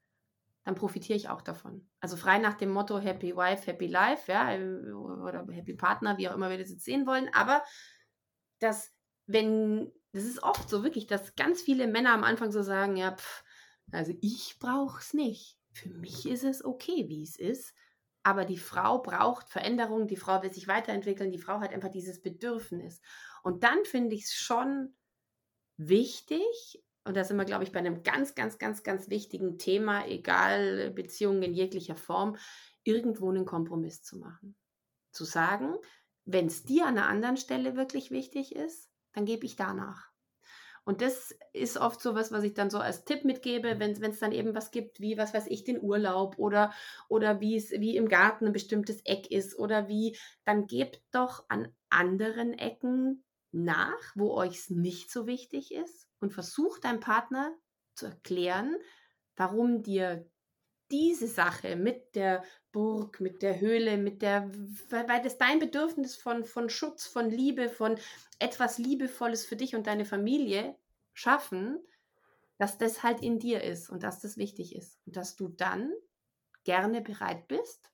dann 0.64 0.76
profitiere 0.76 1.18
ich 1.18 1.30
auch 1.30 1.42
davon. 1.42 1.90
Also 2.00 2.18
frei 2.18 2.38
nach 2.40 2.56
dem 2.56 2.72
Motto 2.72 3.00
Happy 3.00 3.36
Wife, 3.36 3.68
Happy 3.68 3.88
Life, 3.88 4.32
ja, 4.32 4.56
oder 4.94 5.46
Happy 5.52 5.74
Partner, 5.74 6.18
wie 6.18 6.30
auch 6.30 6.36
immer 6.36 6.50
wir 6.50 6.58
das 6.58 6.70
jetzt 6.70 6.86
sehen 6.86 7.06
wollen, 7.06 7.30
aber 7.34 7.64
dass, 8.60 8.94
wenn, 9.28 9.92
das 10.14 10.24
ist 10.24 10.42
oft 10.42 10.70
so 10.70 10.84
wirklich, 10.84 11.08
dass 11.08 11.36
ganz 11.36 11.62
viele 11.62 11.88
Männer 11.88 12.14
am 12.14 12.24
Anfang 12.24 12.52
so 12.52 12.62
sagen, 12.62 12.96
ja, 12.96 13.16
pff, 13.16 13.44
also 13.92 14.14
ich 14.22 14.58
brauche 14.60 15.00
es 15.00 15.14
nicht 15.14 15.60
für 15.76 15.90
mich 15.90 16.26
ist 16.26 16.44
es 16.44 16.64
okay, 16.64 17.10
wie 17.10 17.24
es 17.24 17.36
ist. 17.36 17.74
Aber 18.24 18.46
die 18.46 18.58
Frau 18.58 19.00
braucht 19.00 19.50
Veränderung, 19.50 20.08
die 20.08 20.16
Frau 20.16 20.42
will 20.42 20.52
sich 20.52 20.68
weiterentwickeln, 20.68 21.32
die 21.32 21.38
Frau 21.38 21.60
hat 21.60 21.74
einfach 21.74 21.92
dieses 21.92 22.22
Bedürfnis. 22.22 23.02
Und 23.44 23.64
dann 23.64 23.84
finde 23.86 24.16
ich 24.16 24.24
es 24.24 24.34
schon 24.34 24.96
wichtig, 25.78 26.82
und 27.04 27.16
da 27.16 27.24
sind 27.24 27.38
wir, 27.38 27.46
glaube 27.46 27.66
ich, 27.66 27.72
bei 27.72 27.80
einem 27.80 28.02
ganz, 28.02 28.34
ganz, 28.34 28.58
ganz, 28.58 28.82
ganz 28.82 29.10
wichtigen 29.10 29.60
Thema, 29.60 30.08
egal 30.08 30.90
Beziehungen 30.92 31.44
in 31.44 31.54
jeglicher 31.54 31.96
Form, 31.96 32.38
irgendwo 32.84 33.30
einen 33.30 33.46
Kompromiss 33.46 34.02
zu 34.02 34.18
machen. 34.18 34.56
Zu 35.12 35.24
sagen, 35.24 35.76
wenn 36.24 36.48
es 36.48 36.64
dir 36.64 36.88
an 36.88 36.98
einer 36.98 37.08
anderen 37.08 37.38
Stelle 37.38 37.76
wirklich 37.76 38.10
wichtig 38.10 38.56
ist, 38.56 38.90
dann 39.14 39.26
gebe 39.26 39.46
ich 39.46 39.56
danach. 39.56 40.15
Und 40.86 41.02
das 41.02 41.36
ist 41.52 41.78
oft 41.78 42.00
so 42.00 42.14
was, 42.14 42.32
was 42.32 42.44
ich 42.44 42.54
dann 42.54 42.70
so 42.70 42.78
als 42.78 43.06
Tipp 43.06 43.26
mitgebe, 43.26 43.80
wenn 43.80 43.92
es 43.92 44.20
dann 44.20 44.32
eben 44.32 44.54
was 44.54 44.70
gibt, 44.70 45.00
wie, 45.00 45.18
was 45.18 45.34
weiß 45.34 45.48
ich, 45.48 45.64
den 45.64 45.82
Urlaub 45.82 46.38
oder, 46.38 46.72
oder 47.10 47.42
wie 47.42 47.58
es, 47.58 47.72
wie 47.72 47.98
im 47.98 48.08
Garten 48.08 48.46
ein 48.46 48.54
bestimmtes 48.54 49.02
Eck 49.04 49.32
ist 49.32 49.58
oder 49.58 49.88
wie, 49.88 50.16
dann 50.46 50.68
gebt 50.68 51.02
doch 51.12 51.44
an 51.50 51.74
anderen 51.90 52.54
Ecken 52.54 53.24
nach, 53.52 54.00
wo 54.14 54.36
euch 54.36 54.58
es 54.60 54.70
nicht 54.70 55.12
so 55.12 55.26
wichtig 55.26 55.74
ist 55.74 56.08
und 56.20 56.34
versucht 56.34 56.84
deinem 56.84 57.00
Partner 57.00 57.52
zu 57.96 58.06
erklären, 58.06 58.78
warum 59.36 59.82
dir 59.82 60.30
diese 60.92 61.28
Sache 61.28 61.76
mit 61.76 62.16
der 62.16 62.44
Burg, 62.72 63.20
mit 63.22 63.42
der 63.42 63.60
Höhle, 63.60 63.98
mit 63.98 64.22
der, 64.22 64.52
weil 64.90 65.22
das 65.22 65.38
dein 65.38 65.60
Bedürfnis 65.60 66.16
von, 66.16 66.44
von 66.44 66.70
Schutz, 66.70 67.08
von 67.08 67.30
Liebe, 67.30 67.70
von 67.70 67.98
etwas 68.40 68.78
Liebevolles 68.78 69.46
für 69.46 69.56
dich 69.56 69.76
und 69.76 69.88
deine 69.88 70.06
Familie 70.06 70.76
schaffen, 71.14 71.80
dass 72.58 72.78
das 72.78 73.04
halt 73.04 73.22
in 73.22 73.40
dir 73.40 73.64
ist 73.64 73.90
und 73.90 74.04
dass 74.04 74.20
das 74.20 74.38
wichtig 74.38 74.76
ist. 74.76 75.00
Und 75.06 75.16
dass 75.16 75.36
du 75.36 75.48
dann 75.50 75.92
gerne 76.64 77.02
bereit 77.02 77.48
bist, 77.48 77.92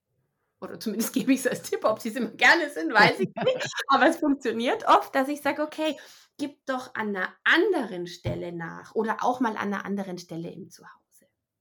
oder 0.62 0.80
zumindest 0.80 1.14
gebe 1.14 1.34
ich 1.34 1.42
es 1.42 1.48
als 1.48 1.64
Tipp, 1.64 1.84
ob 1.84 2.00
sie 2.00 2.10
es 2.10 2.16
immer 2.16 2.32
gerne 2.32 2.70
sind, 2.70 2.94
weiß 2.94 3.20
ich 3.20 3.30
nicht, 3.44 3.68
aber 3.88 4.08
es 4.08 4.18
funktioniert 4.18 4.88
oft, 4.88 5.14
dass 5.14 5.28
ich 5.28 5.42
sage, 5.42 5.62
okay, 5.62 5.98
gib 6.38 6.66
doch 6.66 6.94
an 6.96 7.16
einer 7.16 7.30
anderen 7.44 8.08
Stelle 8.08 8.52
nach 8.52 8.96
oder 8.96 9.18
auch 9.22 9.40
mal 9.40 9.58
an 9.58 9.74
einer 9.74 9.86
anderen 9.86 10.18
Stelle 10.18 10.50
im 10.50 10.70
Zuhause. 10.70 11.01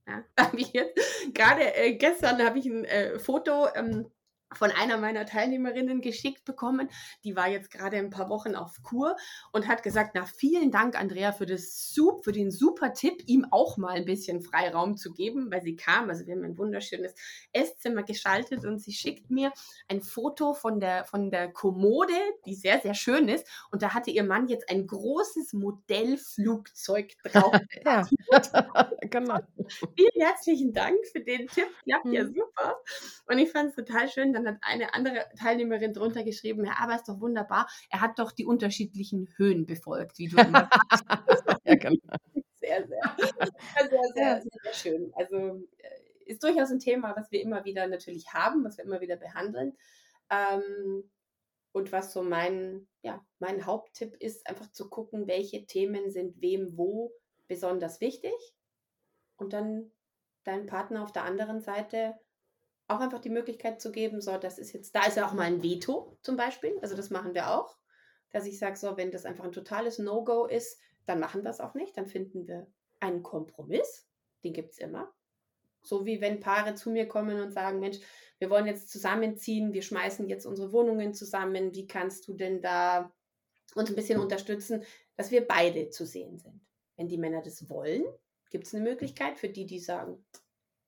Ja, 0.07 0.25
habe 0.38 0.57
ich 0.59 0.73
jetzt 0.73 0.99
gerade 1.35 1.75
äh, 1.76 1.95
gestern 1.95 2.42
habe 2.45 2.59
ich 2.59 2.66
ein 2.66 2.85
äh, 2.85 3.19
Foto 3.19 3.69
ähm, 3.75 4.11
von 4.52 4.71
einer 4.71 4.99
meiner 4.99 5.26
Teilnehmerinnen 5.26 6.00
geschickt 6.00 6.45
bekommen. 6.45 6.88
Die 7.25 7.37
war 7.37 7.49
jetzt 7.49 7.71
gerade 7.71 7.97
ein 7.97 8.11
paar 8.11 8.28
Wochen 8.28 8.54
auf 8.54 8.83
Kur 8.83 9.16
und 9.52 9.69
hat 9.69 9.83
gesagt, 9.83 10.12
na 10.14 10.25
vielen 10.25 10.71
Dank 10.71 10.99
Andrea 10.99 11.33
für 11.33 11.47
das 11.47 11.95
für 12.23 12.33
den 12.33 12.50
super 12.50 12.92
Tipp, 12.92 13.23
ihm 13.26 13.47
auch 13.50 13.76
mal 13.76 13.90
ein 13.90 14.04
bisschen 14.04 14.40
Freiraum 14.40 14.97
zu 14.97 15.12
geben, 15.12 15.50
weil 15.50 15.62
sie 15.62 15.76
kam. 15.76 16.09
Also 16.09 16.26
wir 16.26 16.35
haben 16.35 16.45
ein 16.45 16.59
wunderschönes 16.59 17.14
Esszimmer 17.52 18.02
geschaltet 18.02 18.64
und 18.64 18.80
sie 18.80 18.92
schickt 18.92 19.30
mir 19.30 19.52
ein 19.88 20.00
Foto 20.00 20.54
von 20.54 20.80
der 20.80 21.04
von 21.04 21.30
der 21.30 21.52
Kommode, 21.52 22.14
die 22.47 22.54
sehr 22.54 22.80
sehr 22.80 22.95
schön 22.95 23.28
ist 23.28 23.47
und 23.71 23.82
da 23.82 23.95
hatte 23.95 24.10
ihr 24.10 24.25
Mann 24.25 24.49
jetzt 24.49 24.71
ein 24.71 24.86
großes 24.86 25.52
Modellflugzeug 25.52 27.13
drauf. 27.25 27.52
ja, 27.84 28.06
genau. 29.02 29.39
Vielen 29.97 30.26
herzlichen 30.26 30.73
Dank 30.73 30.99
für 31.13 31.21
den 31.21 31.47
Tipp. 31.49 31.69
Klappt 31.84 32.06
ja 32.06 32.25
mhm. 32.25 32.34
super. 32.34 32.80
Und 33.26 33.39
ich 33.39 33.50
fand 33.50 33.71
es 33.71 33.76
total 33.76 34.08
schön, 34.08 34.32
dann 34.45 34.57
hat 34.57 34.63
eine 34.63 34.95
andere 34.95 35.26
Teilnehmerin 35.39 35.93
drunter 35.93 36.25
geschrieben, 36.25 36.65
ja, 36.65 36.75
aber 36.81 36.97
ist 36.97 37.09
doch 37.09 37.21
wunderbar, 37.21 37.69
er 37.91 38.00
hat 38.00 38.19
doch 38.19 38.33
die 38.33 38.47
unterschiedlichen 38.47 39.29
Höhen 39.37 39.67
befolgt, 39.67 40.19
wie 40.19 40.29
du 40.29 40.41
immer 40.41 40.69
sagst. 40.91 41.45
ja, 41.65 41.75
genau. 41.75 42.17
Sehr, 42.61 42.87
sehr, 42.87 43.00
sehr, 43.89 44.13
sehr, 44.15 44.43
sehr 44.43 44.75
schön. 44.75 45.13
Also 45.15 45.67
äh, 45.79 46.31
ist 46.31 46.43
durchaus 46.45 46.71
ein 46.71 46.79
Thema, 46.79 47.17
was 47.17 47.31
wir 47.33 47.41
immer 47.43 47.65
wieder 47.65 47.87
natürlich 47.87 48.33
haben, 48.33 48.65
was 48.65 48.79
wir 48.79 48.85
immer 48.85 49.00
wieder 49.00 49.17
behandeln. 49.17 49.76
Ähm, 50.31 51.11
und 51.73 51.93
was 51.93 52.13
so 52.13 52.23
mein, 52.23 52.89
ja, 53.03 53.25
mein 53.39 53.65
Haupttipp 53.65 54.17
ist, 54.17 54.47
einfach 54.47 54.71
zu 54.73 54.89
gucken, 54.89 55.26
welche 55.26 55.67
Themen 55.67 56.11
sind 56.11 56.41
wem 56.41 56.76
wo 56.76 57.13
besonders 57.47 58.00
wichtig. 58.00 58.35
Und 59.37 59.53
dann 59.53 59.91
deinen 60.45 60.67
Partner 60.67 61.03
auf 61.03 61.13
der 61.13 61.25
anderen 61.25 61.61
Seite 61.61 62.15
auch 62.91 63.00
einfach 63.00 63.21
die 63.21 63.31
Möglichkeit 63.31 63.81
zu 63.81 63.93
geben, 63.93 64.21
so, 64.21 64.37
das 64.37 64.59
ist 64.59 64.73
jetzt, 64.73 64.95
da 64.95 65.05
ist 65.07 65.17
ja 65.17 65.26
auch 65.26 65.33
mal 65.33 65.45
ein 65.45 65.63
Veto 65.63 66.19
zum 66.23 66.37
Beispiel, 66.37 66.79
also 66.83 66.97
das 66.97 67.11
machen 67.11 67.35
wir 67.35 67.50
auch, 67.50 67.76
dass 68.31 68.47
ich 68.47 68.59
sage, 68.59 68.76
so, 68.76 68.97
wenn 68.97 69.11
das 69.11 69.25
einfach 69.25 69.45
ein 69.45 69.53
totales 69.53 69.99
No-Go 69.99 70.47
ist, 70.47 70.79
dann 71.07 71.21
machen 71.21 71.43
wir 71.43 71.50
es 71.50 71.61
auch 71.61 71.75
nicht, 71.75 71.97
dann 71.97 72.07
finden 72.07 72.47
wir 72.47 72.67
einen 73.00 73.23
Kompromiss, 73.23 74.09
den 74.45 74.53
gibt 74.53 74.73
es 74.73 74.79
immer. 74.79 75.13
So 75.83 76.05
wie 76.05 76.21
wenn 76.21 76.41
Paare 76.41 76.75
zu 76.75 76.91
mir 76.91 77.09
kommen 77.09 77.41
und 77.41 77.53
sagen, 77.53 77.81
Mensch, 77.81 77.99
wir 78.39 78.50
wollen 78.50 78.67
jetzt 78.67 78.91
zusammenziehen, 78.91 79.73
wir 79.73 79.83
schmeißen 79.83 80.29
jetzt 80.29 80.47
unsere 80.47 80.73
Wohnungen 80.73 81.15
zusammen, 81.15 81.75
wie 81.75 81.87
kannst 81.87 82.29
du 82.29 82.35
denn 82.35 82.61
da 82.61 83.13
uns 83.75 83.89
ein 83.89 83.97
bisschen 83.97 84.21
unterstützen, 84.21 84.85
dass 85.17 85.31
wir 85.31 85.47
beide 85.47 85.91
zu 85.91 86.05
sehen 86.05 86.39
sind. 86.39 86.61
Wenn 86.97 87.09
die 87.09 87.19
Männer 87.19 87.41
das 87.43 87.69
wollen, 87.69 88.05
gibt 88.50 88.67
es 88.67 88.75
eine 88.75 88.85
Möglichkeit 88.85 89.39
für 89.39 89.49
die, 89.49 89.65
die 89.65 89.79
sagen, 89.79 90.25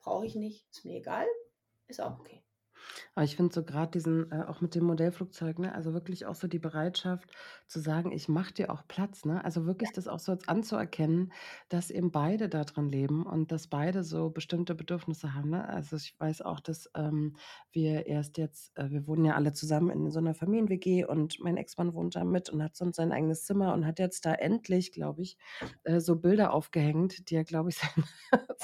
brauche 0.00 0.26
ich 0.26 0.34
nicht, 0.34 0.68
ist 0.70 0.84
mir 0.84 0.96
egal, 0.96 1.26
ist 1.88 2.00
auch 2.00 2.18
okay. 2.18 2.42
Aber 3.14 3.24
ich 3.24 3.36
finde 3.36 3.54
so 3.54 3.64
gerade 3.64 3.90
diesen, 3.90 4.30
äh, 4.32 4.44
auch 4.46 4.60
mit 4.60 4.74
dem 4.74 4.84
Modellflugzeug, 4.84 5.58
ne, 5.58 5.74
also 5.74 5.92
wirklich 5.92 6.26
auch 6.26 6.34
so 6.34 6.48
die 6.48 6.58
Bereitschaft 6.58 7.30
zu 7.66 7.80
sagen, 7.80 8.12
ich 8.12 8.28
mache 8.28 8.52
dir 8.54 8.70
auch 8.72 8.86
Platz, 8.88 9.24
ne? 9.24 9.44
Also 9.44 9.66
wirklich 9.66 9.92
das 9.92 10.08
auch 10.08 10.18
so 10.18 10.36
anzuerkennen, 10.46 11.32
dass 11.68 11.90
eben 11.90 12.10
beide 12.12 12.48
da 12.48 12.64
drin 12.64 12.88
leben 12.88 13.24
und 13.26 13.52
dass 13.52 13.66
beide 13.68 14.02
so 14.04 14.30
bestimmte 14.30 14.74
Bedürfnisse 14.74 15.34
haben, 15.34 15.50
ne? 15.50 15.68
Also 15.68 15.96
ich 15.96 16.14
weiß 16.18 16.42
auch, 16.42 16.60
dass 16.60 16.90
ähm, 16.96 17.36
wir 17.72 18.06
erst 18.06 18.38
jetzt, 18.38 18.76
äh, 18.76 18.90
wir 18.90 19.06
wohnen 19.06 19.24
ja 19.24 19.34
alle 19.34 19.52
zusammen 19.52 19.90
in 19.90 20.10
so 20.10 20.18
einer 20.18 20.34
Familien-WG 20.34 21.04
und 21.04 21.38
mein 21.40 21.56
Ex-Mann 21.56 21.94
wohnt 21.94 22.16
da 22.16 22.24
mit 22.24 22.50
und 22.50 22.62
hat 22.62 22.76
sonst 22.76 22.96
sein 22.96 23.12
eigenes 23.12 23.44
Zimmer 23.44 23.74
und 23.74 23.86
hat 23.86 23.98
jetzt 23.98 24.24
da 24.26 24.34
endlich, 24.34 24.92
glaube 24.92 25.22
ich, 25.22 25.36
äh, 25.84 26.00
so 26.00 26.16
Bilder 26.16 26.52
aufgehängt, 26.52 27.30
die 27.30 27.36
er, 27.36 27.44
glaube 27.44 27.70
ich, 27.70 27.76
sein, 27.78 28.04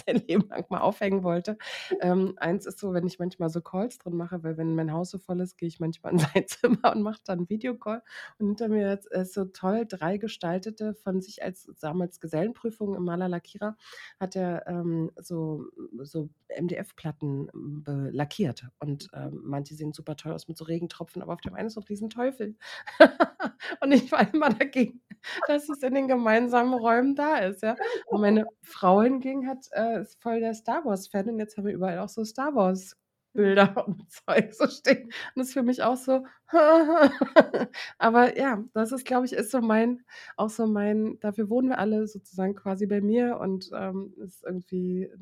sein 0.08 0.22
Leben 0.28 0.48
lang 0.48 0.66
mal 0.70 0.80
aufhängen 0.80 1.22
wollte. 1.22 1.58
Ähm, 2.00 2.34
eins 2.36 2.66
ist 2.66 2.78
so, 2.78 2.92
wenn 2.92 3.06
ich 3.06 3.18
manchmal 3.18 3.50
so 3.50 3.60
Calls 3.60 3.98
drin 3.98 4.16
mache, 4.16 4.42
weil 4.42 4.56
wenn 4.56 4.74
mein 4.74 4.92
Haus 4.92 5.10
so 5.10 5.18
voll 5.18 5.40
ist, 5.40 5.56
gehe 5.56 5.68
ich 5.68 5.80
manchmal 5.80 6.12
in 6.12 6.18
sein 6.18 6.46
Zimmer 6.46 6.92
und 6.92 7.02
mache 7.02 7.20
dann 7.24 7.48
Videocall. 7.48 8.02
Und 8.38 8.46
hinter 8.46 8.68
mir 8.68 8.92
ist, 8.94 9.06
ist 9.06 9.34
so 9.34 9.44
toll 9.46 9.86
drei 9.88 10.18
gestaltete 10.18 10.94
von 10.94 11.20
sich 11.20 11.42
als 11.42 11.70
damals 11.80 12.20
Gesellenprüfung 12.20 12.94
im 12.94 13.04
Maler 13.04 13.28
Lackierer 13.28 13.76
hat 14.20 14.36
er 14.36 14.66
ähm, 14.66 15.10
so, 15.16 15.66
so 16.02 16.30
MDF-Platten 16.58 17.48
ähm, 17.54 17.84
lackiert. 18.12 18.66
Und 18.78 19.08
ähm, 19.12 19.40
manche 19.44 19.74
sehen 19.74 19.92
super 19.92 20.16
toll 20.16 20.32
aus 20.32 20.48
mit 20.48 20.56
so 20.56 20.64
Regentropfen, 20.64 21.22
aber 21.22 21.34
auf 21.34 21.40
dem 21.40 21.54
einen 21.54 21.68
ist 21.68 21.76
noch 21.76 21.84
diesen 21.84 22.10
Teufel. 22.10 22.56
und 23.80 23.92
ich 23.92 24.10
war 24.12 24.32
immer 24.32 24.50
dagegen. 24.50 25.00
Dass 25.46 25.68
es 25.68 25.82
in 25.82 25.94
den 25.94 26.08
gemeinsamen 26.08 26.74
Räumen 26.74 27.14
da 27.16 27.38
ist, 27.38 27.62
ja. 27.62 27.76
Und 28.06 28.20
meine 28.22 28.46
Frau 28.62 29.02
hingegen 29.02 29.46
hat 29.48 29.66
äh, 29.72 30.00
ist 30.02 30.20
voll 30.22 30.40
der 30.40 30.54
Star 30.54 30.84
Wars-Fan 30.84 31.28
und 31.30 31.38
jetzt 31.38 31.56
haben 31.56 31.66
wir 31.66 31.74
überall 31.74 31.98
auch 31.98 32.08
so 32.08 32.24
Star 32.24 32.54
Wars 32.54 32.96
Bilder 33.34 33.86
und 33.86 34.10
Zeug 34.26 34.54
so 34.54 34.66
stehen. 34.68 35.04
Und 35.04 35.12
das 35.36 35.48
ist 35.48 35.52
für 35.54 35.62
mich 35.62 35.82
auch 35.82 35.96
so, 35.96 36.24
aber 37.98 38.38
ja, 38.38 38.64
das 38.72 38.92
ist, 38.92 39.04
glaube 39.04 39.26
ich, 39.26 39.32
ist 39.34 39.50
so 39.50 39.60
mein, 39.60 40.02
auch 40.36 40.48
so 40.48 40.66
mein, 40.66 41.18
dafür 41.20 41.50
wohnen 41.50 41.68
wir 41.68 41.78
alle 41.78 42.06
sozusagen 42.06 42.54
quasi 42.54 42.86
bei 42.86 43.02
mir 43.02 43.38
und 43.38 43.70
ähm, 43.74 44.14
ist 44.18 44.44
irgendwie 44.44 45.04
äh, 45.04 45.16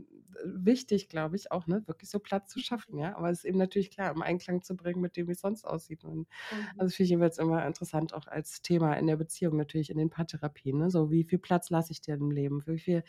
wichtig, 0.45 1.09
glaube 1.09 1.35
ich, 1.35 1.51
auch, 1.51 1.67
ne, 1.67 1.83
wirklich 1.87 2.11
so 2.11 2.21
Platz 2.21 2.53
zu 2.53 2.61
schaffen, 2.61 2.97
ja. 2.99 3.17
Aber 3.17 3.29
es 3.31 3.39
ist 3.39 3.45
eben 3.45 3.59
natürlich 3.59 3.91
klar, 3.91 4.13
im 4.15 4.23
Einklang 4.23 4.63
zu 4.63 4.77
bringen 4.77 5.01
mit 5.01 5.17
dem, 5.17 5.27
wie 5.27 5.33
es 5.33 5.41
sonst 5.41 5.65
aussieht. 5.65 6.05
Und, 6.05 6.29
mhm. 6.51 6.69
Also 6.77 6.95
finde 6.95 7.05
ich 7.05 7.11
jeweils 7.11 7.39
immer 7.39 7.67
interessant, 7.67 8.15
auch 8.15 8.29
als 8.29 8.63
Thema 8.63 8.95
in 8.95 9.07
der 9.09 9.17
Beziehung, 9.17 9.57
natürlich 9.57 9.91
in 9.91 9.99
den 9.99 10.11
Paartherapien, 10.11 10.79
ne? 10.79 10.91
So, 10.91 11.11
wie 11.11 11.25
viel 11.25 11.39
Platz 11.41 11.71
lasse 11.71 11.91
ich 11.93 12.01
dir 12.03 12.15
im 12.15 12.31
Leben? 12.31 12.65
Wie 12.67 12.79
viel, 12.79 13.03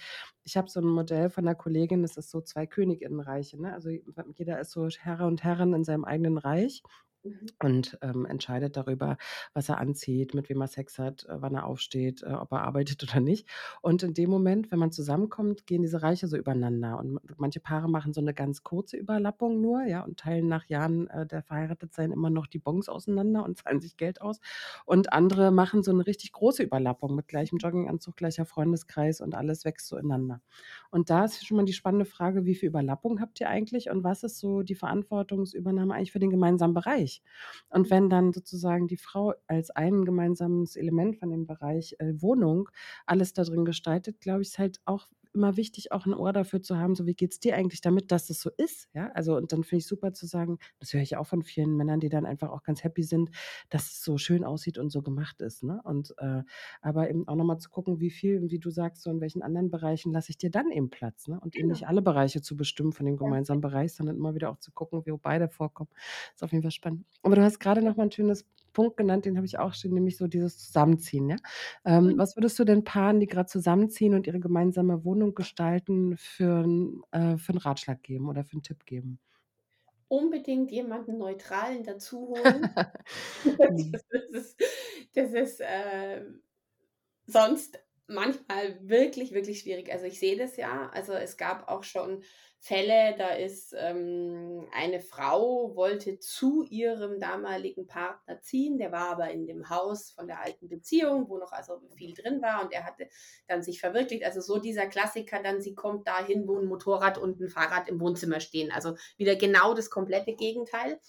ich 0.44 0.58
habe 0.58 0.70
so 0.70 0.80
ein 0.80 0.88
Modell 0.88 1.30
von 1.30 1.46
einer 1.48 1.56
Kollegin, 1.56 2.02
das 2.02 2.18
ist 2.18 2.32
so 2.32 2.42
zwei 2.42 2.66
Königinnenreiche, 2.66 3.62
ne? 3.62 3.74
Also 3.74 3.90
jeder 4.36 4.60
ist 4.60 4.72
so 4.72 4.88
Herr 4.88 5.26
und 5.28 5.44
Herrin 5.44 5.74
in 5.74 5.84
seinem 5.84 6.04
eigenen 6.06 6.38
Reich. 6.40 6.82
Mhm. 7.30 7.48
und 7.64 7.98
ähm, 8.02 8.26
entscheidet 8.26 8.78
darüber, 8.78 9.18
was 9.54 9.70
er 9.70 9.78
anzieht, 9.80 10.34
mit 10.34 10.50
wem 10.50 10.62
er 10.62 10.68
Sex 10.68 11.00
hat, 11.00 11.26
äh, 11.26 11.42
wann 11.42 11.56
er 11.56 11.66
aufsteht, 11.66 12.24
äh, 12.24 12.28
ob 12.34 12.52
er 12.52 12.62
arbeitet 12.62 13.04
oder 13.04 13.20
nicht. 13.20 13.48
Und 13.82 14.04
in 14.04 14.14
dem 14.14 14.30
Moment, 14.30 14.72
wenn 14.72 14.80
man 14.80 14.92
zusammenkommt, 14.92 15.66
gehen 15.68 15.82
diese 15.82 16.02
Reiche 16.02 16.28
so 16.28 16.38
übereinander. 16.38 17.00
Und 17.00 17.20
manche 17.38 17.60
Paare 17.60 17.90
machen 17.90 18.14
so 18.14 18.22
eine 18.22 18.34
ganz 18.34 18.64
kurze 18.64 18.98
Überlappung 18.98 19.62
nur, 19.62 19.84
ja, 19.84 20.04
und 20.04 20.20
teilen 20.20 20.48
nach 20.48 20.66
Jahren 20.66 21.08
äh, 21.10 21.26
der 21.26 21.44
Verheiratetsein 21.44 22.12
immer 22.12 22.30
noch 22.30 22.48
die 22.48 22.60
Bons 22.60 22.90
auseinander 22.90 23.44
und 23.44 23.58
zahlen 23.64 23.82
sich 23.82 23.98
Geld 23.98 24.22
aus. 24.22 24.40
Und 24.86 25.14
andere 25.14 25.52
machen 25.52 25.84
so 25.84 25.92
eine 25.92 26.06
richtig 26.06 26.32
große 26.32 26.64
Überlappung 26.64 27.16
mit 27.16 27.28
gleichem 27.28 27.58
Jogginganzug, 27.58 28.16
gleicher 28.18 28.46
Freundeskreis 28.46 29.22
und 29.22 29.36
alles 29.36 29.66
wächst 29.66 29.88
so 29.88 29.98
ineinander. 29.98 30.42
Und 30.92 31.10
da 31.10 31.26
ist 31.26 31.46
schon 31.46 31.58
mal 31.58 31.66
die 31.66 31.74
spannende 31.74 32.06
Frage, 32.06 32.46
wie 32.46 32.56
viel 32.56 32.70
Überlappung 32.70 33.20
habt 33.22 33.40
ihr 33.42 33.50
eigentlich 33.50 33.90
und 33.90 34.04
was 34.04 34.24
ist 34.24 34.40
so 34.40 34.62
die 34.64 34.76
Verantwortungsübernahme 34.76 35.94
eigentlich 35.94 36.12
für 36.12 36.20
den 36.20 36.30
gemeinsamen 36.30 36.74
Bereich? 36.74 37.17
Und 37.70 37.90
wenn 37.90 38.10
dann 38.10 38.34
sozusagen 38.34 38.88
die 38.88 38.98
Frau 38.98 39.34
als 39.48 39.70
ein 39.72 40.06
gemeinsames 40.06 40.76
Element 40.76 41.18
von 41.18 41.30
dem 41.30 41.46
Bereich 41.48 41.96
äh, 42.00 42.14
Wohnung 42.22 42.70
alles 43.06 43.34
da 43.34 43.44
drin 43.44 43.66
gestaltet, 43.66 44.20
glaube 44.22 44.42
ich, 44.42 44.50
ist 44.50 44.60
halt 44.60 44.80
auch 44.86 45.08
immer 45.38 45.56
wichtig, 45.56 45.92
auch 45.92 46.06
ein 46.06 46.14
Ohr 46.14 46.34
dafür 46.34 46.62
zu 46.62 46.78
haben, 46.78 46.96
so 46.96 47.06
wie 47.06 47.14
geht 47.14 47.32
es 47.32 47.40
dir 47.40 47.56
eigentlich 47.56 47.82
damit, 47.82 48.12
dass 48.12 48.28
das 48.28 48.40
so 48.42 48.50
ist, 48.58 48.90
ja? 48.94 49.12
Also 49.14 49.38
und 49.38 49.52
dann 49.52 49.64
finde 49.64 49.80
ich 49.80 49.88
super 49.88 50.14
zu 50.14 50.26
sagen, 50.26 50.58
das 50.80 50.94
höre 50.94 51.02
ich 51.02 51.16
auch 51.16 51.28
von 51.28 51.44
vielen 51.44 51.78
Männern, 51.78 52.00
die 52.00 52.10
dann 52.10 52.26
einfach 52.26 52.50
auch 52.50 52.64
ganz 52.64 52.84
happy 52.84 53.04
sind, 53.04 53.30
dass 53.70 53.86
es 53.86 54.04
so 54.04 54.18
schön 54.18 54.44
aussieht 54.44 54.78
und 54.78 54.90
so 54.90 55.02
gemacht 55.02 55.42
ist, 55.42 55.64
ne? 55.64 55.80
Und 55.84 56.16
äh, 56.18 56.42
aber 56.82 57.10
eben 57.10 57.28
auch 57.28 57.36
nochmal 57.36 57.60
zu 57.60 57.70
gucken, 57.70 58.00
wie 58.00 58.10
viel, 58.10 58.50
wie 58.50 58.60
du 58.60 58.70
sagst, 58.70 59.04
so 59.04 59.12
in 59.12 59.22
welchen 59.22 59.44
anderen 59.44 59.70
Bereichen 59.70 60.12
lasse 60.12 60.32
ich 60.32 60.38
dir 60.38 60.50
dann 60.50 60.72
eben 60.72 60.90
Platz, 60.90 61.28
ne? 61.28 61.40
Und 61.40 61.56
eben 61.56 61.68
nicht 61.68 61.80
genau. 61.80 61.92
alle 61.92 62.02
Bereiche 62.02 62.42
zu 62.42 62.58
bestimmen 62.58 62.92
von 62.92 63.06
dem 63.06 63.18
gemeinsamen 63.18 63.62
Bereich, 63.62 63.94
sondern 63.94 64.18
immer 64.18 64.34
wieder 64.34 64.50
auch 64.50 64.58
zu 64.58 64.72
gucken, 64.72 65.06
wie 65.06 65.12
beide 65.22 65.50
vorkommen. 65.50 65.90
Ist 66.34 66.44
auf 66.44 66.52
jeden 66.52 66.64
Fall 66.64 66.72
spannend. 66.72 67.06
Aber 67.24 67.36
du 67.36 67.44
hast 67.44 67.60
gerade 67.60 67.82
noch 67.82 67.96
mal 67.96 68.04
ein 68.04 68.12
schönes 68.12 68.46
Punkt 68.78 68.96
genannt, 68.96 69.26
den 69.26 69.38
habe 69.38 69.48
ich 69.48 69.58
auch 69.58 69.74
stehen, 69.74 69.96
nämlich 69.96 70.18
so 70.18 70.28
dieses 70.28 70.60
Zusammenziehen. 70.60 71.28
Ja? 71.30 71.38
Ähm, 71.84 72.10
mhm. 72.10 72.18
Was 72.20 72.36
würdest 72.36 72.60
du 72.60 72.64
denn 72.64 72.84
Paaren, 72.84 73.20
die 73.20 73.26
gerade 73.26 73.50
zusammenziehen 73.50 74.14
und 74.14 74.28
ihre 74.28 74.40
gemeinsame 74.40 75.04
Wohnung 75.04 75.34
gestalten, 75.34 76.16
für, 76.16 76.64
äh, 77.10 77.38
für 77.38 77.54
einen 77.54 77.58
Ratschlag 77.58 78.04
geben 78.04 78.30
oder 78.30 78.44
für 78.44 78.54
einen 78.54 78.62
Tipp 78.62 78.86
geben? 78.86 79.20
Unbedingt 80.10 80.72
jemanden 80.72 81.18
Neutralen 81.18 81.84
dazu 81.84 82.28
holen. 82.28 82.70
Mhm. 83.68 84.00
das 84.12 84.30
ist, 84.30 84.64
das 85.16 85.34
ist 85.34 85.60
äh, 85.62 86.24
sonst 87.26 87.80
manchmal 88.06 88.80
wirklich, 88.88 89.32
wirklich 89.32 89.62
schwierig. 89.62 89.92
Also 89.92 90.06
ich 90.06 90.20
sehe 90.20 90.38
das 90.38 90.56
ja. 90.56 90.90
Also 90.94 91.14
es 91.14 91.36
gab 91.36 91.68
auch 91.68 91.84
schon 91.84 92.22
Fälle, 92.60 93.16
da 93.18 93.30
ist 93.30 93.74
ähm, 93.78 94.68
eine 94.74 95.00
Frau, 95.00 95.76
wollte 95.76 96.20
zu 96.20 96.64
ihrem 96.64 97.20
damaligen 97.20 97.86
Partner 97.86 98.42
ziehen, 98.42 98.78
der 98.78 98.92
war 98.92 99.10
aber 99.12 99.30
in 99.30 99.46
dem 99.46 99.70
Haus 99.70 100.12
von 100.12 100.28
der 100.28 100.42
alten 100.42 100.68
Beziehung, 100.68 101.30
wo 101.30 101.38
noch 101.38 101.52
also 101.52 101.80
viel 101.96 102.14
drin 102.14 102.42
war 102.42 102.64
und 102.64 102.74
er 102.74 102.84
hatte 102.84 103.08
dann 103.48 103.62
sich 103.62 103.80
verwirklicht. 103.80 104.26
Also 104.26 104.42
so 104.42 104.60
dieser 104.60 104.88
Klassiker, 104.88 105.42
dann 105.42 105.62
sie 105.62 105.76
kommt 105.76 106.08
dahin, 106.08 106.48
wo 106.48 106.58
ein 106.58 106.66
Motorrad 106.66 107.18
und 107.18 107.40
ein 107.40 107.48
Fahrrad 107.48 107.88
im 107.88 108.00
Wohnzimmer 108.02 108.40
stehen. 108.40 108.72
Also 108.72 108.96
wieder 109.18 109.36
genau 109.36 109.74
das 109.74 109.90
komplette 109.90 110.34
Gegenteil. 110.34 111.00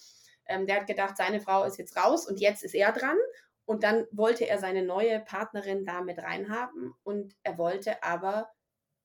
Ähm, 0.47 0.67
der 0.67 0.77
hat 0.81 0.87
gedacht, 0.87 1.17
seine 1.17 1.41
Frau 1.41 1.65
ist 1.65 1.79
jetzt 1.79 1.97
raus 1.97 2.29
und 2.29 2.41
jetzt 2.41 2.63
ist 2.63 2.75
er 2.75 2.93
dran. 2.93 3.19
Und 3.65 3.83
dann 3.83 4.07
wollte 4.11 4.49
er 4.49 4.59
seine 4.59 4.83
neue 4.83 5.21
Partnerin 5.21 5.85
da 5.85 6.01
mit 6.03 6.19
reinhaben 6.19 6.95
und 7.03 7.35
er 7.43 7.59
wollte 7.59 8.03
aber 8.03 8.49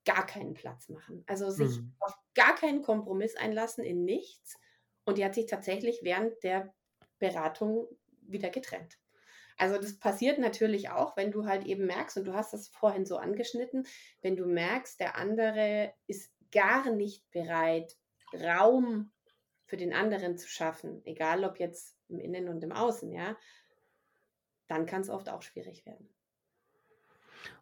gar 0.05 0.25
keinen 0.25 0.53
Platz 0.53 0.89
machen. 0.89 1.23
Also 1.27 1.49
sich 1.49 1.79
mhm. 1.79 1.93
auf 1.99 2.13
gar 2.33 2.55
keinen 2.55 2.81
Kompromiss 2.81 3.35
einlassen 3.35 3.83
in 3.83 4.03
nichts. 4.03 4.57
Und 5.05 5.17
die 5.17 5.25
hat 5.25 5.35
sich 5.35 5.45
tatsächlich 5.45 6.01
während 6.03 6.43
der 6.43 6.73
Beratung 7.19 7.87
wieder 8.21 8.49
getrennt. 8.49 8.97
Also 9.57 9.77
das 9.77 9.99
passiert 9.99 10.39
natürlich 10.39 10.89
auch, 10.89 11.15
wenn 11.15 11.31
du 11.31 11.45
halt 11.45 11.65
eben 11.65 11.85
merkst, 11.85 12.17
und 12.17 12.25
du 12.25 12.33
hast 12.33 12.53
das 12.53 12.67
vorhin 12.69 13.05
so 13.05 13.17
angeschnitten, 13.17 13.85
wenn 14.21 14.35
du 14.35 14.45
merkst, 14.45 14.99
der 14.99 15.15
andere 15.15 15.93
ist 16.07 16.31
gar 16.51 16.91
nicht 16.91 17.29
bereit, 17.31 17.97
Raum 18.33 19.11
für 19.65 19.77
den 19.77 19.93
anderen 19.93 20.37
zu 20.37 20.47
schaffen, 20.47 21.01
egal 21.05 21.43
ob 21.43 21.59
jetzt 21.59 21.95
im 22.09 22.19
Innen 22.19 22.49
und 22.49 22.63
im 22.63 22.71
Außen, 22.71 23.11
ja, 23.11 23.37
dann 24.67 24.85
kann 24.85 25.01
es 25.01 25.09
oft 25.09 25.29
auch 25.29 25.41
schwierig 25.41 25.85
werden. 25.85 26.09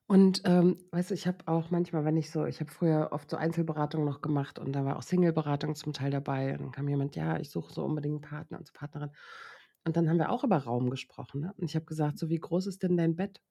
Und, 0.07 0.41
ähm, 0.45 0.77
weißt 0.91 1.11
du, 1.11 1.13
ich 1.13 1.25
habe 1.27 1.47
auch 1.47 1.71
manchmal, 1.71 2.03
wenn 2.05 2.17
ich 2.17 2.31
so 2.31 2.45
ich 2.45 2.59
habe 2.59 2.69
früher 2.71 3.09
oft 3.11 3.29
so 3.29 3.37
Einzelberatungen 3.37 4.05
noch 4.05 4.21
gemacht 4.21 4.59
und 4.59 4.73
da 4.73 4.83
war 4.85 4.97
auch 4.97 5.01
Singleberatung 5.03 5.75
zum 5.75 5.93
Teil 5.93 6.11
dabei. 6.11 6.51
Und 6.53 6.61
dann 6.61 6.71
kam 6.71 6.87
jemand: 6.89 7.15
„Ja, 7.15 7.39
ich 7.39 7.49
suche 7.49 7.73
so 7.73 7.83
unbedingt 7.85 8.15
einen 8.25 8.29
Partner 8.29 8.57
und 8.59 8.67
so 8.67 8.73
Partnerin.“ 8.73 9.11
Und 9.85 9.95
dann 9.97 10.09
haben 10.09 10.17
wir 10.19 10.29
auch 10.31 10.43
über 10.43 10.57
Raum 10.57 10.89
gesprochen, 10.89 11.41
ne? 11.41 11.53
Und 11.57 11.65
ich 11.65 11.75
habe 11.75 11.85
gesagt: 11.85 12.17
„So, 12.19 12.29
wie 12.29 12.39
groß 12.39 12.67
ist 12.67 12.83
denn 12.83 12.97
dein 12.97 13.15
Bett?“ 13.15 13.41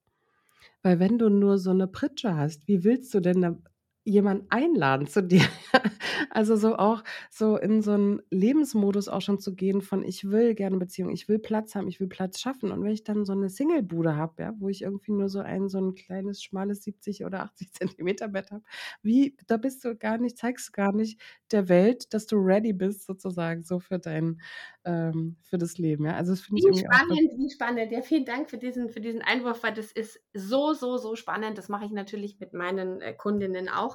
Weil 0.83 0.99
wenn 0.99 1.17
du 1.19 1.29
nur 1.29 1.57
so 1.59 1.71
eine 1.71 1.87
Pritsche 1.87 2.35
hast, 2.35 2.67
wie 2.67 2.83
willst 2.83 3.13
du 3.13 3.19
denn 3.21 3.41
da 3.41 3.57
jemanden 4.03 4.47
einladen 4.49 5.07
zu 5.07 5.23
dir. 5.23 5.43
Also 6.33 6.55
so 6.55 6.77
auch 6.77 7.03
so 7.29 7.57
in 7.57 7.81
so 7.81 7.91
einen 7.91 8.21
Lebensmodus 8.29 9.09
auch 9.09 9.21
schon 9.21 9.39
zu 9.39 9.53
gehen 9.53 9.81
von 9.81 10.03
ich 10.03 10.29
will 10.29 10.55
gerne 10.55 10.77
Beziehung, 10.77 11.09
ich 11.09 11.27
will 11.27 11.39
Platz 11.39 11.75
haben, 11.75 11.89
ich 11.89 11.99
will 11.99 12.07
Platz 12.07 12.39
schaffen. 12.39 12.71
Und 12.71 12.83
wenn 12.83 12.91
ich 12.91 13.03
dann 13.03 13.25
so 13.25 13.33
eine 13.33 13.49
Singlebude 13.49 14.15
habe, 14.15 14.43
ja, 14.43 14.53
wo 14.57 14.69
ich 14.69 14.83
irgendwie 14.83 15.11
nur 15.11 15.27
so 15.27 15.39
ein 15.39 15.67
so 15.67 15.79
ein 15.79 15.93
kleines, 15.93 16.41
schmales 16.41 16.83
70 16.83 17.25
oder 17.25 17.41
80 17.43 17.73
Zentimeter 17.73 18.29
Bett 18.29 18.51
habe, 18.51 18.63
wie, 19.01 19.35
da 19.47 19.57
bist 19.57 19.83
du 19.83 19.95
gar 19.97 20.17
nicht, 20.19 20.37
zeigst 20.37 20.69
du 20.69 20.71
gar 20.71 20.93
nicht 20.93 21.19
der 21.51 21.67
Welt, 21.67 22.13
dass 22.13 22.27
du 22.27 22.37
ready 22.37 22.71
bist, 22.71 23.05
sozusagen, 23.05 23.63
so 23.63 23.79
für 23.79 23.99
dein, 23.99 24.41
ähm, 24.85 25.35
für 25.41 25.57
das 25.57 25.77
Leben. 25.77 26.05
Ja. 26.05 26.15
Also 26.15 26.31
das 26.31 26.41
finde 26.41 26.61
ich 26.71 26.79
spannend, 26.79 27.31
wie 27.37 27.49
spannend. 27.49 27.91
Ja, 27.91 28.01
vielen 28.01 28.25
Dank 28.25 28.49
für 28.49 28.57
diesen, 28.57 28.89
für 28.89 29.01
diesen 29.01 29.21
Einwurf, 29.21 29.63
weil 29.63 29.73
das 29.73 29.91
ist 29.91 30.19
so, 30.33 30.73
so, 30.73 30.97
so 30.97 31.15
spannend. 31.15 31.57
Das 31.57 31.69
mache 31.69 31.85
ich 31.85 31.91
natürlich 31.91 32.39
mit 32.39 32.53
meinen 32.53 33.01
äh, 33.01 33.13
Kundinnen 33.13 33.69
auch. 33.69 33.90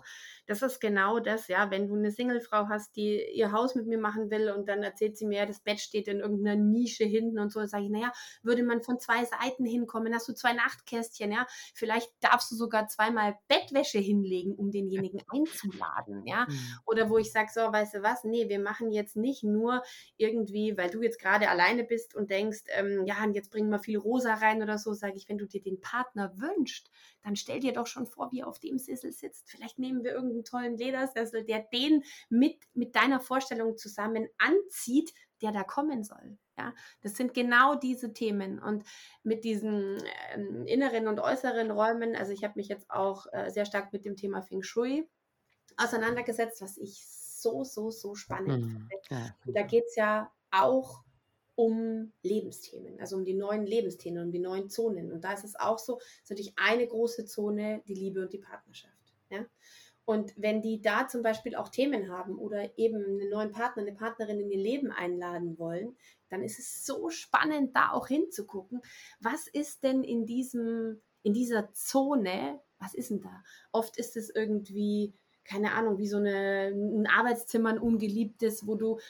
Das 0.46 0.62
ist 0.62 0.80
genau 0.80 1.18
das, 1.18 1.48
ja, 1.48 1.70
wenn 1.70 1.88
du 1.88 1.94
eine 1.94 2.11
Singlefrau 2.11 2.68
hast, 2.68 2.94
die 2.96 3.20
ihr 3.35 3.50
Haus 3.52 3.74
mit 3.74 3.87
mir 3.87 3.98
machen 3.98 4.30
will 4.30 4.50
und 4.50 4.68
dann 4.68 4.82
erzählt 4.82 5.16
sie 5.16 5.26
mir, 5.26 5.44
das 5.44 5.61
Bett 5.61 5.80
steht 5.80 6.06
in 6.06 6.20
irgendeiner 6.20 6.56
Nische 6.56 7.04
hinten 7.04 7.40
und 7.40 7.50
so, 7.50 7.59
dann 7.59 7.68
sage 7.68 7.85
ich, 7.85 7.90
naja, 7.90 8.12
würde 8.42 8.62
man 8.62 8.82
von 8.82 9.00
zwei 9.00 9.24
Seiten 9.24 9.64
hinkommen, 9.64 10.14
hast 10.14 10.28
du 10.28 10.35
zwei 10.35 10.52
Nachtkästchen, 10.52 11.32
ja, 11.32 11.46
vielleicht 11.74 12.11
darfst 12.20 12.50
du 12.52 12.54
sogar 12.54 12.87
zweimal 12.87 13.37
Bettwäsche 13.48 13.98
hinlegen, 13.98 14.54
um 14.54 14.70
denjenigen 14.70 15.20
einzuladen, 15.28 16.24
ja, 16.26 16.46
mhm. 16.48 16.59
oder 16.85 17.11
wo 17.11 17.18
ich 17.18 17.32
sage, 17.32 17.50
so, 17.52 17.61
weißt 17.61 17.94
du 17.94 18.02
was, 18.02 18.22
nee, 18.22 18.48
wir 18.48 18.61
machen 18.61 18.92
jetzt 18.92 19.16
nicht 19.16 19.42
nur 19.42 19.82
irgendwie, 20.16 20.76
weil 20.76 20.90
du 20.90 21.02
jetzt 21.02 21.20
gerade 21.20 21.48
alleine 21.48 21.82
bist 21.82 22.14
und 22.14 22.30
denkst, 22.30 22.64
ähm, 22.76 23.04
ja, 23.06 23.22
und 23.24 23.35
jetzt 23.35 23.50
bringen 23.50 23.70
wir 23.70 23.80
viel 23.80 23.98
Rosa 23.98 24.35
rein 24.35 24.62
oder 24.62 24.78
so, 24.78 24.92
sage 24.92 25.16
ich, 25.16 25.28
wenn 25.28 25.38
du 25.38 25.46
dir 25.46 25.61
den 25.61 25.80
Partner 25.80 26.32
wünschst, 26.37 26.90
dann 27.22 27.35
stell 27.35 27.59
dir 27.59 27.72
doch 27.72 27.88
schon 27.88 28.06
vor, 28.06 28.30
wie 28.30 28.40
er 28.40 28.46
auf 28.46 28.61
dem 28.61 28.78
Sessel 28.78 29.12
sitzt. 29.12 29.50
Vielleicht 29.50 29.80
nehmen 29.87 30.05
wir 30.05 30.12
irgendeinen 30.12 30.44
tollen 30.44 30.77
Ledersessel, 30.77 31.44
der 31.44 31.61
den 31.72 32.03
mit, 32.29 32.57
mit 32.75 32.94
deiner 32.96 33.20
Vorstellung 33.20 33.77
zusammen 33.77 34.29
anzieht, 34.38 35.12
der 35.42 35.53
da 35.53 35.62
kommen 35.62 36.03
soll. 36.03 36.38
Ja, 36.59 36.75
das 37.03 37.16
sind 37.16 37.35
genau 37.35 37.75
diese 37.75 38.12
Themen. 38.12 38.59
Und 38.59 38.85
mit 39.22 39.44
diesen 39.44 40.03
ähm, 40.35 40.66
inneren 40.66 41.07
und 41.07 41.20
äußeren 41.20 41.70
Räumen, 41.70 42.16
also 42.16 42.33
ich 42.33 42.44
habe 42.44 42.55
mich 42.57 42.68
jetzt 42.68 42.90
auch 42.90 43.27
äh, 43.33 43.51
sehr 43.51 43.66
stark 43.66 43.92
mit 43.92 44.05
dem 44.05 44.16
Thema 44.16 44.42
Feng 44.42 44.62
Shui 44.62 45.07
auseinandergesetzt, 45.77 46.62
was 46.62 46.79
ich 46.79 47.05
so, 47.07 47.62
so, 47.64 47.90
so 47.90 48.14
spannend 48.14 48.64
mhm. 48.64 48.70
finde. 48.70 48.96
Ja. 49.11 49.37
da 49.44 49.62
geht 49.62 49.85
es 49.87 49.96
ja 49.96 50.33
auch 50.51 51.05
um 51.55 52.12
Lebensthemen, 52.22 53.01
also 53.01 53.16
um 53.16 53.25
die 53.25 53.35
neuen 53.35 53.66
Lebensthemen, 53.66 54.25
um 54.25 54.31
die 54.31 54.38
neuen 54.38 54.68
Zonen. 54.68 55.12
Und 55.12 55.25
da 55.25 55.33
ist 55.33 55.44
es 55.44 55.57
auch 55.57 55.79
so, 55.79 55.99
ist 55.99 56.31
natürlich 56.31 56.53
eine 56.57 56.87
große 56.87 57.25
Zone 57.25 57.83
die 57.87 57.94
Liebe 57.94 58.22
und 58.22 58.33
die 58.33 58.38
Partnerschaft. 58.38 58.95
Ja? 59.30 59.44
Und 60.04 60.32
wenn 60.36 60.62
die 60.62 60.80
da 60.80 61.08
zum 61.08 61.22
Beispiel 61.22 61.56
auch 61.56 61.68
Themen 61.68 62.10
haben 62.10 62.38
oder 62.38 62.78
eben 62.78 63.04
einen 63.04 63.28
neuen 63.28 63.50
Partner, 63.50 63.82
eine 63.82 63.92
Partnerin 63.92 64.40
in 64.40 64.50
ihr 64.50 64.58
Leben 64.58 64.92
einladen 64.92 65.58
wollen, 65.58 65.96
dann 66.28 66.42
ist 66.42 66.58
es 66.58 66.86
so 66.86 67.10
spannend, 67.10 67.74
da 67.74 67.90
auch 67.90 68.06
hinzugucken, 68.06 68.82
was 69.20 69.48
ist 69.48 69.82
denn 69.82 70.04
in 70.04 70.26
diesem 70.26 71.00
in 71.26 71.32
dieser 71.32 71.72
Zone, 71.72 72.60
was 72.78 72.94
ist 72.94 73.10
denn 73.10 73.20
da? 73.20 73.42
Oft 73.72 73.96
ist 73.96 74.16
es 74.16 74.30
irgendwie, 74.30 75.12
keine 75.42 75.72
Ahnung, 75.72 75.98
wie 75.98 76.06
so 76.06 76.18
eine, 76.18 76.68
ein 76.68 77.08
Arbeitszimmer, 77.08 77.70
ein 77.70 77.80
ungeliebtes, 77.80 78.64
wo 78.64 78.76
du 78.76 79.00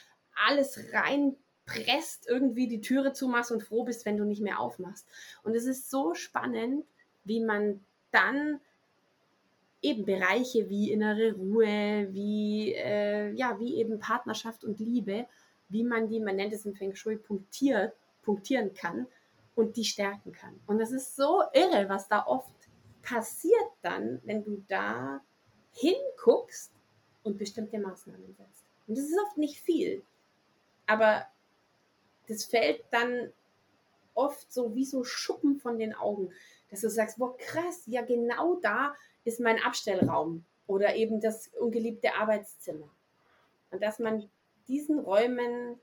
alles 0.47 0.79
reinpresst, 0.93 2.27
irgendwie 2.27 2.67
die 2.67 2.81
Türe 2.81 3.13
zumachst 3.13 3.51
und 3.51 3.61
froh 3.61 3.83
bist, 3.83 4.07
wenn 4.07 4.17
du 4.17 4.23
nicht 4.23 4.41
mehr 4.41 4.59
aufmachst. 4.59 5.07
Und 5.43 5.53
es 5.53 5.65
ist 5.65 5.91
so 5.91 6.15
spannend, 6.15 6.87
wie 7.23 7.39
man 7.39 7.85
dann 8.09 8.61
eben 9.81 10.05
Bereiche 10.05 10.69
wie 10.69 10.91
innere 10.91 11.33
Ruhe, 11.33 12.07
wie, 12.11 12.73
äh, 12.73 13.31
ja, 13.33 13.59
wie 13.59 13.75
eben 13.77 13.99
Partnerschaft 13.99 14.63
und 14.63 14.79
Liebe, 14.79 15.27
wie 15.69 15.83
man 15.83 16.07
die, 16.07 16.19
man 16.19 16.35
nennt 16.35 16.53
es 16.53 16.65
im 16.65 16.75
Feng 16.75 16.95
Shui, 16.95 17.17
punktiert, 17.17 17.93
punktieren 18.23 18.73
kann 18.73 19.07
und 19.55 19.75
die 19.77 19.85
stärken 19.85 20.31
kann. 20.31 20.59
Und 20.65 20.79
das 20.79 20.91
ist 20.91 21.15
so 21.15 21.43
irre, 21.53 21.89
was 21.89 22.07
da 22.07 22.25
oft 22.25 22.53
passiert 23.01 23.71
dann, 23.81 24.19
wenn 24.23 24.43
du 24.43 24.63
da 24.67 25.21
hinguckst 25.73 26.71
und 27.23 27.37
bestimmte 27.37 27.79
Maßnahmen 27.79 28.35
setzt. 28.35 28.65
Und 28.87 28.97
das 28.97 29.05
ist 29.05 29.19
oft 29.25 29.37
nicht 29.37 29.59
viel, 29.59 30.03
aber 30.85 31.25
das 32.27 32.45
fällt 32.45 32.83
dann 32.91 33.31
oft 34.13 34.51
so 34.51 34.75
wie 34.75 34.85
so 34.85 35.03
Schuppen 35.03 35.59
von 35.59 35.77
den 35.77 35.93
Augen, 35.93 36.31
dass 36.69 36.81
du 36.81 36.89
sagst, 36.89 37.17
boah, 37.17 37.37
krass, 37.37 37.83
ja 37.85 38.01
genau 38.01 38.55
da 38.55 38.93
ist 39.27 39.39
mein 39.39 39.61
Abstellraum 39.61 40.45
oder 40.67 40.95
eben 40.95 41.19
das 41.19 41.49
ungeliebte 41.59 42.13
Arbeitszimmer. 42.15 42.89
Und 43.71 43.83
dass 43.83 43.99
man 43.99 44.29
diesen 44.67 44.99
Räumen 44.99 45.79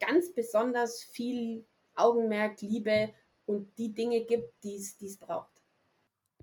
ganz 0.00 0.32
besonders 0.32 1.02
viel 1.02 1.64
Augenmerk, 1.94 2.60
Liebe 2.60 3.12
und 3.46 3.76
die 3.78 3.92
Dinge 3.92 4.24
gibt, 4.24 4.52
die 4.64 4.76
es 4.76 5.16
braucht. 5.16 5.59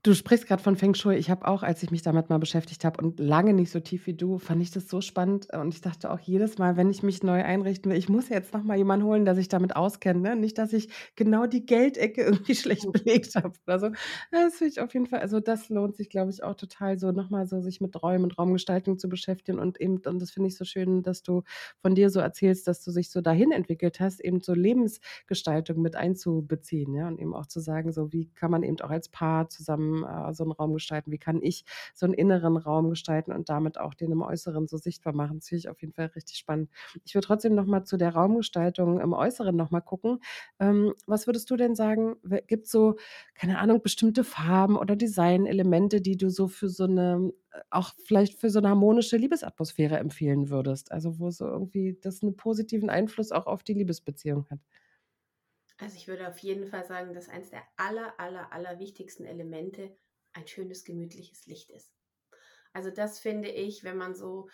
Du 0.08 0.14
sprichst 0.14 0.48
gerade 0.48 0.64
von 0.64 0.78
Feng 0.78 0.94
Shui. 0.94 1.18
Ich 1.18 1.30
habe 1.30 1.46
auch, 1.46 1.64
als 1.64 1.84
ich 1.84 1.92
mich 1.92 2.02
damit 2.02 2.30
mal 2.30 2.38
beschäftigt 2.38 2.86
habe 2.86 3.04
und 3.04 3.20
lange 3.20 3.54
nicht 3.54 3.72
so 3.72 3.82
tief 3.82 4.08
wie 4.08 4.14
du, 4.14 4.38
fand 4.38 4.62
ich 4.62 4.72
das 4.72 4.88
so 4.88 5.02
spannend. 5.02 5.50
Und 5.54 5.74
ich 5.74 5.82
dachte 5.82 6.10
auch 6.10 6.20
jedes 6.22 6.58
Mal, 6.58 6.78
wenn 6.78 6.90
ich 6.90 7.04
mich 7.04 7.24
neu 7.24 7.44
einrichten 7.44 7.92
will, 7.92 7.98
ich 7.98 8.08
muss 8.08 8.30
jetzt 8.30 8.54
noch 8.54 8.64
mal 8.64 8.78
jemanden 8.78 9.06
holen, 9.06 9.26
der 9.26 9.36
sich 9.36 9.50
damit 9.50 9.76
auskennt. 9.76 10.22
Ne? 10.22 10.38
Nicht, 10.38 10.60
dass 10.60 10.72
ich 10.72 10.88
genau 11.18 11.46
die 11.46 11.66
Geldecke 11.66 12.22
irgendwie 12.22 12.56
schlecht 12.56 12.90
belegt 12.90 13.36
habe 13.36 13.52
oder 13.68 13.80
so. 13.80 13.90
Das 14.32 14.56
finde 14.56 14.72
ich 14.72 14.80
auf 14.80 14.94
jeden 14.94 15.08
Fall, 15.08 15.20
also 15.20 15.42
das 15.42 15.68
lohnt 15.68 15.98
sich, 15.98 16.10
glaube 16.10 16.32
ich, 16.32 16.42
auch 16.42 16.56
total 16.56 16.98
so 16.98 17.12
nochmal 17.12 17.46
so 17.46 17.60
sich 17.60 17.82
mit 17.82 18.02
Räumen 18.02 18.24
und 18.24 18.38
Raumgestaltung 18.40 19.00
zu 19.00 19.10
beschäftigen. 19.10 19.60
Und 19.60 19.82
eben, 19.82 19.98
und 20.06 20.22
das 20.22 20.32
finde 20.32 20.48
ich 20.48 20.56
so 20.56 20.64
schön, 20.64 21.04
dass 21.04 21.22
du 21.22 21.44
von 21.82 21.96
dir 21.96 22.10
so 22.12 22.22
erzählst, 22.22 22.66
dass 22.70 22.82
du 22.82 22.92
sich 22.92 23.10
so 23.10 23.20
dahin 23.20 23.52
entwickelt 23.52 24.00
hast, 24.00 24.22
eben 24.22 24.40
so 24.40 24.54
Lebensgestaltung 24.54 25.82
mit 25.82 25.98
einzubeziehen. 25.98 26.94
Ja? 26.94 27.10
Und 27.10 27.20
eben 27.20 27.36
auch 27.36 27.48
zu 27.48 27.60
sagen, 27.60 27.92
so 27.92 28.14
wie 28.14 28.30
kann 28.30 28.52
man 28.52 28.64
eben 28.64 28.80
auch 28.80 28.90
als 28.90 29.10
Paar 29.10 29.50
zusammen 29.50 29.97
äh, 30.04 30.34
so 30.34 30.44
einen 30.44 30.52
Raum 30.52 30.74
gestalten? 30.74 31.12
Wie 31.12 31.18
kann 31.18 31.42
ich 31.42 31.66
so 31.94 32.06
einen 32.06 32.14
inneren 32.14 32.58
Raum 32.58 32.90
gestalten 32.90 33.32
und 33.32 33.50
damit 33.50 33.80
auch 33.80 33.94
den 33.94 34.12
im 34.12 34.22
Äußeren 34.22 34.68
so 34.68 34.78
sichtbar 34.78 35.14
machen? 35.14 35.40
Das 35.40 35.50
finde 35.50 35.60
ich 35.60 35.70
auf 35.70 35.82
jeden 35.82 35.94
Fall 35.94 36.08
richtig 36.16 36.38
spannend. 36.38 36.70
Ich 37.06 37.16
würde 37.16 37.28
trotzdem 37.28 37.56
noch 37.56 37.66
mal 37.66 37.84
zu 37.84 37.98
der 37.98 38.14
Raumgestaltung 38.14 39.00
im 39.00 39.14
Äußeren 39.14 39.56
noch 39.56 39.72
mal 39.72 39.82
gucken. 39.82 40.20
Ähm, 40.60 40.94
was 41.06 41.28
würdest 41.28 41.50
du 41.50 41.56
denn 41.58 41.76
sagen? 41.76 42.16
Gibt 42.48 42.66
es 42.66 42.72
so, 42.72 42.96
keine 43.36 43.60
Ahnung, 43.60 43.82
bestimmte 43.82 44.24
Farben 44.24 44.78
oder 44.78 44.96
Designelemente, 44.96 46.02
die 46.02 46.18
du 46.18 46.30
so 46.30 46.48
für 46.48 46.70
so 46.70 46.84
eine, 46.86 47.32
äh, 47.52 47.60
auch 47.70 47.94
vielleicht 48.06 48.40
für 48.40 48.50
so 48.50 48.60
eine 48.60 48.70
harmonische 48.70 49.18
Liebesatmosphäre 49.18 49.98
empfehlen 49.98 50.50
würdest? 50.50 50.92
Also 50.92 51.20
wo 51.20 51.30
so 51.32 51.46
irgendwie 51.48 51.98
das 52.02 52.22
einen 52.24 52.36
positiven 52.36 52.90
Einfluss 52.90 53.32
auch 53.32 53.48
auf 53.48 53.64
die 53.64 53.74
Liebesbeziehung 53.74 54.48
hat? 54.50 54.60
Also 55.78 55.96
ich 55.96 56.08
würde 56.08 56.28
auf 56.28 56.40
jeden 56.40 56.68
Fall 56.68 56.86
sagen, 56.86 57.14
dass 57.14 57.30
eines 57.30 57.50
der 57.50 57.64
aller, 57.76 58.20
aller, 58.20 58.52
aller 58.52 58.80
wichtigsten 58.80 59.26
Elemente 59.26 59.96
ein 60.34 60.48
schönes, 60.48 60.84
gemütliches 60.84 61.46
Licht 61.46 61.70
ist. 61.70 61.92
Also 62.74 62.90
das 62.90 63.20
finde 63.20 63.50
ich, 63.50 63.84
wenn 63.84 63.98
man 63.98 64.16
so, 64.16 64.50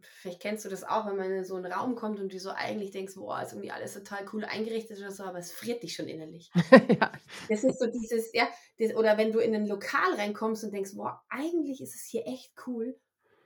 vielleicht 0.00 0.40
kennst 0.40 0.64
du 0.64 0.68
das 0.68 0.84
auch, 0.84 1.06
wenn 1.06 1.16
man 1.16 1.32
in 1.32 1.44
so 1.44 1.56
einen 1.56 1.72
Raum 1.72 1.96
kommt 1.96 2.20
und 2.20 2.32
du 2.32 2.38
so 2.38 2.50
eigentlich 2.50 2.92
denkst, 2.92 3.14
boah, 3.14 3.42
ist 3.42 3.52
irgendwie 3.52 3.72
alles 3.72 3.94
total 3.94 4.24
cool 4.32 4.44
eingerichtet 4.44 4.98
oder 4.98 5.10
so, 5.10 5.24
aber 5.24 5.38
es 5.38 5.52
friert 5.52 5.82
dich 5.82 5.94
schon 5.94 6.08
innerlich. 6.08 6.50
ja. 7.00 7.12
Das 7.48 7.64
ist 7.64 7.78
so 7.78 7.86
dieses, 7.86 8.32
ja, 8.32 8.48
das, 8.78 8.94
oder 8.94 9.18
wenn 9.18 9.32
du 9.32 9.40
in 9.40 9.54
ein 9.54 9.66
Lokal 9.66 10.14
reinkommst 10.14 10.64
und 10.64 10.72
denkst, 10.72 10.94
boah, 10.94 11.24
eigentlich 11.28 11.80
ist 11.80 11.94
es 11.94 12.06
hier 12.06 12.26
echt 12.26 12.52
cool 12.66 12.98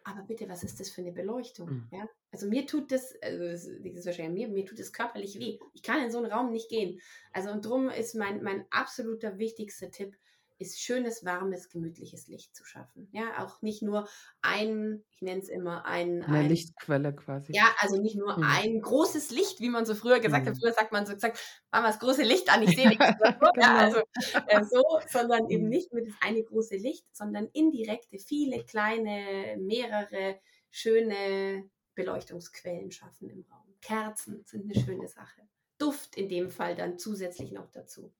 aber 0.04 0.22
bitte, 0.22 0.48
was 0.48 0.62
ist 0.62 0.78
das 0.78 0.90
für 0.90 1.00
eine 1.00 1.12
Beleuchtung? 1.12 1.68
Mhm. 1.68 1.88
Ja? 1.90 2.08
Also 2.30 2.46
mir 2.46 2.66
tut 2.66 2.92
das, 2.92 3.14
also 3.22 3.44
das 3.44 3.64
ist 3.64 4.06
wahrscheinlich 4.06 4.48
mir, 4.48 4.54
mir 4.54 4.66
tut 4.66 4.78
das 4.78 4.92
körperlich 4.92 5.38
weh. 5.40 5.58
Ich 5.72 5.82
kann 5.82 6.02
in 6.02 6.10
so 6.10 6.18
einen 6.18 6.30
Raum 6.30 6.52
nicht 6.52 6.68
gehen. 6.68 7.00
Also 7.32 7.50
und 7.50 7.64
drum 7.64 7.88
ist 7.88 8.14
mein, 8.14 8.42
mein 8.42 8.66
absoluter 8.70 9.38
wichtigster 9.38 9.90
Tipp, 9.90 10.16
ist 10.58 10.80
schönes, 10.80 11.24
warmes, 11.24 11.68
gemütliches 11.68 12.28
Licht 12.28 12.54
zu 12.54 12.64
schaffen. 12.64 13.08
Ja, 13.12 13.44
auch 13.44 13.60
nicht 13.60 13.82
nur 13.82 14.08
ein, 14.40 15.04
ich 15.10 15.22
nenne 15.22 15.40
es 15.40 15.48
immer 15.48 15.84
ein, 15.84 16.22
eine 16.22 16.38
ein, 16.38 16.48
Lichtquelle 16.48 17.14
quasi. 17.14 17.52
Ja, 17.52 17.74
also 17.78 18.00
nicht 18.00 18.16
nur 18.16 18.36
mhm. 18.36 18.44
ein 18.44 18.80
großes 18.80 19.30
Licht, 19.30 19.60
wie 19.60 19.68
man 19.68 19.84
so 19.84 19.94
früher 19.94 20.20
gesagt 20.20 20.44
mhm. 20.44 20.50
hat. 20.50 20.58
Früher 20.58 20.72
sagt 20.72 20.92
man 20.92 21.06
so 21.06 21.14
gesagt, 21.14 21.38
wir 21.72 21.82
das 21.82 21.98
große 21.98 22.22
Licht 22.22 22.52
an, 22.52 22.62
ich 22.62 22.76
sehe 22.76 22.88
nichts. 22.88 23.04
genau. 23.18 23.50
ja, 23.56 23.76
also 23.78 24.00
äh, 24.46 24.64
so, 24.64 24.82
sondern 25.08 25.50
eben 25.50 25.64
mhm. 25.64 25.70
nicht 25.70 25.92
nur 25.92 26.02
das 26.02 26.14
eine 26.20 26.42
große 26.42 26.76
Licht, 26.76 27.04
sondern 27.12 27.48
indirekte, 27.52 28.18
viele 28.18 28.64
kleine, 28.64 29.56
mehrere 29.58 30.38
schöne 30.70 31.68
Beleuchtungsquellen 31.94 32.90
schaffen 32.90 33.28
im 33.30 33.44
Raum. 33.50 33.74
Kerzen 33.80 34.44
sind 34.44 34.64
eine 34.64 34.84
schöne 34.84 35.08
Sache. 35.08 35.42
Duft 35.78 36.16
in 36.16 36.28
dem 36.28 36.50
Fall 36.50 36.74
dann 36.74 36.98
zusätzlich 36.98 37.52
noch 37.52 37.70
dazu. 37.70 38.12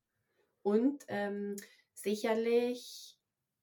Und 0.61 1.05
ähm, 1.07 1.55
sicherlich 1.95 3.17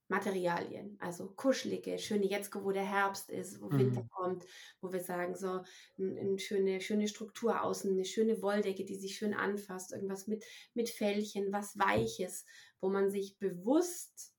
Materialien, 0.08 0.98
also 1.00 1.28
kuschelige, 1.28 1.98
schöne 1.98 2.26
jetzt, 2.26 2.54
wo 2.54 2.70
der 2.70 2.84
Herbst 2.84 3.30
ist, 3.30 3.62
wo 3.62 3.70
mhm. 3.70 3.78
Winter 3.78 4.06
kommt, 4.10 4.44
wo 4.80 4.92
wir 4.92 5.00
sagen, 5.00 5.34
so 5.34 5.62
eine 5.98 6.38
schöne, 6.38 6.80
schöne 6.80 7.08
Struktur 7.08 7.62
außen, 7.62 7.90
eine 7.90 8.04
schöne 8.04 8.42
Wolldecke, 8.42 8.84
die 8.84 8.96
sich 8.96 9.16
schön 9.16 9.32
anfasst, 9.32 9.92
irgendwas 9.92 10.26
mit, 10.26 10.44
mit 10.74 10.90
Fellchen, 10.90 11.50
was 11.52 11.78
Weiches, 11.78 12.44
wo 12.80 12.90
man 12.90 13.10
sich 13.10 13.38
bewusst 13.38 14.34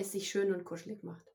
es 0.00 0.12
sich 0.12 0.30
schön 0.30 0.52
und 0.52 0.64
kuschelig 0.64 1.02
macht. 1.02 1.29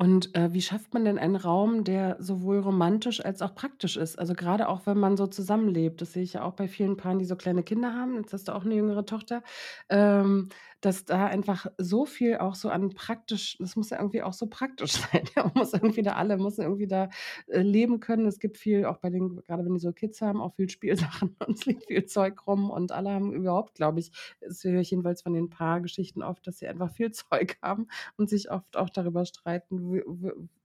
Und, 0.00 0.34
äh, 0.34 0.54
wie 0.54 0.62
schafft 0.62 0.94
man 0.94 1.04
denn 1.04 1.18
einen 1.18 1.36
Raum, 1.36 1.84
der 1.84 2.16
sowohl 2.20 2.58
romantisch 2.60 3.22
als 3.22 3.42
auch 3.42 3.54
praktisch 3.54 3.98
ist? 3.98 4.18
Also, 4.18 4.32
gerade 4.32 4.68
auch, 4.70 4.86
wenn 4.86 4.96
man 4.98 5.18
so 5.18 5.26
zusammenlebt. 5.26 6.00
Das 6.00 6.14
sehe 6.14 6.22
ich 6.22 6.32
ja 6.32 6.42
auch 6.42 6.54
bei 6.54 6.68
vielen 6.68 6.96
Paaren, 6.96 7.18
die 7.18 7.26
so 7.26 7.36
kleine 7.36 7.62
Kinder 7.62 7.92
haben. 7.94 8.16
Jetzt 8.16 8.32
hast 8.32 8.48
du 8.48 8.54
auch 8.54 8.64
eine 8.64 8.74
jüngere 8.74 9.04
Tochter. 9.04 9.42
Ähm, 9.90 10.48
dass 10.80 11.04
da 11.04 11.26
einfach 11.26 11.66
so 11.78 12.06
viel 12.06 12.38
auch 12.38 12.54
so 12.54 12.70
an 12.70 12.90
praktisch 12.90 13.56
das 13.58 13.76
muss 13.76 13.90
ja 13.90 13.98
irgendwie 13.98 14.22
auch 14.22 14.32
so 14.32 14.46
praktisch 14.46 14.92
sein. 15.12 15.24
Ja, 15.36 15.44
man 15.44 15.52
muss 15.54 15.72
irgendwie 15.72 16.02
da 16.02 16.12
alle 16.12 16.38
müssen 16.38 16.62
irgendwie 16.62 16.86
da, 16.86 17.08
äh, 17.48 17.60
leben 17.60 18.00
können. 18.00 18.26
Es 18.26 18.38
gibt 18.38 18.58
viel 18.58 18.84
auch 18.84 18.98
bei 18.98 19.10
den 19.10 19.36
gerade 19.42 19.64
wenn 19.64 19.74
die 19.74 19.80
so 19.80 19.92
Kids 19.92 20.20
haben, 20.20 20.40
auch 20.40 20.54
viel 20.54 20.68
Spielsachen 20.68 21.36
und 21.46 21.58
es 21.58 21.66
liegt 21.66 21.86
viel 21.86 22.04
Zeug 22.06 22.46
rum 22.46 22.70
und 22.70 22.92
alle 22.92 23.10
haben 23.10 23.32
überhaupt, 23.32 23.74
glaube 23.74 24.00
ich 24.00 24.12
das 24.40 24.64
höre 24.64 24.80
ich 24.80 24.90
jedenfalls 24.90 25.22
von 25.22 25.34
den 25.34 25.50
Paargeschichten 25.50 26.22
oft, 26.22 26.46
dass 26.46 26.58
sie 26.58 26.68
einfach 26.68 26.90
viel 26.92 27.10
Zeug 27.12 27.58
haben 27.62 27.88
und 28.16 28.30
sich 28.30 28.50
oft 28.50 28.76
auch 28.76 28.90
darüber 28.90 29.24
streiten, 29.24 29.92
wie 29.92 30.02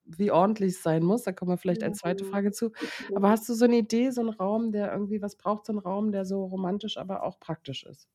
wie 0.05 0.31
ordentlich 0.31 0.73
es 0.73 0.83
sein 0.83 1.03
muss. 1.03 1.23
Da 1.23 1.31
kommen 1.31 1.51
wir 1.51 1.57
vielleicht 1.57 1.83
als 1.83 1.97
zweite 1.97 2.23
mhm. 2.25 2.29
Frage 2.29 2.51
zu. 2.51 2.71
Aber 3.15 3.29
hast 3.29 3.49
du 3.49 3.53
so 3.53 3.65
eine 3.65 3.77
Idee, 3.77 4.11
so 4.11 4.21
einen 4.21 4.29
Raum, 4.29 4.71
der 4.71 4.91
irgendwie 4.91 5.21
was 5.21 5.35
braucht 5.35 5.65
so 5.65 5.73
ein 5.73 5.79
Raum, 5.79 6.11
der 6.11 6.25
so 6.25 6.45
romantisch, 6.45 6.97
aber 6.97 7.23
auch 7.23 7.39
praktisch 7.39 7.85
ist? 7.85 8.07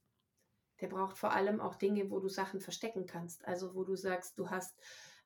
Der 0.80 0.88
braucht 0.88 1.18
vor 1.18 1.32
allem 1.32 1.60
auch 1.60 1.74
Dinge, 1.74 2.10
wo 2.10 2.20
du 2.20 2.28
Sachen 2.28 2.60
verstecken 2.60 3.06
kannst. 3.06 3.46
Also 3.46 3.74
wo 3.74 3.84
du 3.84 3.96
sagst, 3.96 4.38
du 4.38 4.50
hast 4.50 4.78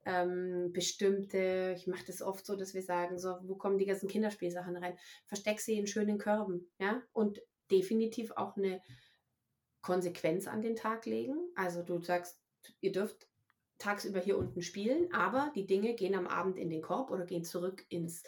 ähm, 0.05 0.73
bestimmte, 0.73 1.75
ich 1.77 1.87
mache 1.87 2.05
das 2.07 2.23
oft 2.23 2.45
so, 2.45 2.57
dass 2.57 2.75
wir 2.75 2.83
sagen, 2.83 3.19
so, 3.19 3.37
wo 3.43 3.55
kommen 3.55 3.79
die 3.79 3.87
ganzen 3.87 4.09
Kinderspielsachen 4.09 4.77
rein? 4.77 4.99
Versteck 5.27 5.61
sie 5.61 5.79
in 5.79 5.87
schönen 5.87 6.19
Körben, 6.19 6.71
ja, 6.79 7.03
und 7.13 7.41
definitiv 7.71 8.33
auch 8.33 8.57
eine 8.57 8.81
Konsequenz 9.81 10.47
an 10.47 10.63
den 10.63 10.77
Tag 10.77 11.07
legen. 11.07 11.37
Also 11.55 11.83
du 11.83 12.01
sagst, 12.03 12.41
ihr 12.81 12.93
dürft 12.93 13.29
tagsüber 13.79 14.21
hier 14.21 14.39
unten 14.39 14.63
spielen, 14.63 15.13
aber 15.13 15.53
die 15.55 15.67
Dinge 15.67 15.95
gehen 15.95 16.15
am 16.15 16.27
Abend 16.27 16.59
in 16.59 16.71
den 16.71 16.83
Korb 16.83 17.11
oder 17.11 17.25
gehen 17.25 17.45
zurück 17.45 17.85
ins, 17.89 18.23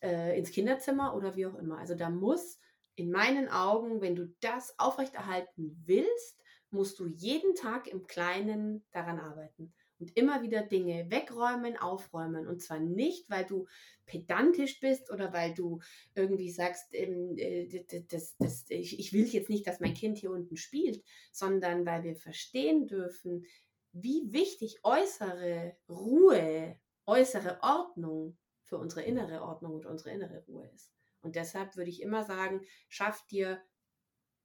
äh, 0.00 0.38
ins 0.38 0.50
Kinderzimmer 0.50 1.14
oder 1.14 1.36
wie 1.36 1.46
auch 1.46 1.54
immer. 1.56 1.78
Also 1.78 1.94
da 1.94 2.10
muss 2.10 2.58
in 2.96 3.10
meinen 3.10 3.48
Augen, 3.48 4.00
wenn 4.00 4.14
du 4.14 4.34
das 4.40 4.78
aufrechterhalten 4.78 5.82
willst, 5.86 6.40
musst 6.70 6.98
du 6.98 7.06
jeden 7.06 7.54
Tag 7.54 7.86
im 7.88 8.06
Kleinen 8.06 8.84
daran 8.92 9.18
arbeiten 9.18 9.72
und 10.00 10.16
immer 10.16 10.42
wieder 10.42 10.62
Dinge 10.62 11.10
wegräumen, 11.10 11.76
aufräumen. 11.76 12.48
Und 12.48 12.62
zwar 12.62 12.80
nicht, 12.80 13.28
weil 13.28 13.44
du 13.44 13.66
pedantisch 14.06 14.80
bist 14.80 15.10
oder 15.10 15.32
weil 15.32 15.54
du 15.54 15.80
irgendwie 16.14 16.50
sagst, 16.50 16.94
ähm, 16.94 17.36
äh, 17.36 17.84
das, 18.08 18.36
das, 18.38 18.64
ich, 18.68 18.98
ich 18.98 19.12
will 19.12 19.26
jetzt 19.26 19.50
nicht, 19.50 19.66
dass 19.66 19.80
mein 19.80 19.94
Kind 19.94 20.18
hier 20.18 20.30
unten 20.30 20.56
spielt, 20.56 21.04
sondern 21.32 21.84
weil 21.86 22.02
wir 22.02 22.16
verstehen 22.16 22.86
dürfen, 22.86 23.44
wie 23.92 24.32
wichtig 24.32 24.80
äußere 24.84 25.76
Ruhe, 25.88 26.78
äußere 27.06 27.58
Ordnung 27.62 28.38
für 28.62 28.78
unsere 28.78 29.02
innere 29.02 29.42
Ordnung 29.42 29.74
und 29.74 29.86
unsere 29.86 30.10
innere 30.10 30.44
Ruhe 30.46 30.68
ist. 30.74 30.92
Und 31.22 31.36
deshalb 31.36 31.76
würde 31.76 31.90
ich 31.90 32.00
immer 32.00 32.24
sagen, 32.24 32.62
schaff 32.88 33.26
dir 33.26 33.60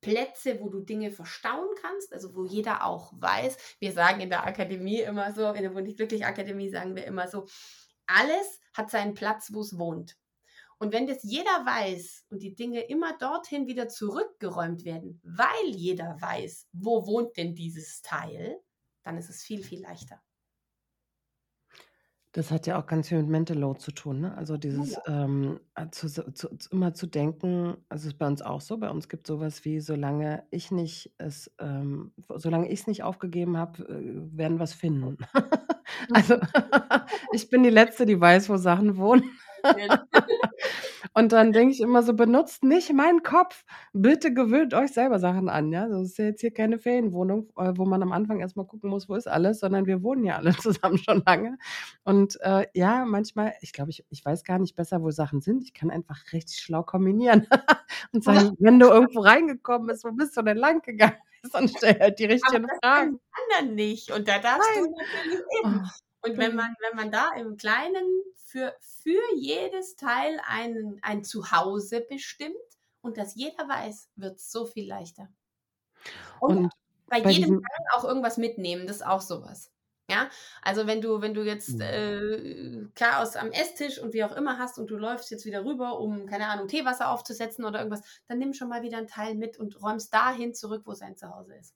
Plätze, 0.05 0.61
wo 0.61 0.69
du 0.69 0.81
Dinge 0.81 1.09
verstauen 1.09 1.69
kannst, 1.81 2.13
also 2.13 2.35
wo 2.35 2.45
jeder 2.45 2.85
auch 2.85 3.11
weiß. 3.15 3.57
Wir 3.79 3.91
sagen 3.91 4.21
in 4.21 4.29
der 4.29 4.45
Akademie 4.45 4.99
immer 4.99 5.33
so, 5.33 5.51
in 5.51 5.63
der 5.63 5.73
Wohnig 5.73 5.97
Glücklich 5.97 6.23
Akademie 6.23 6.69
sagen 6.69 6.95
wir 6.95 7.05
immer 7.05 7.27
so, 7.27 7.47
alles 8.05 8.59
hat 8.75 8.91
seinen 8.91 9.15
Platz, 9.15 9.51
wo 9.51 9.61
es 9.61 9.79
wohnt. 9.79 10.15
Und 10.77 10.93
wenn 10.93 11.07
das 11.07 11.23
jeder 11.23 11.65
weiß 11.65 12.25
und 12.29 12.43
die 12.43 12.53
Dinge 12.53 12.81
immer 12.81 13.17
dorthin 13.17 13.65
wieder 13.65 13.87
zurückgeräumt 13.89 14.85
werden, 14.85 15.19
weil 15.23 15.69
jeder 15.69 16.21
weiß, 16.21 16.67
wo 16.73 17.07
wohnt 17.07 17.35
denn 17.35 17.55
dieses 17.55 18.03
Teil, 18.03 18.59
dann 19.01 19.17
ist 19.17 19.29
es 19.29 19.41
viel, 19.41 19.63
viel 19.63 19.81
leichter. 19.81 20.21
Das 22.35 22.51
hat 22.51 22.67
ja 22.67 22.77
auch 22.77 22.85
ganz 22.85 23.07
viel 23.07 23.19
mit 23.19 23.29
Mental 23.29 23.57
Load 23.57 23.79
zu 23.79 23.93
tun, 23.93 24.19
ne? 24.19 24.35
Also 24.37 24.57
dieses, 24.57 24.99
Ja. 25.07 25.23
ähm, 25.23 25.61
äh, 25.75 25.87
zu 25.89 26.09
zu 26.09 26.29
zu 26.33 26.49
immer 26.69 26.93
zu 26.93 27.07
denken 27.07 27.77
also, 27.87 28.09
ist 28.09 28.17
bei 28.17 28.27
uns 28.27 28.41
auch 28.41 28.59
so. 28.59 28.77
Bei 28.77 28.89
uns 28.89 29.07
gibt 29.07 29.25
sowas 29.25 29.63
wie: 29.63 29.79
Solange 29.79 30.43
ich 30.51 30.69
nicht 30.69 31.13
es, 31.17 31.49
ähm 31.59 32.11
solange 32.35 32.69
ich's 32.69 32.87
nicht 32.87 33.03
aufgegeben 33.03 33.55
habe, 33.55 33.83
äh, 33.87 34.37
werden 34.37 34.59
wir's 34.59 34.73
finden. 34.73 35.17
Also, 36.11 36.35
ich 37.31 37.49
bin 37.49 37.63
die 37.63 37.69
Letzte, 37.69 38.05
die 38.05 38.19
weiß, 38.19 38.49
wo 38.49 38.57
Sachen 38.57 38.97
wohnen. 38.97 39.23
Und 41.13 41.31
dann 41.31 41.53
denke 41.53 41.73
ich 41.73 41.81
immer 41.81 42.03
so: 42.03 42.13
„Benutzt 42.13 42.63
nicht 42.63 42.93
meinen 42.93 43.23
Kopf. 43.23 43.63
Bitte 43.93 44.33
gewöhnt 44.33 44.73
euch 44.73 44.91
selber 44.93 45.19
Sachen 45.19 45.49
an, 45.49 45.71
ja? 45.71 45.87
Das 45.87 46.01
ist 46.03 46.17
ja 46.17 46.25
jetzt 46.25 46.41
hier 46.41 46.53
keine 46.53 46.79
Ferienwohnung, 46.79 47.49
äh, 47.57 47.73
wo 47.75 47.85
man 47.85 48.01
am 48.03 48.11
Anfang 48.11 48.39
erst 48.39 48.55
mal 48.57 48.65
gucken 48.65 48.89
muss, 48.89 49.09
wo 49.09 49.15
ist 49.15 49.27
alles, 49.27 49.59
sondern 49.59 49.85
wir 49.87 50.03
wohnen 50.03 50.23
ja 50.25 50.37
alle 50.37 50.51
zusammen 50.57 50.97
schon 50.97 51.23
lange. 51.25 51.57
Und, 52.03 52.39
äh, 52.41 52.67
ja, 52.73 53.05
manchmal 53.05 53.53
ich 53.61 53.73
glaube, 53.73 53.91
ich 53.91 54.05
ich 54.09 54.23
weiß 54.25 54.43
gar 54.43 54.59
nicht 54.59 54.75
besser, 54.75 55.01
wo 55.01 55.11
Sachen 55.11 55.41
sind. 55.41 55.63
Ich 55.63 55.73
kann 55.73 55.91
einfach 55.91 56.33
richtig 56.33 56.59
schlau 56.59 56.83
kombinieren 56.83 57.47
und 58.13 58.23
sagen: 58.23 58.55
„Wenn 58.59 58.79
du 58.79 58.87
irgendwo 58.87 59.21
reingekommen 59.21 59.87
bist, 59.87 60.03
wo 60.05 60.11
bist 60.11 60.35
du 60.37 60.41
denn 60.43 60.57
lang 60.57 60.81
gegangen?“ 60.81 61.17
Dann 61.53 61.67
stell 61.69 61.99
halt 61.99 62.19
die 62.19 62.25
Aber 62.41 62.57
richtigen 62.57 62.69
das 62.69 62.79
Fragen. 62.81 63.19
anderen 63.51 63.75
nicht 63.75 64.11
und 64.11 64.27
da 64.27 64.39
darfst 64.39 64.75
du 64.75 64.81
Nein. 64.81 64.93
natürlich 64.97 65.43
Oh, 65.63 65.69
eben. 65.69 65.91
Und 66.25 66.37
wenn 66.39 66.55
genau. 66.55 66.57
man 66.57 66.75
wenn 66.89 66.95
man 66.97 67.11
da 67.11 67.31
im 67.35 67.57
Kleinen 67.57 68.05
für 68.35 68.75
für 68.81 69.21
jedes 69.35 69.95
Teil 69.95 70.39
einen 70.47 70.99
ein 71.03 71.23
Zuhause 71.23 72.01
bestimmt 72.09 72.55
und 73.01 73.17
das 73.17 73.35
jeder 73.35 73.67
weiß, 73.69 74.09
wird's 74.15 74.51
so 74.51 74.65
viel 74.65 74.87
leichter. 74.89 75.29
Und 76.47 76.59
Und 76.59 76.71
bei 77.07 77.19
bei 77.21 77.31
jedem 77.31 77.51
Teil 77.51 77.85
auch 77.95 78.03
irgendwas 78.03 78.37
mitnehmen, 78.37 78.87
das 78.87 78.97
ist 78.97 79.05
auch 79.05 79.21
so 79.21 79.41
was. 79.43 79.71
Ja? 80.09 80.29
Also, 80.61 80.87
wenn 80.87 81.01
du 81.01 81.21
wenn 81.21 81.33
du 81.33 81.43
jetzt, 81.43 81.79
Mhm. 81.79 81.81
äh, 81.81 82.87
Chaos 82.95 83.35
am 83.35 83.51
Esstisch 83.51 83.99
und 83.99 84.13
wie 84.13 84.23
auch 84.23 84.31
immer 84.35 84.57
hast 84.59 84.77
und 84.79 84.89
du 84.91 84.97
läufst 84.97 85.31
jetzt 85.31 85.45
wieder 85.45 85.65
rüber, 85.65 85.99
um, 85.99 86.25
keine 86.27 86.47
Ahnung, 86.49 86.67
Teewasser 86.67 87.09
aufzusetzen 87.11 87.65
oder 87.65 87.79
irgendwas, 87.79 88.21
dann 88.27 88.37
nimm 88.39 88.53
schon 88.53 88.69
mal 88.69 88.83
wieder 88.83 88.97
'n 88.99 89.07
Teil 89.07 89.35
mit 89.35 89.57
und 89.57 89.81
räum's 89.81 90.09
dahin 90.09 90.53
zurück, 90.53 90.83
wo 90.85 90.93
sein 90.93 91.17
Zuhause 91.17 91.55
ist. 91.55 91.75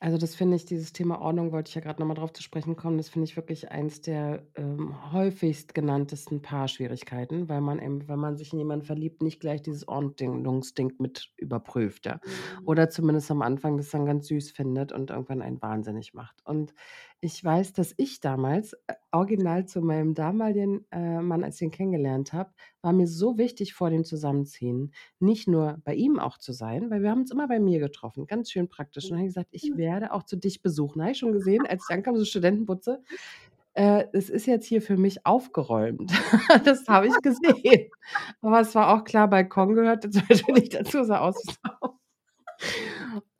Also, 0.00 0.16
das 0.16 0.36
finde 0.36 0.54
ich 0.54 0.64
dieses 0.64 0.92
Thema 0.92 1.20
Ordnung 1.20 1.50
wollte 1.50 1.70
ich 1.70 1.74
ja 1.74 1.80
grad 1.80 1.98
noch 1.98 2.06
mal 2.06 2.14
drauf 2.14 2.32
zu 2.32 2.40
sprechen 2.40 2.76
kommen. 2.76 2.98
Das 2.98 3.08
finde 3.08 3.24
ich 3.24 3.34
wirklich 3.34 3.72
eins 3.72 4.00
der, 4.00 4.46
ähm, 4.54 4.94
häufigst 5.12 5.74
genanntesten 5.74 6.40
Paarschwierigkeiten, 6.40 7.48
weil 7.48 7.60
man 7.60 7.80
eben, 7.80 8.06
wenn 8.06 8.18
man 8.20 8.36
sich 8.36 8.52
in 8.52 8.60
jemanden 8.60 8.84
verliebt, 8.86 9.22
nicht 9.22 9.40
gleich 9.40 9.60
dieses 9.60 9.88
Ordnungsding 9.88 10.92
mit 10.98 11.32
überprüft, 11.36 12.06
ja. 12.06 12.20
Mhm. 12.24 12.68
Oder 12.68 12.90
zumindest 12.90 13.28
am 13.32 13.42
Anfang 13.42 13.76
das 13.76 13.90
dann 13.90 14.06
ganz 14.06 14.28
süß 14.28 14.52
findet 14.52 14.92
und 14.92 15.10
irgendwann 15.10 15.42
einen 15.42 15.60
wahnsinnig 15.60 16.14
macht. 16.14 16.44
Und 16.46 16.74
ich 17.20 17.42
weiß, 17.42 17.72
dass 17.72 17.94
ich 17.96 18.20
damals, 18.20 18.74
äh, 18.86 18.94
original 19.12 19.66
zu 19.66 19.80
meinem 19.82 20.14
damaligen, 20.14 20.86
äh, 20.92 21.20
Mann, 21.20 21.42
als 21.44 21.56
ich 21.56 21.62
ihn 21.62 21.70
kennengelernt 21.72 22.32
habe, 22.32 22.52
war 22.82 22.92
mir 22.92 23.06
so 23.08 23.38
wichtig 23.38 23.74
vor 23.74 23.90
dem 23.90 24.04
Zusammenziehen, 24.04 24.92
nicht 25.18 25.48
nur 25.48 25.78
bei 25.84 25.94
ihm 25.94 26.18
auch 26.20 26.38
zu 26.38 26.52
sein, 26.52 26.90
weil 26.90 27.02
wir 27.02 27.10
haben 27.10 27.20
uns 27.22 27.30
immer 27.32 27.48
bei 27.48 27.58
mir 27.60 27.80
getroffen, 27.80 28.26
ganz 28.26 28.50
schön 28.50 28.68
praktisch. 28.68 29.10
Und 29.10 29.16
dann 29.16 29.20
habe 29.20 29.28
ich 29.28 29.34
gesagt: 29.34 29.48
„Ich 29.52 29.72
Mhm. 29.72 29.76
werde 29.76 30.12
auch 30.12 30.22
zu 30.24 30.36
dich 30.36 30.62
besuchen.“ 30.62 31.02
Habe 31.02 31.12
ich 31.12 31.18
schon 31.18 31.32
gesehen, 31.32 31.66
als 31.66 31.84
ich 31.88 31.90
ankam, 31.94 32.16
so 32.16 32.24
Studentenbutze. 32.24 33.02
Äh, 33.74 34.06
es 34.12 34.30
ist 34.30 34.46
jetzt 34.46 34.66
hier 34.66 34.82
für 34.82 34.96
mich 34.96 35.26
aufgeräumt. 35.26 36.12
Das 36.64 36.88
habe 36.88 37.08
ich 37.08 37.22
gesehen. 37.22 37.90
Aber 38.42 38.60
es 38.60 38.74
war 38.74 38.94
auch 38.94 39.04
klar, 39.04 39.28
Balkon 39.28 39.74
gehörte 39.74 40.10
zum 40.10 40.26
Beispiel 40.28 40.54
nicht 40.54 40.74
dazu, 40.74 41.04
sah 41.04 41.20
aus 41.20 41.44
wie. 41.46 41.54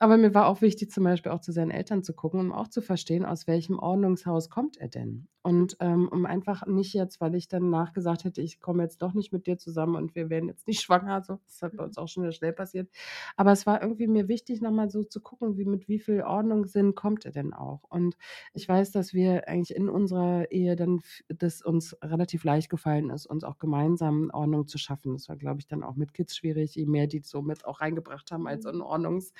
Aber 0.01 0.15
mir 0.17 0.33
war 0.33 0.47
auch 0.47 0.61
wichtig, 0.61 0.91
zum 0.91 1.03
Beispiel 1.03 1.31
auch 1.33 1.41
zu 1.41 1.51
seinen 1.51 1.71
Eltern 1.71 2.03
zu 2.03 2.13
gucken, 2.13 2.39
um 2.39 2.51
auch 2.53 2.69
zu 2.69 2.81
verstehen, 2.81 3.25
aus 3.25 3.47
welchem 3.47 3.77
Ordnungshaus 3.79 4.49
kommt 4.49 4.77
er 4.77 4.87
denn? 4.87 5.27
Und, 5.41 5.77
ähm, 5.79 6.07
um 6.09 6.25
einfach 6.25 6.65
nicht 6.67 6.93
jetzt, 6.93 7.19
weil 7.21 7.33
ich 7.35 7.47
dann 7.47 7.69
nachgesagt 7.69 8.23
hätte: 8.25 8.41
„Ich 8.41 8.59
komme 8.61 8.83
jetzt 8.83 9.01
doch 9.01 9.13
nicht 9.13 9.31
mit 9.33 9.45
dir 9.47 9.57
zusammen 9.57 9.95
und 9.95 10.13
wir 10.15 10.29
werden 10.29 10.47
jetzt 10.49 10.67
nicht 10.67 10.81
schwanger“, 10.81 11.21
so. 11.23 11.39
Das 11.45 11.61
halt 11.61 11.75
bei 11.75 11.83
uns 11.83 11.97
auch 11.97 12.07
schon 12.07 12.23
wieder 12.23 12.31
schnell 12.33 12.53
passiert. 12.53 12.89
Aber 13.37 13.51
es 13.51 13.65
war 13.65 13.81
irgendwie 13.81 14.07
mir 14.07 14.27
wichtig, 14.27 14.61
noch 14.61 14.71
mal 14.71 14.89
so 14.89 15.03
zu 15.03 15.21
gucken, 15.21 15.57
wie 15.57 15.65
mit 15.65 15.87
wie 15.87 15.99
viel 15.99 16.21
Ordnungssinn 16.23 16.93
kommt 16.95 17.25
er 17.25 17.31
denn 17.31 17.53
auch? 17.53 17.83
Und 17.89 18.17
ich 18.53 18.67
weiß, 18.67 18.91
dass 18.91 19.13
wir 19.13 19.47
eigentlich 19.47 19.75
in 19.75 19.89
unserer 19.89 20.51
Ehe 20.51 20.75
dann 20.75 20.97
f 20.97 21.23
das 21.29 21.61
uns 21.61 21.95
relativ 22.03 22.43
leicht 22.43 22.69
gefallen 22.69 23.09
ist, 23.09 23.25
uns 23.25 23.43
auch 23.43 23.57
gemeinsam 23.59 24.29
Ordnung 24.33 24.67
zu 24.67 24.77
schaffen. 24.77 25.13
Das 25.13 25.29
war, 25.29 25.35
glaube 25.37 25.59
ich, 25.61 25.67
dann 25.67 25.83
auch 25.83 25.95
mit 25.95 26.13
Kids 26.13 26.35
schwierig, 26.35 26.75
je 26.75 26.85
mehr 26.85 27.07
die 27.07 27.19
so 27.21 27.41
mit 27.41 27.65
auch 27.65 27.81
reingebracht 27.81 28.31
haben 28.31 28.47
als 28.47 28.65
Mhm. 28.65 28.69
ein 28.69 28.81
Ordnungs 28.81 29.33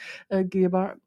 äh, 0.56 0.60
Geber. 0.62 0.98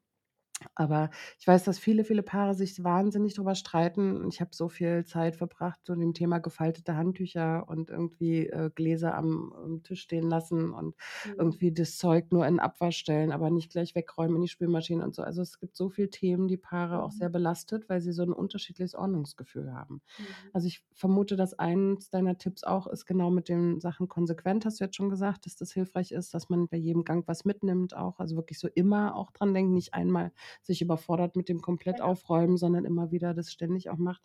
Aber 0.75 1.09
ich 1.39 1.47
weiß, 1.47 1.63
dass 1.63 1.79
viele, 1.79 2.03
viele 2.03 2.23
Paare 2.23 2.53
sich 2.55 2.83
wahnsinnig 2.83 3.35
drüber 3.35 3.55
streiten. 3.55 4.27
Ich 4.27 4.41
habe 4.41 4.51
so 4.53 4.69
viel 4.69 5.05
Zeit 5.05 5.35
verbracht 5.35 5.79
zu 5.83 5.95
dem 5.95 6.13
Thema 6.13 6.39
gefaltete 6.39 6.95
Handtücher 6.95 7.67
und 7.67 7.89
irgendwie, 7.89 8.47
äh, 8.47 8.69
Gläser 8.73 9.15
am 9.15 9.53
am 9.53 9.83
Tisch 9.83 10.01
stehen 10.01 10.29
lassen 10.29 10.71
und 10.71 10.95
Mhm. 11.23 11.33
irgendwie 11.37 11.71
das 11.73 11.97
Zeug 11.97 12.31
nur 12.31 12.45
in 12.47 12.59
Abwasch 12.59 12.97
stellen, 12.97 13.31
aber 13.31 13.49
nicht 13.49 13.71
gleich 13.71 13.95
wegräumen 13.95 14.35
in 14.37 14.41
die 14.43 14.47
Spülmaschine 14.47 15.03
und 15.03 15.15
so. 15.15 15.23
Also, 15.23 15.41
es 15.41 15.59
gibt 15.59 15.75
so 15.77 15.89
viel 15.89 16.09
Themen, 16.09 16.47
die 16.47 16.57
Paare 16.57 17.01
auch 17.03 17.11
Mhm. 17.11 17.23
sehr 17.23 17.29
belastet, 17.29 17.87
weil 17.89 18.01
sie 18.01 18.11
so 18.13 18.23
'n 18.23 18.33
unterschiedliches 18.33 18.95
Ordnungsgefühl 18.95 19.73
haben. 19.73 20.01
Mhm. 20.17 20.53
Also, 20.53 20.67
ich 20.67 20.83
vermute, 20.93 21.35
dass 21.35 21.53
eins 21.57 22.09
deiner 22.09 22.37
Tipps 22.37 22.63
auch 22.63 22.87
ist, 22.87 23.05
genau 23.05 23.29
mit 23.31 23.49
den 23.49 23.79
Sachen 23.79 24.07
konsequent, 24.07 24.65
hast 24.65 24.79
du 24.79 24.85
jetzt 24.85 24.95
schon 24.95 25.09
gesagt, 25.09 25.45
dass 25.45 25.55
das 25.55 25.71
hilfreich 25.73 26.11
ist, 26.11 26.33
dass 26.33 26.49
man 26.49 26.67
bei 26.67 26.77
jedem 26.77 27.03
Gang 27.03 27.27
was 27.27 27.45
mitnimmt 27.45 27.95
auch. 27.95 28.19
Also, 28.19 28.35
wirklich 28.35 28.59
so 28.59 28.67
immer 28.73 29.15
auch 29.15 29.31
dran 29.31 29.53
denken, 29.53 29.73
nicht 29.73 29.93
einmal 29.93 30.31
sich 30.61 30.81
überfordert 30.81 31.35
mit 31.35 31.49
dem 31.49 31.61
komplett 31.61 32.01
aufräumen, 32.01 32.57
sondern 32.57 32.85
immer 32.85 33.11
wieder 33.11 33.33
das 33.33 33.51
ständig 33.51 33.89
auch 33.89 33.97
macht. 33.97 34.21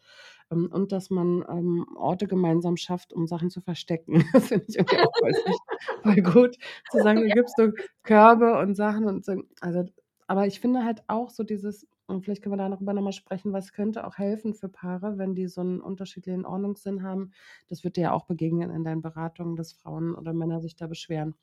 Ähm, 0.50 0.68
und 0.72 0.92
dass 0.92 1.10
man, 1.10 1.44
ähm, 1.48 1.86
Orte 1.96 2.26
gemeinsam 2.26 2.76
schafft, 2.76 3.12
um 3.12 3.26
Sachen 3.26 3.50
zu 3.50 3.60
verstecken. 3.60 4.14
Das 4.34 4.48
finde 4.48 4.64
ich 4.68 4.76
irgendwie 4.76 4.98
auch 4.98 5.12
voll 5.18 5.32
voll 6.02 6.22
gut 6.22 6.56
zu 6.90 6.98
sagen, 7.00 7.20
du 7.22 7.28
gibst 7.28 7.56
so 7.56 7.70
Körbe 8.02 8.58
und 8.58 8.74
Sachen 8.76 9.06
und 9.06 9.24
so. 9.24 9.42
Also 9.60 9.84
aber 10.26 10.46
ich 10.46 10.60
finde 10.60 10.84
halt 10.84 11.02
auch 11.08 11.30
so 11.30 11.42
dieses 11.42 11.86
und 12.06 12.24
vielleicht 12.24 12.42
können 12.42 12.56
wir 12.58 12.68
darüber 12.68 12.94
noch 12.94 13.02
mal 13.02 13.12
sprechen, 13.12 13.52
was 13.52 13.72
könnte 13.72 14.06
auch 14.06 14.16
helfen 14.16 14.54
für 14.54 14.68
Paare, 14.70 15.18
wenn 15.18 15.34
die 15.34 15.46
so 15.46 15.60
'n 15.62 15.80
unterschiedlichen 15.80 16.46
Ordnungssinn 16.46 17.02
haben. 17.02 17.32
Das 17.68 17.84
wird 17.84 17.96
dir 17.96 18.02
ja 18.04 18.12
auch 18.12 18.24
begegnen 18.26 18.70
in 18.70 18.82
deinen 18.84 19.02
Beratungen, 19.02 19.56
dass 19.56 19.72
Frauen 19.72 20.14
oder 20.14 20.32
Männer 20.32 20.60
sich 20.62 20.74
da 20.76 20.86
beschweren. 20.86 21.34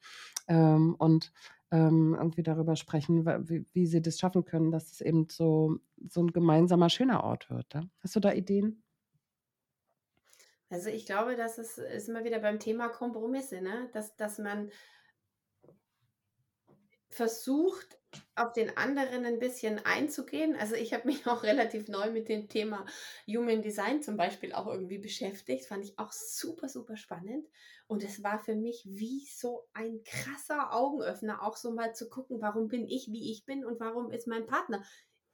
Ähm, 0.48 0.96
und, 0.98 1.32
ähm, 1.76 2.16
irgendwie 2.18 2.44
darüber 2.44 2.76
sprechen, 2.76 3.26
wie 3.50 3.66
wie 3.74 3.88
sie 3.88 4.02
das 4.02 4.20
schaffen 4.20 4.46
können, 4.46 4.72
dass 4.72 4.92
es 4.92 5.02
eben 5.02 5.28
so 5.30 5.78
so 6.10 6.22
'n 6.22 6.32
gemeinsamer 6.34 6.90
schöner 6.90 7.24
Ort 7.24 7.50
wird, 7.50 7.74
ja? 7.74 7.84
Hast 8.02 8.16
du 8.16 8.20
da 8.22 8.34
Ideen? 8.34 8.84
Also, 10.70 10.90
ich 10.90 11.06
glaube, 11.06 11.36
das 11.36 11.58
ist 11.60 11.78
ist 11.78 12.10
immer 12.10 12.24
wieder 12.24 12.40
beim 12.40 12.60
Thema 12.60 12.90
Kompromisse, 12.90 13.62
ne? 13.62 13.90
Dass 13.94 14.16
dass 14.16 14.40
man 14.40 14.72
versucht, 17.10 17.98
auf 18.36 18.54
den 18.54 18.76
anderen 18.78 19.26
'n 19.26 19.40
bisschen 19.40 19.80
einzugehen. 19.86 20.56
Also, 20.56 20.76
ich 20.76 20.94
habe 20.94 21.08
mich 21.08 21.26
auch 21.28 21.44
relativ 21.44 21.88
neu 21.88 22.12
mit 22.12 22.30
dem 22.30 22.50
Thema 22.50 22.86
Human 23.28 23.62
Design 23.62 24.02
zum 24.02 24.18
Beispiel 24.18 24.54
auch 24.54 24.68
irgendwie 24.68 24.98
beschäftigt. 25.00 25.66
Fand 25.68 25.84
ich 25.86 25.98
auch 26.00 26.12
super, 26.12 26.70
super 26.70 26.98
spannend. 26.98 27.48
Und 27.88 28.04
es 28.04 28.24
war 28.24 28.40
für 28.40 28.56
mich 28.56 28.84
wie 28.86 29.26
so 29.28 29.68
ein 29.74 30.02
krasser 30.04 30.74
Augenöffner, 30.74 31.44
auch 31.44 31.58
so 31.58 31.72
mal 31.72 31.94
zu 31.96 32.10
gucken, 32.10 32.42
warum 32.42 32.68
bin 32.68 32.88
ich, 32.88 33.08
wie 33.12 33.32
ich 33.32 33.46
bin 33.46 33.66
und 33.66 33.80
warum 33.80 34.12
ist 34.12 34.28
mein 34.28 34.46
Partner, 34.48 34.84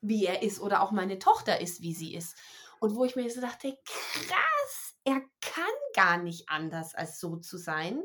wie 0.01 0.25
er 0.25 0.41
ist 0.41 0.59
oder 0.59 0.81
auch 0.81 0.91
meine 0.91 1.19
Tochter 1.19 1.61
ist, 1.61 1.81
wie 1.81 1.93
sie 1.93 2.15
ist. 2.15 2.35
Und 2.79 2.95
wo 2.95 3.05
ich 3.05 3.15
mir 3.15 3.29
so 3.29 3.41
dachte: 3.41 3.77
„Krass, 3.85 4.95
er 5.03 5.21
kann 5.41 5.65
gar 5.95 6.17
nicht 6.17 6.49
anders, 6.49 6.95
als 6.95 7.19
so 7.19 7.37
zu 7.37 7.57
sein.“ 7.57 8.03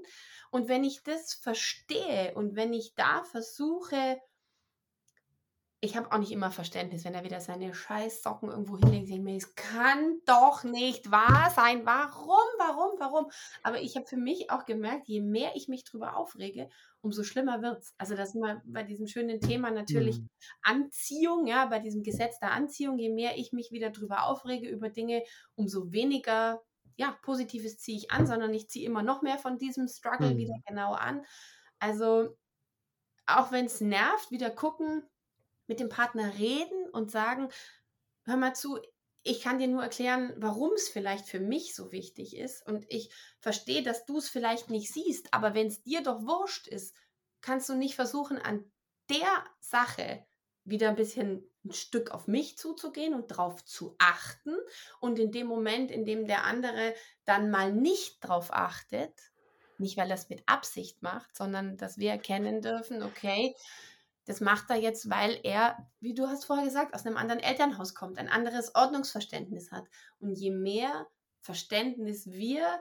Und 0.50 0.68
wenn 0.68 0.84
ich 0.84 1.02
das 1.02 1.34
verstehe 1.34 2.34
und 2.34 2.56
wenn 2.56 2.72
ich 2.72 2.94
da 2.94 3.24
versuche 3.24 4.18
ich 5.80 5.96
habe 5.96 6.10
auch 6.10 6.18
nicht 6.18 6.32
immer 6.32 6.50
Verständnis, 6.50 7.04
wenn 7.04 7.14
er 7.14 7.22
wieder 7.24 7.40
seine 7.40 7.74
Scheißsocken 7.74 8.50
irgendwo 8.50 8.78
hinlegt, 8.78 9.08
ich 9.10 9.20
mir: 9.20 9.36
„Es 9.36 9.54
kann 9.54 10.20
doch 10.24 10.64
nicht 10.64 11.10
wahr 11.10 11.50
sein. 11.54 11.84
Warum, 11.86 12.38
warum, 12.58 12.98
warum?“ 12.98 13.30
Aber 13.62 13.80
ich 13.80 13.96
habe 13.96 14.06
für 14.06 14.16
mich 14.16 14.50
auch 14.50 14.64
gemerkt, 14.64 15.06
je 15.08 15.20
mehr 15.20 15.52
ich 15.54 15.68
mich 15.68 15.84
drüber 15.84 16.16
aufrege, 16.16 16.68
umso 17.02 17.22
schlimmer 17.24 17.62
wird's. 17.62 17.94
Also, 17.98 18.16
da 18.16 18.26
sind 18.26 18.40
wir 18.42 18.62
bei 18.64 18.82
diesem 18.84 19.06
schönen 19.06 19.40
Thema 19.40 19.70
natürlich 19.70 20.18
Mhm. 20.18 20.28
Anziehung, 20.62 21.46
ja, 21.46 21.66
bei 21.66 21.78
diesem 21.78 22.02
Gesetz 22.02 22.38
der 22.38 22.52
Anziehung. 22.52 22.98
Je 22.98 23.10
mehr 23.12 23.36
ich 23.38 23.52
mich 23.52 23.70
wieder 23.70 23.90
drüber 23.90 24.24
aufrege 24.26 24.68
über 24.68 24.88
Dinge, 24.88 25.22
umso 25.54 25.92
weniger, 25.92 26.62
ja, 26.96 27.16
Positives 27.22 27.78
ziehe 27.78 27.98
ich 27.98 28.10
an, 28.10 28.26
sondern 28.26 28.52
ich 28.54 28.68
ziehe 28.68 28.86
immer 28.86 29.02
noch 29.02 29.22
mehr 29.22 29.38
von 29.38 29.58
diesem 29.58 29.88
Struggle 29.88 30.36
wieder 30.36 30.54
Mhm. 30.54 30.62
genau 30.66 30.92
an. 30.94 31.24
Also 31.78 32.36
auch 33.26 33.52
wenn 33.52 33.66
es 33.66 33.80
nervt, 33.80 34.30
wieder 34.30 34.50
gucken, 34.50 35.08
mit 35.66 35.80
dem 35.80 35.88
Partner 35.88 36.34
reden 36.38 36.88
und 36.92 37.10
sagen, 37.10 37.48
hör 38.24 38.36
mal 38.36 38.54
zu, 38.54 38.78
ich 39.22 39.40
kann 39.40 39.58
dir 39.58 39.66
nur 39.66 39.82
erklären, 39.82 40.32
warum 40.36 40.72
es 40.74 40.88
vielleicht 40.88 41.26
für 41.26 41.40
mich 41.40 41.74
so 41.74 41.90
wichtig 41.90 42.36
ist. 42.36 42.64
Und 42.66 42.86
ich 42.88 43.12
verstehe, 43.40 43.82
dass 43.82 44.06
du 44.06 44.18
es 44.18 44.28
vielleicht 44.28 44.70
nicht 44.70 44.92
siehst, 44.92 45.32
aber 45.32 45.54
wenn 45.54 45.66
es 45.66 45.82
dir 45.82 46.02
doch 46.02 46.22
wurscht 46.22 46.68
ist, 46.68 46.94
kannst 47.40 47.68
du 47.68 47.74
nicht 47.74 47.96
versuchen, 47.96 48.38
an 48.38 48.64
der 49.08 49.44
Sache 49.60 50.24
wieder 50.64 50.88
ein 50.88 50.96
bisschen 50.96 51.48
ein 51.64 51.72
Stück 51.72 52.10
auf 52.10 52.26
mich 52.26 52.56
zuzugehen 52.58 53.14
und 53.14 53.30
darauf 53.30 53.64
zu 53.64 53.94
achten. 53.98 54.54
Und 55.00 55.18
in 55.18 55.32
dem 55.32 55.46
Moment, 55.46 55.90
in 55.90 56.04
dem 56.04 56.26
der 56.26 56.44
andere 56.44 56.94
dann 57.24 57.50
mal 57.50 57.72
nicht 57.72 58.18
drauf 58.20 58.52
achtet, 58.52 59.12
nicht 59.78 59.96
weil 59.96 60.10
er 60.10 60.16
es 60.16 60.28
mit 60.28 60.42
Absicht 60.46 61.02
macht, 61.02 61.36
sondern 61.36 61.76
dass 61.76 61.98
wir 61.98 62.10
erkennen 62.10 62.62
dürfen, 62.62 63.02
okay, 63.02 63.54
das 64.26 64.40
macht 64.40 64.70
er 64.70 64.76
jetzt, 64.76 65.08
weil 65.08 65.38
er, 65.44 65.88
wie 66.00 66.14
du 66.14 66.26
hast 66.26 66.44
vorher 66.44 66.64
gesagt, 66.64 66.94
aus 66.94 67.06
einem 67.06 67.16
anderen 67.16 67.40
Elternhaus 67.40 67.94
kommt, 67.94 68.18
ein 68.18 68.28
anderes 68.28 68.74
Ordnungsverständnis 68.74 69.72
hat. 69.72 69.84
Und 70.18 70.34
je 70.34 70.50
mehr 70.50 71.06
Verständnis 71.40 72.26
wir 72.26 72.80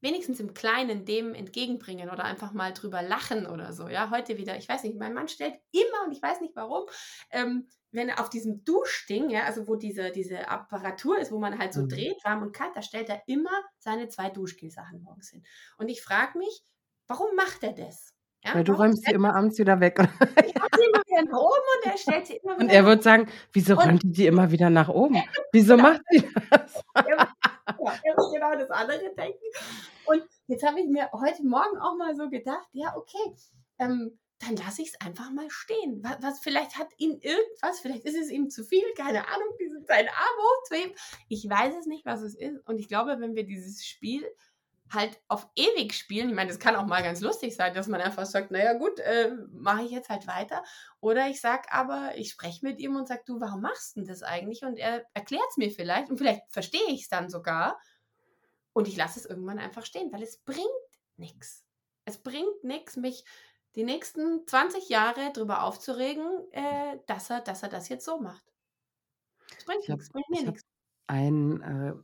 wenigstens 0.00 0.38
im 0.38 0.54
Kleinen 0.54 1.04
dem 1.04 1.34
entgegenbringen 1.34 2.10
oder 2.10 2.24
einfach 2.24 2.52
mal 2.52 2.72
drüber 2.72 3.02
lachen 3.02 3.46
oder 3.46 3.72
so. 3.72 3.88
Ja, 3.88 4.10
heute 4.10 4.38
wieder, 4.38 4.56
ich 4.56 4.68
weiß 4.68 4.84
nicht, 4.84 4.96
mein 4.96 5.14
Mann 5.14 5.28
stellt 5.28 5.58
immer, 5.72 6.04
und 6.06 6.12
ich 6.12 6.22
weiß 6.22 6.40
nicht 6.40 6.54
warum, 6.54 6.84
ähm, 7.30 7.68
wenn 7.90 8.08
er 8.08 8.20
auf 8.20 8.28
diesem 8.30 8.62
Duschding, 8.64 9.30
ja, 9.30 9.44
also 9.44 9.66
wo 9.66 9.74
diese, 9.74 10.12
diese 10.12 10.48
Apparatur 10.48 11.18
ist, 11.18 11.32
wo 11.32 11.38
man 11.38 11.58
halt 11.58 11.72
so 11.72 11.82
mhm. 11.82 11.88
dreht, 11.88 12.24
warm 12.24 12.42
und 12.42 12.52
kalt, 12.52 12.76
da 12.76 12.82
stellt 12.82 13.08
er 13.08 13.22
immer 13.26 13.50
seine 13.78 14.08
zwei 14.08 14.30
Duschgelsachen 14.30 15.02
morgens 15.02 15.30
hin. 15.30 15.44
Und 15.78 15.88
ich 15.88 16.02
frage 16.02 16.38
mich, 16.38 16.62
warum 17.08 17.34
macht 17.34 17.64
er 17.64 17.72
das? 17.72 18.15
Ja, 18.46 18.54
Weil 18.54 18.64
du 18.64 18.74
räumst 18.74 19.04
sie 19.04 19.12
immer 19.12 19.34
abends 19.34 19.58
wieder 19.58 19.80
weg. 19.80 19.98
Ich 20.46 20.54
habe 20.54 20.68
sie 20.76 20.84
immer 20.84 21.02
wieder 21.04 21.22
nach 21.24 21.38
oben 21.38 21.66
und 21.74 21.90
er 21.90 21.98
stellt 21.98 22.26
sie 22.26 22.36
immer 22.36 22.54
wieder 22.54 22.64
Und 22.64 22.70
er 22.70 22.86
wird 22.86 23.02
sagen, 23.02 23.28
wieso 23.52 23.74
räumt 23.74 24.02
die 24.02 24.12
die 24.12 24.26
immer 24.26 24.50
wieder 24.50 24.70
nach 24.70 24.88
oben? 24.88 25.22
Wieso 25.52 25.76
genau. 25.76 25.90
macht 25.90 26.02
sie 26.10 26.28
das? 26.50 26.82
Ja, 26.94 27.34
er 28.04 28.16
wird 28.16 28.32
genau 28.32 28.54
das 28.54 28.70
andere 28.70 29.14
denken. 29.16 29.44
Und 30.06 30.22
jetzt 30.46 30.64
habe 30.64 30.80
ich 30.80 30.88
mir 30.88 31.10
heute 31.12 31.44
Morgen 31.44 31.78
auch 31.78 31.96
mal 31.96 32.14
so 32.14 32.28
gedacht, 32.30 32.68
ja, 32.72 32.94
okay, 32.96 33.34
ähm, 33.78 34.18
dann 34.38 34.56
lasse 34.56 34.82
ich 34.82 34.88
es 34.88 35.00
einfach 35.00 35.30
mal 35.32 35.50
stehen. 35.50 36.00
Was, 36.02 36.22
was, 36.22 36.40
vielleicht 36.40 36.78
hat 36.78 36.88
ihn 36.98 37.18
irgendwas, 37.20 37.80
vielleicht 37.80 38.04
ist 38.04 38.16
es 38.16 38.30
ihm 38.30 38.50
zu 38.50 38.64
viel, 38.64 38.84
keine 38.96 39.26
Ahnung, 39.26 39.48
diesen, 39.58 39.84
seinen 39.86 40.08
Arm 40.08 40.36
hochzuheben. 40.60 40.94
Ich 41.28 41.48
weiß 41.48 41.74
es 41.80 41.86
nicht, 41.86 42.04
was 42.06 42.22
es 42.22 42.36
ist. 42.36 42.60
Und 42.68 42.78
ich 42.78 42.88
glaube, 42.88 43.16
wenn 43.18 43.34
wir 43.34 43.44
dieses 43.44 43.84
Spiel 43.84 44.24
halt 44.92 45.20
auf 45.28 45.48
ewig 45.56 45.94
spielen. 45.94 46.30
Ich 46.30 46.34
meine, 46.34 46.48
das 46.48 46.58
kann 46.58 46.76
auch 46.76 46.86
mal 46.86 47.02
ganz 47.02 47.20
lustig 47.20 47.56
sein, 47.56 47.74
dass 47.74 47.88
man 47.88 48.00
einfach 48.00 48.26
sagt, 48.26 48.50
naja 48.50 48.74
gut, 48.74 48.98
äh, 49.00 49.32
mache 49.52 49.82
ich 49.82 49.90
jetzt 49.90 50.08
halt 50.08 50.26
weiter. 50.26 50.62
Oder 51.00 51.28
ich 51.28 51.40
sage 51.40 51.70
aber, 51.70 52.12
ich 52.16 52.30
spreche 52.30 52.64
mit 52.64 52.78
ihm 52.78 52.96
und 52.96 53.08
sage, 53.08 53.22
du, 53.26 53.40
warum 53.40 53.62
machst 53.62 53.96
du 53.96 54.02
das 54.02 54.22
eigentlich? 54.22 54.62
Und 54.62 54.78
er 54.78 55.04
erklärt 55.14 55.46
es 55.50 55.56
mir 55.56 55.70
vielleicht 55.70 56.10
und 56.10 56.18
vielleicht 56.18 56.42
verstehe 56.50 56.88
ich 56.88 57.02
es 57.02 57.08
dann 57.08 57.28
sogar. 57.28 57.78
Und 58.72 58.88
ich 58.88 58.96
lasse 58.96 59.18
es 59.18 59.26
irgendwann 59.26 59.58
einfach 59.58 59.84
stehen, 59.84 60.12
weil 60.12 60.22
es 60.22 60.38
bringt 60.38 60.66
nichts. 61.16 61.64
Es 62.04 62.18
bringt 62.18 62.62
nichts, 62.62 62.96
mich 62.96 63.24
die 63.74 63.84
nächsten 63.84 64.46
20 64.46 64.88
Jahre 64.88 65.32
darüber 65.32 65.62
aufzuregen, 65.64 66.26
äh, 66.52 66.98
dass, 67.06 67.30
er, 67.30 67.40
dass 67.40 67.62
er 67.62 67.68
das 67.68 67.88
jetzt 67.88 68.04
so 68.04 68.20
macht. 68.20 68.44
Es 69.58 69.64
bringt 69.64 69.88
nichts, 69.88 70.10
bringt 70.10 70.30
mir 70.30 70.42
nichts 70.42 70.62
ein 71.06 71.62
äh, 71.62 71.94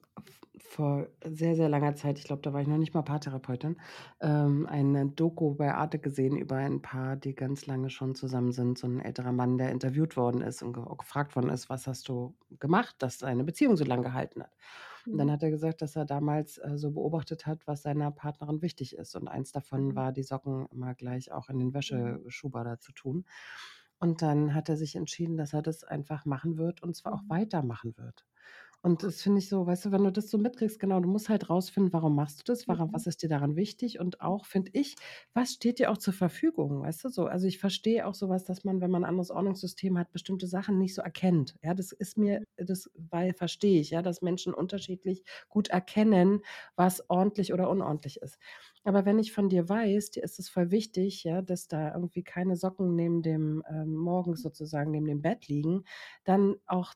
vor 0.64 1.08
sehr, 1.24 1.54
sehr 1.56 1.68
langer 1.68 1.94
Zeit, 1.94 2.18
ich 2.18 2.24
glaube, 2.24 2.42
da 2.42 2.52
war 2.52 2.60
ich 2.62 2.68
noch 2.68 2.78
nicht 2.78 2.94
mal 2.94 3.02
Paartherapeutin, 3.02 3.76
ähm, 4.20 4.66
eine 4.66 5.06
Doku 5.10 5.54
bei 5.54 5.74
Arte 5.74 5.98
gesehen 5.98 6.36
über 6.36 6.56
ein 6.56 6.80
Paar, 6.80 7.16
die 7.16 7.34
ganz 7.34 7.66
lange 7.66 7.90
schon 7.90 8.14
zusammen 8.14 8.52
sind. 8.52 8.78
So 8.78 8.86
ein 8.86 9.00
älterer 9.00 9.32
Mann, 9.32 9.58
der 9.58 9.70
interviewt 9.70 10.16
worden 10.16 10.40
ist 10.40 10.62
und 10.62 10.72
ge 10.72 10.82
gefragt 10.98 11.36
worden 11.36 11.50
ist: 11.50 11.68
„Was 11.68 11.86
hast 11.86 12.08
du 12.08 12.36
gemacht, 12.58 12.96
dass 13.00 13.18
deine 13.18 13.44
Beziehung 13.44 13.76
so 13.76 13.84
lange 13.84 14.04
gehalten 14.04 14.42
hat?“ 14.42 14.52
Und 15.10 15.18
dann 15.18 15.30
mhm. 15.30 15.32
hat 15.32 15.42
er 15.42 15.50
gesagt, 15.50 15.82
dass 15.82 15.96
er 15.96 16.06
damals, 16.06 16.58
äh, 16.58 16.78
so 16.78 16.92
beobachtet 16.92 17.46
hat, 17.46 17.66
was 17.66 17.82
seiner 17.82 18.10
Partnerin 18.10 18.62
wichtig 18.62 18.96
ist. 18.96 19.14
Und 19.16 19.28
eins 19.28 19.52
davon 19.52 19.94
Mhm. 19.94 19.96
war, 19.96 20.12
die 20.12 20.22
Socken 20.22 20.66
immer 20.72 20.94
gleich 20.94 21.32
auch 21.32 21.48
in 21.50 21.58
den 21.58 21.74
Mhm. 21.90 22.16
Wäscheschuber 22.26 22.78
zu 22.80 22.92
tun. 22.92 23.26
Und 23.98 24.22
dann 24.22 24.54
hat 24.54 24.68
er 24.68 24.76
sich 24.76 24.96
entschieden, 24.96 25.36
dass 25.36 25.52
er 25.52 25.62
das 25.62 25.84
einfach 25.84 26.24
machen 26.24 26.56
wird 26.58 26.82
und 26.82 26.96
zwar 26.96 27.12
auch 27.14 27.22
weitermachen 27.28 27.96
wird. 27.96 28.26
Und 28.84 29.04
das 29.04 29.22
finde 29.22 29.38
ich 29.38 29.48
so, 29.48 29.64
weißt 29.64 29.84
du, 29.86 29.92
wenn 29.92 30.02
du 30.02 30.10
das 30.10 30.28
so 30.28 30.38
mitkriegst, 30.38 30.80
genau, 30.80 30.98
du 30.98 31.08
musst 31.08 31.28
halt 31.28 31.48
rausfinden, 31.48 31.92
warum 31.92 32.16
machst 32.16 32.40
du 32.40 32.42
das, 32.44 32.66
warum, 32.66 32.88
mhm. 32.88 32.94
was 32.94 33.06
ist 33.06 33.22
dir 33.22 33.28
daran 33.28 33.54
wichtig 33.54 34.00
und 34.00 34.20
auch, 34.20 34.44
finde 34.44 34.72
ich, 34.74 34.96
was 35.34 35.52
steht 35.52 35.78
dir 35.78 35.90
auch 35.92 35.98
zur 35.98 36.12
Verfügung, 36.12 36.82
weißt 36.82 37.04
du, 37.04 37.08
so. 37.08 37.26
Also 37.26 37.46
ich 37.46 37.58
verstehe 37.58 38.04
auch 38.06 38.14
sowas, 38.14 38.42
dass 38.44 38.64
man, 38.64 38.80
wenn 38.80 38.90
man 38.90 39.04
ein 39.04 39.08
anderes 39.10 39.30
Ordnungssystem 39.30 39.96
hat, 39.98 40.10
bestimmte 40.10 40.48
Sachen 40.48 40.78
nicht 40.78 40.96
so 40.96 41.02
erkennt. 41.02 41.54
Ja, 41.62 41.74
das 41.74 41.92
ist 41.92 42.18
mir, 42.18 42.42
das, 42.56 42.90
weil 42.96 43.34
verstehe 43.34 43.80
ich, 43.80 43.90
ja, 43.90 44.02
dass 44.02 44.20
Menschen 44.20 44.52
unterschiedlich 44.52 45.22
gut 45.48 45.68
erkennen, 45.68 46.40
was 46.74 47.08
ordentlich 47.08 47.52
oder 47.52 47.70
unordentlich 47.70 48.20
ist. 48.20 48.36
Aber 48.84 49.04
wenn 49.04 49.20
ich 49.20 49.32
von 49.32 49.48
dir 49.48 49.68
weiß, 49.68 50.10
dir 50.10 50.24
ist 50.24 50.40
es 50.40 50.48
voll 50.48 50.72
wichtig, 50.72 51.22
ja, 51.22 51.40
dass 51.40 51.68
da 51.68 51.94
irgendwie 51.94 52.24
keine 52.24 52.56
Socken 52.56 52.96
neben 52.96 53.22
dem 53.22 53.62
ähm, 53.70 53.94
morgens 53.94 54.42
sozusagen 54.42 54.90
neben 54.90 55.06
dem 55.06 55.22
Bett 55.22 55.46
liegen, 55.46 55.84
dann 56.24 56.56
auch 56.66 56.94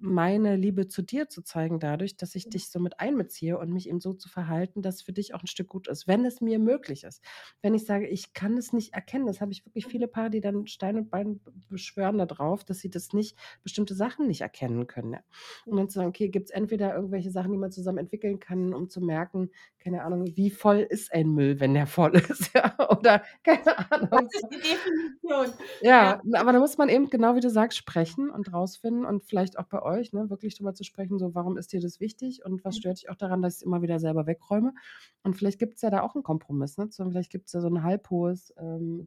meine 0.00 0.56
Liebe 0.56 0.88
zu 0.88 1.02
dir 1.02 1.28
zu 1.28 1.42
zeigen 1.42 1.80
dadurch, 1.80 2.16
dass 2.16 2.34
ich 2.34 2.48
dich 2.48 2.70
so 2.70 2.78
mit 2.80 3.00
einbeziehe 3.00 3.58
und 3.58 3.72
mich 3.72 3.88
eben 3.88 4.00
so 4.00 4.12
zu 4.12 4.28
verhalten, 4.28 4.82
dass 4.82 5.02
für 5.02 5.12
dich 5.12 5.34
auch 5.34 5.42
ein 5.42 5.46
Stück 5.46 5.68
gut 5.68 5.88
ist, 5.88 6.08
wenn 6.08 6.24
es 6.24 6.40
mir 6.40 6.58
möglich 6.58 7.04
ist. 7.04 7.22
Wenn 7.62 7.74
ich 7.74 7.84
sage, 7.84 8.06
ich 8.08 8.32
kann 8.32 8.56
es 8.56 8.72
nicht 8.72 8.94
erkennen, 8.94 9.26
das 9.26 9.40
habe 9.40 9.52
ich 9.52 9.64
wirklich 9.66 9.86
viele 9.86 10.08
Paare, 10.08 10.30
die 10.30 10.40
dann 10.40 10.66
Stein 10.66 10.96
und 10.96 11.10
Bein 11.10 11.40
beschwören 11.68 12.18
darauf, 12.18 12.64
dass 12.64 12.78
sie 12.80 12.90
das 12.90 13.12
nicht, 13.12 13.36
bestimmte 13.62 13.94
Sachen 13.94 14.26
nicht 14.26 14.40
erkennen 14.40 14.86
können. 14.86 15.12
Ja. 15.12 15.20
Und 15.66 15.76
dann 15.76 15.88
zu 15.88 15.98
sagen, 15.98 16.08
okay, 16.08 16.28
gibt 16.28 16.46
es 16.46 16.50
entweder 16.50 16.94
irgendwelche 16.94 17.30
Sachen, 17.30 17.52
die 17.52 17.58
man 17.58 17.70
zusammen 17.70 17.98
entwickeln 17.98 18.40
kann, 18.40 18.74
um 18.74 18.88
zu 18.88 19.00
merken, 19.00 19.50
keine 19.78 20.02
Ahnung, 20.02 20.36
wie 20.36 20.50
voll 20.50 20.78
ist 20.78 21.12
ein 21.12 21.30
Müll, 21.30 21.60
wenn 21.60 21.74
der 21.74 21.86
voll 21.86 22.14
ist, 22.16 22.52
ja, 22.54 22.76
oder 22.90 23.22
keine 23.42 23.90
Ahnung. 23.90 24.28
Das 24.30 24.34
ist 24.34 24.48
die 24.50 24.56
Definition. 24.56 25.58
Ja, 25.80 26.20
ja, 26.24 26.40
aber 26.40 26.52
da 26.52 26.58
muss 26.58 26.78
man 26.78 26.88
eben, 26.88 27.10
genau 27.10 27.34
wie 27.36 27.40
du 27.40 27.50
sagst, 27.50 27.78
sprechen 27.78 28.30
und 28.30 28.52
rausfinden 28.52 29.04
und 29.04 29.24
vielleicht 29.24 29.58
auch 29.58 29.59
bei 29.68 29.82
euch, 29.82 30.12
ne, 30.12 30.30
wirklich 30.30 30.56
drüber 30.56 30.74
zu 30.74 30.84
sprechen, 30.84 31.18
so 31.18 31.34
warum 31.34 31.56
ist 31.56 31.72
dir 31.72 31.80
das 31.80 32.00
wichtig 32.00 32.44
und 32.44 32.64
was 32.64 32.76
mhm. 32.76 32.80
stört 32.80 32.98
dich 32.98 33.10
auch 33.10 33.16
daran, 33.16 33.42
dass 33.42 33.54
ich 33.54 33.60
es 33.60 33.66
immer 33.66 33.82
wieder 33.82 33.98
selber 33.98 34.26
wegräume. 34.26 34.72
Und 35.22 35.36
vielleicht 35.36 35.58
gibt 35.58 35.76
es 35.76 35.82
ja 35.82 35.90
da 35.90 36.02
auch 36.02 36.14
einen 36.14 36.24
Kompromiss, 36.24 36.78
ne? 36.78 36.88
So, 36.90 37.04
vielleicht 37.08 37.30
gibt 37.30 37.46
es 37.46 37.52
ja 37.52 37.60
so 37.60 37.68
ein 37.68 37.82
halbhohes 37.82 38.54
ähm, 38.58 39.06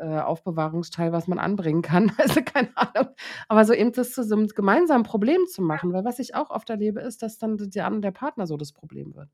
Aufbewahrungsteil, 0.00 1.08
äh, 1.08 1.12
was 1.12 1.28
man 1.28 1.38
anbringen 1.38 1.82
kann. 1.82 2.12
Also 2.22 2.40
keine 2.42 2.70
Ahnung. 2.76 3.12
Aber 3.48 3.64
so 3.64 3.72
eben 3.72 3.92
das 3.92 4.12
zu 4.12 4.22
so 4.22 4.36
einem 4.36 4.46
gemeinsamen 4.46 5.02
Problem 5.02 5.46
zu 5.46 5.60
machen, 5.60 5.92
weil 5.92 6.04
was 6.04 6.20
ich 6.20 6.36
auch 6.36 6.50
oft 6.50 6.70
erlebe, 6.70 7.00
ist, 7.00 7.22
dass 7.22 7.38
dann 7.38 7.56
der, 7.58 7.90
der 7.90 8.10
Partner 8.12 8.46
so 8.46 8.56
das 8.56 8.72
Problem 8.72 9.14
wird 9.14 9.28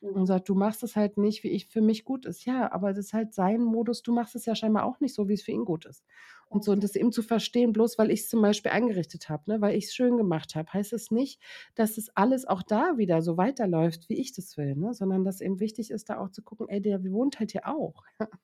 und 0.00 0.26
sagt, 0.26 0.48
du 0.48 0.54
machst 0.54 0.82
es 0.82 0.96
halt 0.96 1.18
nicht, 1.18 1.44
wie 1.44 1.50
ich 1.50 1.66
für 1.66 1.82
mich 1.82 2.04
gut 2.04 2.24
ist. 2.24 2.44
Ja, 2.46 2.72
aber 2.72 2.92
das 2.92 3.06
ist 3.06 3.12
halt 3.12 3.34
sein 3.34 3.62
Modus. 3.62 4.02
Du 4.02 4.12
machst 4.12 4.34
es 4.34 4.46
ja 4.46 4.54
scheinbar 4.54 4.84
auch 4.84 5.00
nicht 5.00 5.14
so, 5.14 5.28
wie 5.28 5.34
es 5.34 5.42
für 5.42 5.52
ihn 5.52 5.64
gut 5.64 5.84
ist. 5.84 6.04
Und 6.50 6.64
so, 6.64 6.72
und 6.72 6.82
das 6.84 6.96
eben 6.96 7.12
zu 7.12 7.22
verstehen, 7.22 7.72
bloß 7.72 7.96
weil 7.96 8.10
ich 8.10 8.22
es 8.22 8.28
zum 8.28 8.42
Beispiel 8.42 8.72
eingerichtet 8.72 9.28
habe, 9.30 9.44
ne, 9.50 9.60
weil 9.60 9.76
ich 9.76 9.86
es 9.86 9.94
schön 9.94 10.16
gemacht 10.16 10.56
habe, 10.56 10.72
heißt 10.72 10.92
es 10.92 11.10
nicht, 11.12 11.40
dass 11.76 11.96
es 11.96 12.10
alles 12.16 12.44
auch 12.44 12.62
da 12.64 12.98
wieder 12.98 13.22
so 13.22 13.36
weiterläuft, 13.36 14.08
wie 14.08 14.20
ich 14.20 14.32
das 14.34 14.56
will, 14.56 14.74
ne, 14.76 14.92
sondern 14.92 15.24
dass 15.24 15.40
eben 15.40 15.60
wichtig 15.60 15.92
ist, 15.92 16.10
da 16.10 16.18
auch 16.18 16.30
zu 16.30 16.42
gucken, 16.42 16.68
ey, 16.68 16.82
der 16.82 17.04
wohnt 17.04 17.38
halt 17.40 17.52
hier 17.52 17.68
auch. 17.68 18.04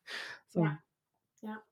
so. 0.49 0.63
Ja. 0.65 0.79
ja. 1.43 1.63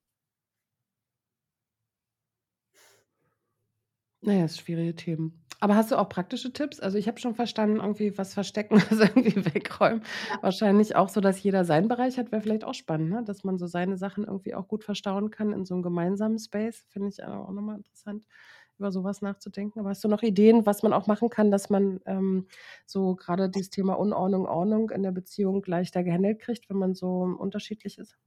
Naja, 4.22 4.47
ist 4.47 4.59
schwierige 4.61 4.97
Themen. 4.97 5.43
Aber 5.65 5.77
hast 5.77 5.91
du 5.91 5.97
auch 5.97 6.11
praktische 6.11 6.53
Tipps? 6.53 6.79
Also 6.79 6.99
ich 6.99 7.09
habe 7.09 7.19
schon 7.19 7.35
verstanden, 7.35 7.77
irgendwie 7.77 8.19
was 8.19 8.35
verstecken, 8.35 8.77
was 8.91 9.01
irgendwie 9.01 9.47
wegräumen. 9.55 10.03
Ja. 10.29 10.43
Wahrscheinlich 10.43 10.95
auch 10.95 11.09
so, 11.09 11.23
dass 11.23 11.43
jeder 11.43 11.65
seinen 11.65 11.89
Bereich 11.89 12.19
hat, 12.19 12.33
wäre 12.33 12.43
vielleicht 12.43 12.65
auch 12.65 12.75
spannend, 12.75 13.09
ne? 13.09 13.23
dass 13.25 13.45
man 13.45 13.57
so 13.57 13.67
seine 13.67 13.97
Sachen 13.97 14.25
irgendwie 14.25 14.55
auch 14.55 14.69
gut 14.69 14.85
verstauen 14.85 15.31
kann 15.31 15.55
in 15.55 15.65
so 15.65 15.73
einem 15.73 15.83
gemeinsamen 15.83 16.39
Space. 16.39 16.85
Finde 16.91 17.09
ich 17.09 17.25
auch 17.25 17.51
nochmal 17.51 17.79
interessant, 17.79 18.25
über 18.79 18.93
sowas 18.93 19.23
nachzudenken. 19.23 19.81
Aber 19.81 19.89
hast 19.89 20.05
du 20.05 20.09
noch 20.09 20.23
Ideen, 20.23 20.67
was 20.67 20.83
man 20.83 20.93
auch 20.93 21.07
machen 21.07 21.31
kann, 21.31 21.51
dass 21.51 21.71
man 21.71 21.99
ähm, 22.05 22.47
so 22.85 23.15
gerade 23.15 23.49
dieses 23.49 23.71
Thema 23.71 23.95
Unordnung, 23.95 24.45
Ordnung 24.45 24.91
in 24.91 25.03
der 25.03 25.12
Beziehung 25.12 25.62
leichter 25.65 26.05
gehandelt 26.05 26.41
kriegt, 26.41 26.69
wenn 26.69 26.77
man 26.77 26.95
so 26.95 27.23
unterschiedlich 27.39 27.97
ist? 27.97 28.19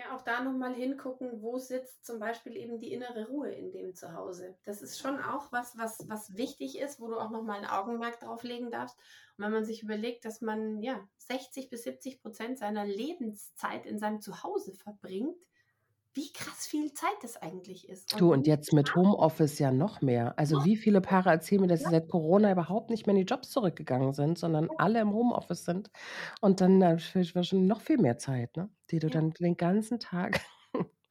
Ja, 0.00 0.16
auch 0.16 0.22
da 0.22 0.42
nochmal 0.42 0.72
hingucken, 0.72 1.42
wo 1.42 1.58
sitzt 1.58 2.06
zum 2.06 2.20
Beispiel 2.20 2.56
eben 2.56 2.78
die 2.78 2.90
innere 2.90 3.28
Ruhe 3.28 3.52
in 3.52 3.70
dem 3.70 3.94
Zuhause. 3.94 4.56
Das 4.64 4.80
ist 4.80 4.98
schon 4.98 5.20
auch 5.20 5.52
was, 5.52 5.76
was, 5.76 6.08
was 6.08 6.38
wichtig 6.38 6.78
ist, 6.78 7.00
wo 7.00 7.08
du 7.08 7.18
auch 7.18 7.28
nochmal 7.28 7.58
ein 7.58 7.68
Augenmerk 7.68 8.18
drauf 8.18 8.42
legen 8.42 8.70
darfst. 8.70 8.96
Und 9.36 9.44
wenn 9.44 9.52
man 9.52 9.66
sich 9.66 9.82
überlegt, 9.82 10.24
dass 10.24 10.40
man 10.40 10.80
ja 10.80 11.06
60 11.18 11.68
bis 11.68 11.82
70 11.82 12.22
Prozent 12.22 12.58
seiner 12.58 12.86
Lebenszeit 12.86 13.84
in 13.84 13.98
seinem 13.98 14.22
Zuhause 14.22 14.72
verbringt, 14.72 15.36
wie 16.14 16.32
krass 16.32 16.66
viel 16.66 16.92
Zeit 16.94 17.16
das 17.22 17.36
eigentlich 17.36 17.88
ist. 17.88 18.12
Und 18.12 18.18
Du, 18.18 18.32
und 18.32 18.46
jetzt 18.48 18.72
mit 18.72 18.94
Homeoffice 18.96 19.58
ja 19.60 19.70
noch 19.70 20.00
mehr. 20.00 20.36
Also, 20.36 20.64
wie 20.64 20.76
viele 20.76 21.00
Paare 21.00 21.30
erzählen 21.30 21.60
mir, 21.60 21.68
dass 21.68 21.84
sie 21.84 21.90
seit 21.90 22.08
Corona 22.08 22.50
überhaupt 22.50 22.90
nicht 22.90 23.06
mehr 23.06 23.14
in 23.14 23.20
die 23.24 23.26
Jobs 23.32 23.50
zurückgegangen 23.50 24.12
sind, 24.12 24.36
sondern 24.36 24.68
alle 24.76 25.00
im 25.00 25.12
Homeoffice 25.12 25.64
sind 25.64 25.90
und 26.40 26.60
dann 26.60 26.78
natürlich 26.78 27.34
wahrscheinlich 27.36 27.68
noch 27.68 27.80
viel 27.80 27.98
mehr 27.98 28.18
Zeit, 28.18 28.56
ne, 28.56 28.68
die 28.90 28.98
du 28.98 29.08
Ja. 29.08 29.10
dann 29.10 29.32
den 29.32 29.56
ganzen 29.56 30.00
Tag 30.00 30.40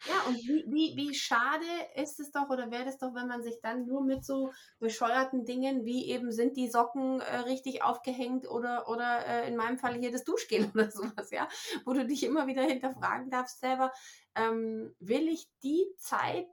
Ja, 0.08 0.22
und 0.28 0.38
wie, 0.38 0.64
wie, 0.68 0.96
wie 0.96 1.14
schade 1.14 1.66
ist 1.96 2.20
es 2.20 2.32
doch 2.32 2.50
oder 2.50 2.72
wäre 2.72 2.88
es 2.88 2.98
doch, 2.98 3.14
wenn 3.14 3.28
man 3.28 3.44
sich 3.44 3.60
dann 3.62 3.86
nur 3.86 4.02
mit 4.02 4.24
so 4.24 4.52
bescheuerten 4.80 5.44
Dingen 5.46 5.84
wie 5.84 6.08
eben 6.10 6.32
sind 6.32 6.56
die 6.56 6.70
Socken 6.70 7.20
äh, 7.20 7.38
richtig 7.40 7.84
aufgehängt 7.84 8.50
oder, 8.50 8.88
oder 8.88 9.26
äh, 9.26 9.48
in 9.50 9.58
meinem 9.58 9.78
Fall 9.78 9.96
hier 9.96 10.12
das 10.12 10.24
Duschgel 10.24 10.70
oder 10.74 10.90
sowas, 10.90 11.32
ja, 11.32 11.50
wo 11.86 11.94
du 11.94 12.06
dich 12.06 12.24
immer 12.24 12.48
wieder 12.48 12.64
hinterfragen 12.64 13.30
darfst 13.30 13.60
selber, 13.60 13.92
ähm, 14.36 14.96
will 15.00 15.28
ich 15.28 15.50
die 15.64 15.86
Zeit, 15.98 16.48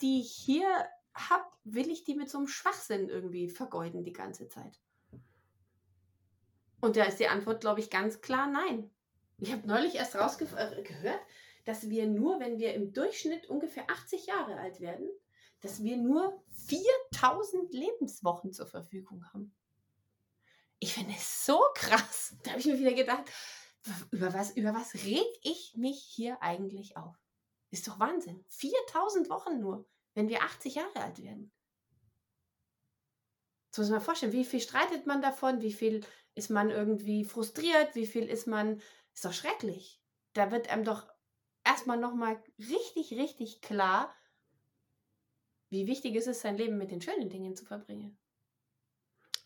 die 0.00 0.20
ich 0.20 0.32
hier 0.32 0.68
habe, 1.14 1.44
will 1.64 1.90
ich 1.90 2.04
die 2.04 2.14
mit 2.14 2.30
so 2.30 2.38
einem 2.38 2.46
Schwachsinn 2.46 3.08
irgendwie 3.08 3.48
vergeuden 3.48 4.04
die 4.04 4.12
ganze 4.12 4.48
Zeit? 4.48 4.78
Und 6.80 6.96
da 6.96 7.04
ist 7.04 7.18
die 7.18 7.26
Antwort, 7.26 7.60
glaube 7.60 7.80
ich, 7.80 7.90
ganz 7.90 8.20
klar 8.20 8.46
nein. 8.46 8.88
Ich 9.38 9.52
habe 9.52 9.66
neulich 9.66 9.96
erst 9.96 10.16
rausgehört, 10.16 10.76
äh, 11.04 11.18
dass 11.68 11.90
wir 11.90 12.06
nur, 12.06 12.40
wenn 12.40 12.58
wir 12.58 12.72
im 12.72 12.94
Durchschnitt 12.94 13.50
ungefähr 13.50 13.90
80 13.90 14.24
Jahre 14.24 14.58
alt 14.58 14.80
werden, 14.80 15.06
dass 15.60 15.82
wir 15.82 15.98
nur 15.98 16.42
4000 16.66 17.74
Lebenswochen 17.74 18.54
zur 18.54 18.66
Verfügung 18.66 19.22
haben. 19.34 19.54
Ich 20.78 20.94
finde 20.94 21.12
es 21.14 21.44
so 21.44 21.60
krass. 21.74 22.34
Da 22.42 22.52
habe 22.52 22.60
ich 22.60 22.66
mir 22.66 22.78
wieder 22.78 22.94
gedacht, 22.94 23.24
über 24.10 24.32
was, 24.32 24.56
über 24.56 24.72
was 24.72 24.94
reg 24.94 25.26
ich 25.42 25.74
mich 25.76 26.00
hier 26.00 26.42
eigentlich 26.42 26.96
auf? 26.96 27.14
Ist 27.70 27.86
doch 27.86 28.00
Wahnsinn. 28.00 28.42
4000 28.48 29.28
Wochen 29.28 29.60
nur, 29.60 29.86
wenn 30.14 30.30
wir 30.30 30.44
80 30.44 30.76
Jahre 30.76 31.02
alt 31.02 31.22
werden. 31.22 31.52
Das 33.72 33.80
muss 33.80 33.90
man 33.90 34.00
vorstellen, 34.00 34.32
wie 34.32 34.46
viel 34.46 34.62
streitet 34.62 35.06
man 35.06 35.20
davon, 35.20 35.60
wie 35.60 35.74
viel 35.74 36.02
ist 36.34 36.48
man 36.48 36.70
irgendwie 36.70 37.26
frustriert, 37.26 37.94
wie 37.94 38.06
viel 38.06 38.26
ist 38.26 38.46
man, 38.46 38.80
ist 39.12 39.26
doch 39.26 39.34
schrecklich. 39.34 40.00
Da 40.32 40.50
wird 40.50 40.70
einem 40.70 40.84
doch 40.84 41.06
erstmal 41.68 41.98
nochmal 41.98 42.42
richtig, 42.58 43.12
richtig 43.18 43.60
klar, 43.60 44.14
wie 45.70 45.86
wichtig 45.86 46.16
es 46.16 46.26
ist, 46.26 46.40
sein 46.40 46.56
Leben 46.56 46.78
mit 46.78 46.90
den 46.90 47.02
schönen 47.02 47.28
Dingen 47.28 47.54
zu 47.54 47.64
verbringen. 47.64 48.16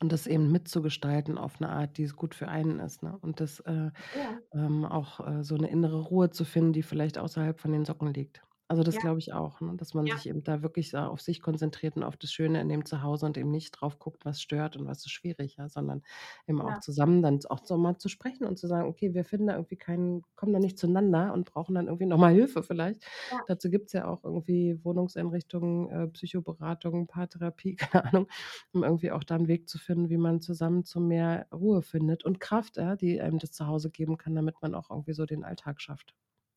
Und 0.00 0.10
das 0.10 0.26
eben 0.26 0.50
mitzugestalten 0.50 1.38
auf 1.38 1.60
eine 1.60 1.70
Art, 1.70 1.96
die 1.96 2.02
es 2.02 2.16
gut 2.16 2.34
für 2.34 2.48
einen 2.48 2.80
ist. 2.80 3.02
Ne? 3.02 3.16
Und 3.20 3.40
das 3.40 3.60
äh, 3.60 3.90
ja. 4.16 4.38
ähm, 4.52 4.84
auch 4.84 5.20
äh, 5.26 5.44
so 5.44 5.54
eine 5.54 5.68
innere 5.68 6.00
Ruhe 6.00 6.30
zu 6.30 6.44
finden, 6.44 6.72
die 6.72 6.82
vielleicht 6.82 7.18
außerhalb 7.18 7.60
von 7.60 7.70
den 7.70 7.84
Socken 7.84 8.12
liegt. 8.12 8.42
Also 8.72 8.82
das 8.84 8.96
Ja. 8.96 9.00
glaube 9.00 9.18
ich 9.18 9.34
auch, 9.34 9.60
ne? 9.60 9.74
dass 9.76 9.92
man 9.92 10.08
Ja. 10.08 10.14
sich 10.14 10.26
eben 10.26 10.42
da 10.44 10.62
wirklich 10.62 10.96
auf 10.96 11.20
sich 11.20 11.42
konzentriert 11.42 11.94
und 11.96 12.04
auf 12.04 12.16
das 12.16 12.32
Schöne 12.32 12.58
in 12.58 12.70
dem 12.70 12.86
Zuhause 12.86 13.26
und 13.26 13.36
eben 13.36 13.50
nicht 13.50 13.72
drauf 13.72 13.98
guckt, 13.98 14.24
was 14.24 14.40
stört 14.40 14.76
und 14.78 14.86
was 14.86 15.00
ist 15.04 15.10
schwierig, 15.10 15.56
ja, 15.58 15.68
sondern 15.68 16.02
eben 16.46 16.62
auch 16.62 16.78
zusammen 16.78 17.20
dann 17.22 17.38
auch 17.50 17.66
so 17.66 17.76
mal 17.76 17.98
zu 17.98 18.08
sprechen 18.08 18.46
und 18.46 18.58
zu 18.58 18.66
sagen, 18.68 18.88
okay, 18.88 19.12
wir 19.12 19.24
finden 19.26 19.48
da 19.48 19.54
irgendwie 19.56 19.76
keinen, 19.76 20.22
kommen 20.36 20.54
da 20.54 20.58
nicht 20.58 20.78
zueinander 20.78 21.34
und 21.34 21.44
brauchen 21.52 21.74
dann 21.74 21.86
irgendwie 21.88 22.06
nochmal 22.06 22.32
Hilfe 22.32 22.62
vielleicht. 22.62 23.04
Ja. 23.30 23.46
Dazu 23.46 23.68
gibt 23.68 23.88
es 23.88 23.92
ja 23.92 24.06
auch 24.08 24.24
irgendwie 24.24 24.82
Wohnungseinrichtungen, 24.82 25.90
äh, 25.90 26.08
Psychoberatung, 26.08 27.06
Paartherapie, 27.08 27.76
keine 28.00 28.04
Ahnung, 28.06 28.28
um 28.72 28.84
irgendwie 28.84 29.10
auch 29.10 29.24
da 29.24 29.34
einen 29.34 29.48
Weg 29.48 29.68
zu 29.68 29.78
finden, 29.78 30.08
wie 30.08 30.16
man 30.16 30.40
zusammen 30.40 30.84
zu 30.84 30.98
mehr 31.00 31.46
Ruhe 31.52 31.82
findet 31.82 32.24
und 32.24 32.40
Kraft, 32.40 32.78
ja, 32.78 32.96
die 32.96 33.20
einem 33.20 33.38
das 33.38 33.52
Zuhause 33.52 33.90
geben 33.90 34.16
kann, 34.16 34.34
damit 34.34 34.62
man 34.62 34.74
auch 34.74 34.88
irgendwie 34.90 35.12
so 35.12 35.26
den 35.26 35.44
Alltag 35.44 35.80
schafft. 35.82 36.14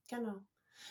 Genau. 0.07 0.45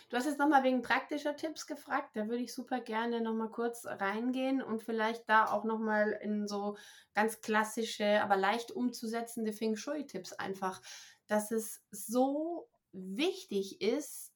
Du 0.08 0.16
hast 0.16 0.26
jetzt 0.26 0.38
nochmal 0.38 0.64
wegen 0.64 0.82
praktischer 0.82 1.36
Tipps 1.36 1.66
gefragt. 1.66 2.10
Da 2.14 2.28
würde 2.28 2.42
ich 2.42 2.54
super 2.54 2.80
gerne 2.80 3.20
nochmal 3.20 3.50
kurz 3.50 3.86
reingehen 3.86 4.62
und 4.62 4.82
vielleicht 4.82 5.28
da 5.28 5.50
auch 5.50 5.64
nochmal 5.64 6.18
in 6.22 6.46
so 6.46 6.76
ganz 7.14 7.40
klassische, 7.40 8.22
aber 8.22 8.36
leicht 8.36 8.70
umzusetzende 8.72 9.52
Feng 9.52 9.76
Shui-Tipps 9.76 10.32
einfach, 10.32 10.80
dass 11.26 11.50
es 11.50 11.82
so 11.90 12.68
wichtig 12.92 13.80
ist, 13.80 14.34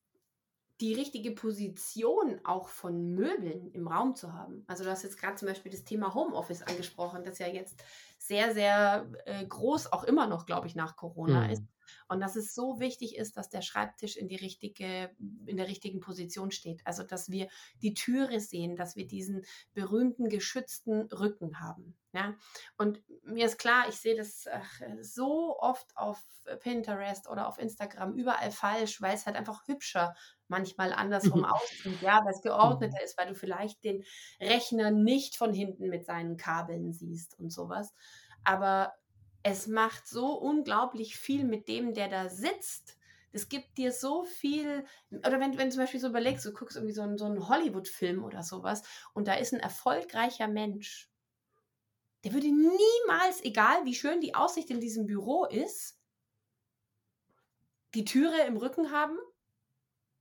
die 0.80 0.94
richtige 0.94 1.32
Position 1.32 2.40
auch 2.44 2.68
von 2.68 3.14
Möbeln 3.14 3.72
im 3.72 3.88
Raum 3.88 4.14
zu 4.14 4.32
haben. 4.32 4.64
Also 4.68 4.84
du 4.84 4.90
hast 4.90 5.02
jetzt 5.02 5.20
gerade 5.20 5.34
zum 5.34 5.48
Beispiel 5.48 5.72
das 5.72 5.84
Thema 5.84 6.14
Homeoffice 6.14 6.62
angesprochen, 6.62 7.24
das 7.24 7.38
ja 7.38 7.48
jetzt 7.48 7.82
sehr, 8.18 8.54
sehr 8.54 9.10
äh, 9.24 9.44
groß 9.44 9.92
auch 9.92 10.04
immer 10.04 10.28
noch, 10.28 10.46
glaube 10.46 10.68
ich, 10.68 10.76
nach 10.76 10.96
Corona 10.96 11.44
mhm. 11.44 11.50
ist. 11.50 11.62
Und 12.08 12.20
dass 12.20 12.36
es 12.36 12.54
so 12.54 12.80
wichtig 12.80 13.16
ist, 13.16 13.36
dass 13.36 13.48
der 13.48 13.62
Schreibtisch 13.62 14.16
in 14.16 14.28
die 14.28 14.36
richtige, 14.36 15.10
in 15.46 15.56
der 15.56 15.68
richtigen 15.68 16.00
Position 16.00 16.50
steht. 16.50 16.80
Also, 16.86 17.02
dass 17.02 17.30
wir 17.30 17.48
die 17.82 17.94
Türe 17.94 18.40
sehen, 18.40 18.76
dass 18.76 18.96
wir 18.96 19.06
diesen 19.06 19.44
berühmten 19.74 20.28
geschützten 20.28 21.02
Rücken 21.12 21.60
haben. 21.60 21.96
Ja, 22.12 22.34
und 22.78 23.02
mir 23.22 23.44
ist 23.44 23.58
klar, 23.58 23.86
ich 23.88 23.96
sehe 23.96 24.16
das 24.16 24.46
ach, 24.50 24.80
so 25.02 25.58
oft 25.58 25.94
auf 25.94 26.18
Pinterest 26.60 27.28
oder 27.28 27.46
auf 27.46 27.58
Instagram 27.58 28.14
überall 28.14 28.50
falsch, 28.50 29.02
weil 29.02 29.14
es 29.14 29.26
halt 29.26 29.36
einfach 29.36 29.68
hübscher 29.68 30.14
manchmal 30.48 30.92
andersrum 30.92 31.44
aussieht, 31.44 32.00
ja, 32.00 32.24
weil 32.24 32.32
es 32.32 32.40
geordneter 32.40 32.98
mhm. 32.98 33.04
ist, 33.04 33.18
weil 33.18 33.28
du 33.28 33.34
vielleicht 33.34 33.84
den 33.84 34.04
Rechner 34.40 34.90
nicht 34.90 35.36
von 35.36 35.52
hinten 35.52 35.88
mit 35.88 36.06
seinen 36.06 36.36
Kabeln 36.38 36.92
siehst 36.92 37.38
und 37.38 37.50
sowas. 37.50 37.94
Aber 38.42 38.94
es 39.50 39.66
macht 39.66 40.06
so 40.06 40.34
unglaublich 40.34 41.16
viel 41.16 41.44
mit 41.44 41.68
dem, 41.68 41.94
der 41.94 42.08
da 42.08 42.28
sitzt. 42.28 42.96
Es 43.32 43.48
gibt 43.48 43.78
dir 43.78 43.92
so 43.92 44.24
viel, 44.24 44.84
oder 45.10 45.40
wenn, 45.40 45.56
wenn 45.58 45.68
du 45.68 45.70
zum 45.70 45.82
Beispiel 45.82 46.00
so 46.00 46.08
überlegst, 46.08 46.44
du 46.44 46.52
guckst 46.52 46.76
irgendwie 46.76 46.94
so 46.94 47.02
einen, 47.02 47.18
so 47.18 47.24
einen 47.24 47.48
Hollywood-Film 47.48 48.24
oder 48.24 48.42
sowas 48.42 48.82
und 49.14 49.28
da 49.28 49.34
ist 49.34 49.52
ein 49.52 49.60
erfolgreicher 49.60 50.48
Mensch, 50.48 51.10
der 52.24 52.32
würde 52.32 52.48
niemals, 52.48 53.42
egal 53.42 53.84
wie 53.84 53.94
schön 53.94 54.20
die 54.20 54.34
Aussicht 54.34 54.70
in 54.70 54.80
diesem 54.80 55.06
Büro 55.06 55.44
ist, 55.44 55.98
die 57.94 58.04
Türe 58.04 58.42
im 58.46 58.56
Rücken 58.56 58.90
haben 58.90 59.16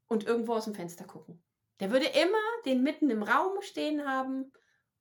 und 0.07 0.25
irgendwo 0.25 0.53
aus 0.53 0.65
dem 0.65 0.75
Fenster 0.75 1.05
gucken. 1.05 1.41
Der 1.79 1.91
würde 1.91 2.05
immer 2.05 2.37
den 2.65 2.83
mitten 2.83 3.09
im 3.09 3.23
Raum 3.23 3.61
stehen 3.61 4.05
haben 4.05 4.51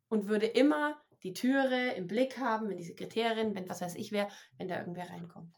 und 0.09 0.29
würde 0.29 0.47
immer 0.47 1.01
die 1.23 1.33
Türe 1.33 1.93
im 1.93 2.07
Blick 2.07 2.39
haben, 2.39 2.69
wenn 2.69 2.77
die 2.77 2.85
Sekretärin, 2.85 3.55
wenn 3.55 3.69
was 3.69 3.81
weiß 3.81 3.95
ich 3.97 4.13
wer, 4.13 4.29
wenn 4.59 4.69
da 4.69 4.79
irgendwer 4.79 5.11
reinkommt. 5.11 5.53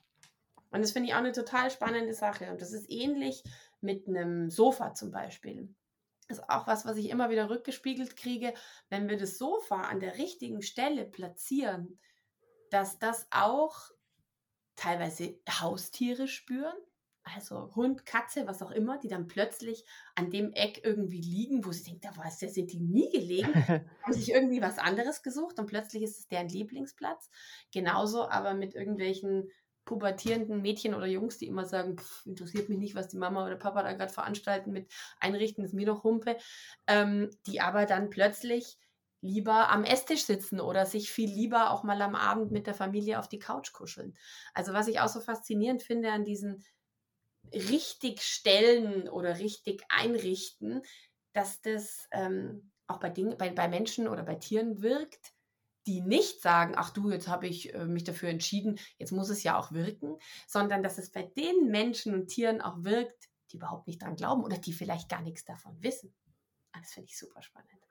Und 0.70 0.82
das 0.82 0.92
finde 0.92 1.09
ich 1.09 1.14
auch 1.14 1.18
eine 1.18 1.32
total 1.32 1.70
spannende 1.70 2.14
Sache. 2.14 2.50
Und 2.50 2.61
das 2.61 2.72
ist 2.72 2.90
ähnlich 2.90 3.42
mit 3.80 4.06
einem 4.06 4.50
Sofa 4.50 4.94
zum 4.94 5.11
Beispiel. 5.11 5.74
Das 6.28 6.38
ist 6.38 6.50
auch 6.50 6.66
was, 6.66 6.84
was 6.84 6.98
ich 6.98 7.09
immer 7.09 7.30
wieder 7.30 7.48
rückgespiegelt 7.48 8.16
kriege. 8.16 8.52
Wenn 8.90 9.09
wir 9.09 9.16
das 9.16 9.38
Sofa 9.38 9.82
an 9.82 10.00
der 10.00 10.18
richtigen 10.18 10.61
Stelle 10.61 11.06
platzieren, 11.06 11.98
dass 12.70 12.98
das 12.98 13.26
auch 13.30 13.90
teilweise 14.76 15.40
Haustiere 15.48 16.28
spüren, 16.28 16.76
also 17.35 17.74
Hund, 17.74 18.07
Katze, 18.07 18.47
was 18.47 18.62
auch 18.62 18.70
immer, 18.70 18.99
die 18.99 19.09
dann 19.09 19.26
plötzlich 19.26 19.85
an 20.14 20.31
dem 20.31 20.53
Eck 20.53 20.85
irgendwie 20.85 21.20
liegen, 21.20 21.64
wo 21.64 21.72
sie 21.72 21.85
denkt, 21.85 22.05
da 22.05 22.16
war 22.16 22.26
es, 22.26 22.39
da 22.39 22.49
sind 22.49 22.72
die 22.72 22.81
nie 22.81 23.11
gelegen, 23.11 23.53
haben 24.03 24.12
sich 24.12 24.31
irgendwie 24.31 24.62
was 24.62 24.79
anderes 24.79 25.22
gesucht 25.22 25.59
und 25.59 25.66
plötzlich 25.66 26.03
ist 26.03 26.18
es 26.18 26.29
deren 26.29 26.49
Lieblingsplatz. 26.49 27.31
Genauso 27.72 28.29
aber 28.29 28.55
mit 28.55 28.74
irgendwelchen 28.74 29.51
pubertierenden 29.85 30.61
Mädchen 30.61 30.95
oder 30.95 31.07
Jungs, 31.07 31.39
die 31.39 31.47
immer 31.47 31.64
sagen, 31.64 31.97
pff, 31.97 32.26
interessiert 32.26 32.68
mich 32.68 32.79
nicht, 32.79 32.95
was 32.95 33.09
die 33.09 33.16
Mama 33.16 33.47
oder 33.47 33.57
Papa 33.57 33.83
da 33.83 33.95
gerade 33.95 34.12
veranstalten 34.12 34.70
mit 34.70 34.91
Einrichten, 35.18 35.64
ist 35.64 35.72
mir 35.72 35.87
doch 35.87 36.05
Humpe, 36.05 36.37
ähm, 36.87 37.31
die 37.47 37.62
aber 37.62 37.87
dann 37.87 38.11
plötzlich 38.11 38.79
lieber 39.20 39.70
am 39.70 39.85
Esstisch 39.85 40.24
sitzen 40.24 40.61
oder 40.61 40.87
sich 40.87 41.11
viel 41.11 41.29
lieber 41.29 41.70
auch 41.70 41.83
mal 41.83 42.01
am 42.03 42.14
Abend 42.14 42.53
mit 42.53 42.66
der 42.66 42.74
Familie 42.74 43.18
auf 43.18 43.29
die 43.29 43.39
Couch 43.39 43.72
kuscheln. 43.72 44.14
Also 44.55 44.72
was 44.72 44.89
ich 44.89 45.01
auch 45.01 45.09
so 45.09 45.20
faszinierend 45.20 45.83
finde 45.83 46.12
an 46.12 46.24
diesen 46.24 46.64
richtig 47.53 48.22
stellen 48.22 49.09
oder 49.09 49.38
richtig 49.38 49.82
einrichten, 49.88 50.82
dass 51.32 51.61
das 51.61 52.09
ähm, 52.12 52.72
auch 52.86 53.01
bei, 53.01 53.11
Dingen, 53.11 53.36
bei, 53.36 53.51
bei 53.51 53.68
Menschen 53.68 54.09
oder 54.09 54.22
bei 54.22 54.34
Tieren 54.34 54.82
wirkt, 54.82 55.32
die 55.86 56.01
nicht 56.01 56.42
sagen, 56.42 56.74
ach 56.76 56.90
du, 56.90 57.11
jetzt 57.11 57.28
habe 57.28 57.46
ich 57.46 57.74
äh, 57.74 57.86
mich 57.86 58.05
dafür 58.05 58.28
entschieden, 58.28 58.78
jetzt 58.99 59.12
muss 59.12 59.30
es 59.30 59.42
ja 59.42 59.59
auch 59.59 59.72
wirken, 59.72 60.16
sondern 60.46 60.82
dass 60.82 60.99
es 60.99 61.11
bei 61.11 61.22
den 61.22 61.70
Menschen 61.70 62.14
und 62.14 62.28
Tieren 62.28 62.61
auch 62.61 62.84
wirkt, 62.84 63.28
die 63.51 63.57
überhaupt 63.57 63.86
nicht 63.86 64.03
dran 64.03 64.16
glauben 64.16 64.44
oder 64.44 64.59
die 64.59 64.72
vielleicht 64.72 65.09
gar 65.09 65.22
nichts 65.22 65.44
davon 65.44 65.82
wissen. 65.82 66.14
Ah, 66.72 66.80
das 66.80 66.92
finde 66.92 67.09
ich 67.09 67.18
super 67.18 67.42
spannend. 67.42 67.88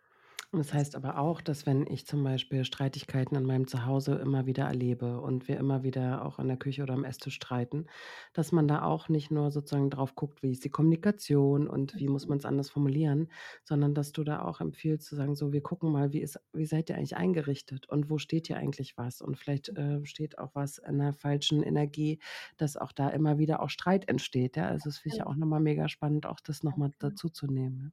Das 0.53 0.73
heißt 0.73 0.95
aber 0.95 1.17
auch, 1.17 1.41
dass 1.41 1.65
wenn 1.65 1.85
ich 1.87 2.07
zum 2.07 2.23
Beispiel 2.23 2.63
Streitigkeiten 2.63 3.35
in 3.35 3.43
meinem 3.43 3.67
Zuhause 3.67 4.15
immer 4.15 4.45
wieder 4.45 4.63
erlebe 4.63 5.19
und 5.19 5.49
wir 5.49 5.57
immer 5.57 5.83
wieder 5.83 6.23
auch 6.25 6.39
in 6.39 6.47
der 6.47 6.55
Küche 6.55 6.83
oder 6.83 6.93
am 6.93 7.03
Esstisch 7.03 7.35
streiten, 7.35 7.85
dass 8.31 8.53
man 8.53 8.65
da 8.65 8.83
auch 8.83 9.09
nicht 9.09 9.29
nur 9.29 9.51
sozusagen 9.51 9.89
drauf 9.89 10.15
guckt, 10.15 10.41
wie 10.43 10.51
ist 10.51 10.63
die 10.63 10.69
Kommunikation 10.69 11.67
und 11.67 11.95
wie 11.97 12.07
muss 12.07 12.23
mhm. 12.23 12.29
man 12.29 12.37
es 12.37 12.45
anders 12.45 12.69
formulieren, 12.69 13.29
sondern 13.65 13.93
dass 13.93 14.13
du 14.13 14.23
da 14.23 14.41
auch 14.41 14.61
empfiehlst 14.61 15.05
zu 15.05 15.17
sagen, 15.17 15.35
so, 15.35 15.51
wir 15.51 15.61
gucken 15.61 15.91
mal, 15.91 16.13
wie, 16.13 16.21
ist, 16.21 16.39
wie 16.53 16.65
seid 16.65 16.89
ihr 16.89 16.95
eigentlich 16.95 17.17
eingerichtet 17.17 17.89
und 17.89 18.09
wo 18.09 18.17
steht 18.17 18.47
hier 18.47 18.55
eigentlich 18.55 18.97
was? 18.97 19.21
Und 19.21 19.37
vielleicht 19.37 19.67
äh, 19.77 20.05
steht 20.05 20.39
auch 20.39 20.51
was 20.55 20.77
in 20.77 20.97
der 20.97 21.11
falschen 21.11 21.61
Energie, 21.61 22.19
dass 22.55 22.77
auch 22.77 22.93
da 22.93 23.09
immer 23.09 23.37
wieder 23.37 23.61
auch 23.61 23.69
Streit 23.69 24.07
entsteht. 24.07 24.55
Ja? 24.55 24.67
Also 24.69 24.89
das 24.89 24.99
finde 24.99 25.15
ich 25.15 25.19
ja 25.19 25.27
auch 25.27 25.35
nochmal 25.35 25.59
mega 25.59 25.89
spannend, 25.89 26.25
auch 26.25 26.39
das 26.39 26.63
nochmal 26.63 26.91
dazu 26.99 27.27
zu 27.27 27.47
nehmen 27.47 27.91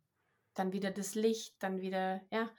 dann 0.54 0.72
wieder 0.72 0.90
das 0.90 1.14
Licht, 1.14 1.54
dann 1.60 1.80
wieder, 1.80 2.20
ja, 2.30 2.50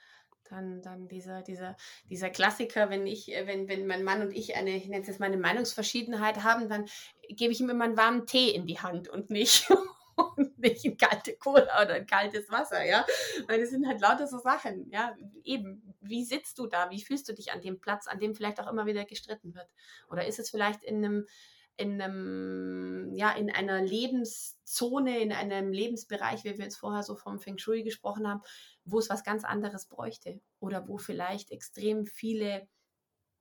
dann, 0.49 0.81
dann 0.81 1.07
dieser, 1.07 1.41
dieser, 1.41 1.75
dieser 2.09 2.29
Klassiker, 2.29 2.89
wenn 2.89 3.07
ich, 3.07 3.33
äh, 3.33 3.47
wenn, 3.47 3.67
wenn 3.67 3.87
mein 3.87 4.03
Mann 4.03 4.21
und 4.21 4.31
ich 4.31 4.55
eine, 4.55 4.75
ich 4.75 4.87
nenne 4.87 5.01
es 5.01 5.07
jetzt 5.07 5.19
Meinungsverschiedenheit 5.19 6.43
haben, 6.43 6.69
dann 6.69 6.85
gebe 7.29 7.51
ich 7.51 7.59
ihm 7.59 7.69
immer 7.69 7.85
einen 7.85 7.97
warmen 7.97 8.27
Tee 8.27 8.51
in 8.51 8.65
die 8.67 8.79
Hand 8.79 9.07
und 9.09 9.29
nicht, 9.29 9.67
und 10.37 10.57
nicht 10.59 10.85
in 10.85 10.97
kalte 10.97 11.35
Cola 11.35 11.81
oder 11.81 11.97
in 11.97 12.05
kaltes 12.05 12.49
Wasser, 12.49 12.83
ja. 12.85 13.05
Weil 13.47 13.59
das 13.59 13.71
sind 13.71 13.87
halt 13.87 14.01
lauter 14.01 14.27
so 14.27 14.37
Sachen, 14.37 14.89
ja. 14.91 15.15
Eben, 15.43 15.95
wie 16.01 16.23
sitzt 16.23 16.59
du 16.59 16.67
da? 16.67 16.89
Wie 16.91 17.01
fühlst 17.01 17.27
du 17.27 17.33
dich 17.33 17.51
an 17.51 17.61
dem 17.61 17.79
Platz, 17.79 18.07
an 18.07 18.19
dem 18.19 18.35
vielleicht 18.35 18.59
auch 18.59 18.71
immer 18.71 18.85
wieder 18.85 19.05
gestritten 19.05 19.55
wird? 19.55 19.67
Oder 20.09 20.25
ist 20.27 20.39
es 20.39 20.49
vielleicht 20.49 20.83
in 20.83 20.97
einem 20.97 21.27
in 21.77 22.01
einem, 22.01 23.13
ja, 23.13 23.31
in 23.31 23.51
einer 23.51 23.81
Lebenszone, 23.81 25.19
in 25.19 25.31
einem 25.31 25.71
Lebensbereich, 25.71 26.43
wie 26.43 26.57
wir 26.57 26.65
jetzt 26.65 26.77
vorher 26.77 27.03
so 27.03 27.15
vom 27.15 27.39
Feng 27.39 27.57
Shui 27.57 27.83
gesprochen 27.83 28.27
haben, 28.27 28.41
wo 28.85 28.99
es 28.99 29.09
was 29.09 29.23
ganz 29.23 29.43
anderes 29.43 29.87
bräuchte 29.87 30.39
oder 30.59 30.87
wo 30.87 30.97
vielleicht 30.97 31.51
extrem 31.51 32.05
viele 32.05 32.67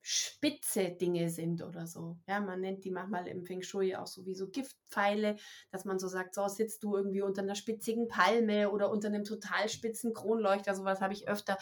spitze 0.06 0.90
Dinge 0.90 1.30
sind 1.30 1.62
oder 1.62 1.86
so. 1.86 2.18
Ja, 2.28 2.38
man 2.38 2.60
nennt 2.60 2.84
die 2.84 2.90
manchmal 2.90 3.26
im 3.26 3.42
Feng 3.42 3.62
Shui 3.62 3.96
auch 3.96 4.06
so 4.06 4.26
wie 4.26 4.34
so 4.34 4.50
Giftpfeile, 4.50 5.36
dass 5.70 5.86
man 5.86 5.98
so 5.98 6.08
sagt, 6.08 6.34
so 6.34 6.46
sitzt 6.46 6.82
du 6.82 6.94
irgendwie 6.94 7.22
unter 7.22 7.40
einer 7.40 7.54
spitzigen 7.54 8.06
Palme 8.06 8.70
oder 8.70 8.90
unter 8.90 9.08
einem 9.08 9.24
total 9.24 9.70
spitzen 9.70 10.12
Kronleuchter, 10.12 10.74
sowas 10.74 11.00
habe 11.00 11.14
ich 11.14 11.26
öfter. 11.26 11.56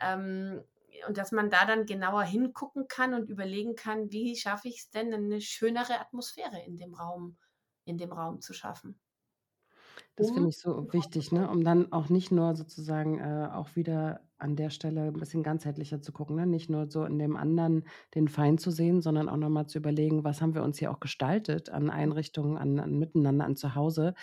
Ähm, 0.00 0.62
und 1.06 1.16
dass 1.18 1.32
man 1.32 1.50
da 1.50 1.64
dann 1.64 1.86
genauer 1.86 2.22
hingucken 2.22 2.88
kann 2.88 3.14
und 3.14 3.30
überlegen 3.30 3.74
kann, 3.76 4.10
wie 4.12 4.36
schaffe 4.36 4.68
ich 4.68 4.78
es 4.78 4.90
denn, 4.90 5.12
eine 5.12 5.40
schönere 5.40 6.00
Atmosphäre 6.00 6.62
in 6.64 6.76
dem 6.76 6.94
Raum, 6.94 7.38
in 7.84 7.98
dem 7.98 8.12
Raum 8.12 8.40
zu 8.40 8.52
schaffen. 8.52 9.00
Das 10.16 10.30
finde 10.30 10.50
ich 10.50 10.58
so 10.58 10.92
wichtig, 10.92 11.32
ne? 11.32 11.48
Um 11.50 11.64
dann 11.64 11.92
auch 11.92 12.08
nicht 12.08 12.32
nur 12.32 12.54
sozusagen, 12.54 13.18
äh, 13.18 13.48
auch 13.52 13.76
wieder 13.76 14.20
an 14.42 14.56
der 14.56 14.70
Stelle 14.70 15.02
ein 15.08 15.12
bisschen 15.14 15.42
ganzheitlicher 15.42 16.00
zu 16.02 16.12
gucken, 16.12 16.36
ne? 16.36 16.46
Nicht 16.46 16.68
nur 16.70 16.90
so 16.90 17.04
in 17.04 17.18
dem 17.18 17.36
anderen 17.36 17.84
den 18.14 18.28
Feind 18.28 18.60
zu 18.60 18.70
sehen, 18.70 19.00
sondern 19.02 19.28
auch 19.28 19.36
noch 19.36 19.48
mal 19.48 19.66
zu 19.68 19.78
überlegen: 19.78 20.24
„Was 20.24 20.42
haben 20.42 20.54
wir 20.54 20.62
uns 20.64 20.78
hier 20.78 20.90
auch 20.90 21.00
gestaltet 21.00 21.70
an 21.70 21.90
Einrichtungen, 21.90 22.58
an 22.58 22.78
an 22.80 22.98
Miteinander, 22.98 23.44
an 23.46 23.56
Zuhause, 23.56 24.14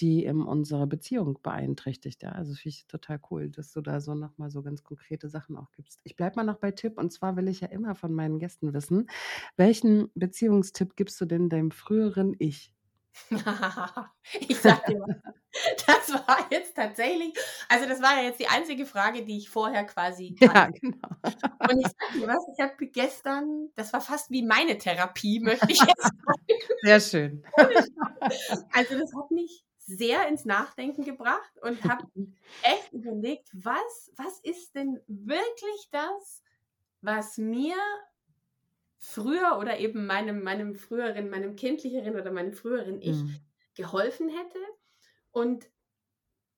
die, 0.00 0.24
ähm, 0.24 0.46
unsere 0.46 0.86
Beziehung 0.86 1.38
beeinträchtigt“, 1.42 2.22
ja? 2.22 2.30
Also, 2.32 2.54
finde 2.54 2.68
ich 2.70 2.86
total 2.86 3.20
cool, 3.30 3.48
dass 3.50 3.72
du 3.72 3.80
da 3.80 4.00
so 4.00 4.14
noch 4.14 4.36
mal 4.38 4.50
so 4.50 4.62
ganz 4.62 4.82
konkrete 4.84 5.28
Sachen 5.28 5.56
auch 5.56 5.70
gibst. 5.72 6.00
Ich 6.04 6.16
bleibe 6.16 6.36
mal 6.36 6.44
noch 6.44 6.58
bei 6.58 6.70
Tipp 6.72 6.98
und 6.98 7.12
zwar 7.12 7.36
will 7.36 7.48
ich 7.48 7.60
ja 7.60 7.68
immer 7.68 7.94
von 7.94 8.12
meinen 8.14 8.38
Gästen 8.38 8.72
wissen: 8.74 9.08
Welchen 9.56 10.10
Beziehungstipp 10.14 10.96
gibst 10.96 11.20
du 11.20 11.26
denn 11.26 11.48
deinem 11.48 11.70
früheren 11.70 12.34
Ich? 12.38 12.72
Ich 14.48 14.58
sag 14.60 14.84
dir 14.86 15.00
was. 15.00 15.16
Das 15.86 16.12
war 16.12 16.46
jetzt 16.50 16.76
tatsächlich 16.76 17.34
also, 17.68 17.88
das 17.88 18.00
war 18.00 18.18
ja 18.18 18.24
jetzt 18.28 18.40
die 18.40 18.48
einzige 18.48 18.86
Frage, 18.86 19.24
die 19.24 19.38
ich 19.38 19.50
vorher 19.50 19.84
quasi 19.84 20.36
Ja, 20.40 20.68
genau. 20.68 21.08
Und 21.22 21.80
ich 21.80 21.86
sag 21.86 22.12
dir 22.14 22.28
was, 22.28 22.46
ich 22.56 22.62
habe 22.62 22.86
gestern 22.86 23.70
das 23.74 23.92
war 23.92 24.00
fast 24.00 24.30
wie 24.30 24.42
meine 24.42 24.78
Therapie, 24.78 25.40
möchte 25.40 25.70
ich 25.70 25.80
jetzt 25.80 26.02
sagen. 26.02 26.38
Sehr 26.82 27.00
schön. 27.00 27.44
Also, 28.72 28.98
das 28.98 29.12
hat 29.14 29.30
mich 29.30 29.64
sehr 29.78 30.28
ins 30.28 30.44
Nachdenken 30.44 31.02
gebracht 31.02 31.50
und 31.62 31.82
habe 31.84 32.04
echt 32.62 32.92
überlegt, 32.92 33.48
was 33.54 34.12
was 34.16 34.38
ist 34.40 34.74
denn 34.74 35.00
wirklich 35.06 35.88
das, 35.90 36.42
was 37.00 37.38
mir 37.38 37.74
früher 38.98 39.58
oder 39.58 39.78
eben 39.78 40.06
meinem, 40.06 40.42
meinem 40.42 40.74
früheren, 40.74 41.30
meinem 41.30 41.56
kindlicheren 41.56 42.16
oder 42.16 42.32
meinem 42.32 42.52
früheren 42.52 43.00
Ich 43.00 43.16
mhm. 43.16 43.36
geholfen 43.74 44.28
hätte. 44.28 44.58
Und 45.30 45.66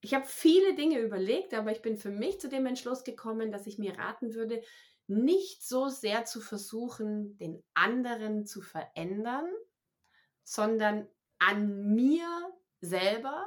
ich 0.01 0.14
habe 0.14 0.24
viele 0.26 0.74
Dinge 0.74 0.99
überlegt, 0.99 1.53
aber 1.53 1.70
ich 1.70 1.82
bin 1.82 1.99
für 1.99 2.11
mich 2.11 2.41
zu 2.41 2.49
dem 2.49 2.64
Entschluss 2.66 3.05
gekommen, 3.05 3.53
dass 3.53 3.66
ich 3.66 3.78
mir 3.78 3.99
raten 3.99 4.34
würde, 4.34 4.62
nicht 5.07 5.66
so 5.66 5.88
sehr 5.88 6.24
zu 6.24 6.41
versuchen, 6.41 7.36
den 7.36 7.62
anderen 7.74 8.47
zu 8.47 8.62
verändern, 8.62 9.47
sondern 10.45 11.07
an 11.38 11.95
mir 11.95 12.26
selber 12.80 13.47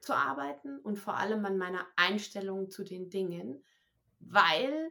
zu 0.00 0.14
arbeiten 0.14 0.78
und 0.80 0.98
vor 0.98 1.16
allem 1.16 1.44
an 1.46 1.56
meiner 1.56 1.86
Einstellung 1.96 2.70
zu 2.70 2.84
den 2.84 3.08
Dingen, 3.08 3.64
weil 4.18 4.90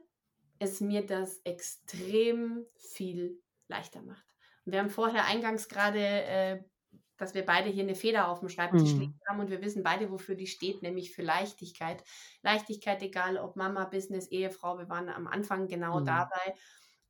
es 0.60 0.82
mir 0.82 1.06
das 1.06 1.40
extrem 1.44 2.66
viel 2.76 3.42
leichter 3.68 4.02
macht. 4.02 4.26
Und 4.66 4.72
wir 4.72 4.80
haben 4.80 4.90
vorher 4.90 5.26
eingangs 5.26 5.68
gerade, 5.68 6.00
äh, 6.00 6.64
dass 7.18 7.34
wir 7.34 7.46
beide 7.46 7.70
hier 7.70 7.84
eine 7.84 7.96
Feder 7.96 8.28
auf 8.28 8.40
dem 8.40 8.50
Schreibtisch 8.50 8.94
mhm. 8.94 9.00
liegen 9.00 9.20
haben 9.28 9.40
und 9.40 9.50
wir 9.50 9.62
wissen 9.62 9.84
beide, 9.84 10.12
wofür 10.12 10.36
die 10.36 10.48
steht, 10.48 10.82
nämlich 10.82 11.14
für 11.14 11.22
Leichtigkeit. 11.22 12.04
Leichtigkeit, 12.42 13.02
egal 13.02 13.38
ob 13.38 13.56
Mama, 13.56 13.86
Business, 13.86 14.28
Ehefrau, 14.28 14.78
wir 14.78 14.90
waren 14.90 15.10
am 15.10 15.28
Anfang 15.28 15.68
genau 15.68 16.02
mhm. 16.02 16.06
dabei. 16.06 16.56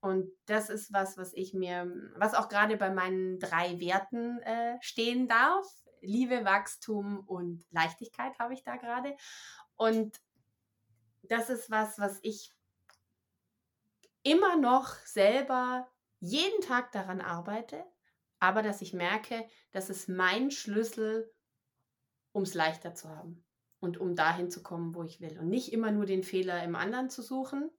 Und 0.02 0.30
das 0.46 0.70
ist 0.70 0.94
was, 0.94 1.18
was 1.18 1.34
ich 1.34 1.54
mir, 1.54 1.92
was 2.16 2.36
auch 2.36 2.50
gerade 2.50 2.78
bei 2.78 2.92
meinen 2.92 3.40
drei 3.40 3.80
Werten 3.80 4.40
äh, 4.42 4.78
stehen 4.82 5.28
darf. 5.28 5.66
Liebe, 6.02 6.46
Wachstum 6.46 7.22
und 7.26 7.66
Leichtigkeit 7.72 8.38
habe 8.38 8.54
ich 8.54 8.64
da 8.64 8.76
gerade. 8.76 9.16
Und 9.76 10.16
das 11.24 11.50
ist 11.50 11.72
was, 11.72 11.98
was 11.98 12.20
ich 12.22 12.52
immer 14.26 14.58
noch 14.58 14.96
selber 15.06 15.88
jeden 16.20 16.62
Tag 16.62 16.92
daran 16.92 17.22
arbeite, 17.22 17.86
aber 18.40 18.64
dass 18.64 18.82
ich 18.82 18.94
merke, 18.94 19.46
das 19.72 19.90
ist 19.90 20.10
mein 20.10 20.52
Schlüssel, 20.52 21.32
um 22.32 22.44
es 22.44 22.54
leichter 22.54 22.96
zu 22.96 23.08
haben 23.08 23.46
und 23.80 23.98
um 23.98 24.16
dahin 24.16 24.50
zu 24.50 24.64
kommen, 24.64 24.96
wo 24.96 25.04
ich 25.04 25.22
will. 25.22 25.40
Und 25.40 25.50
nicht 25.50 25.72
immer 25.72 25.92
nur 25.92 26.06
den 26.06 26.24
Fehler 26.24 26.64
im 26.64 26.76
anderen 26.76 27.10
zu 27.10 27.22
suchen 27.22 27.70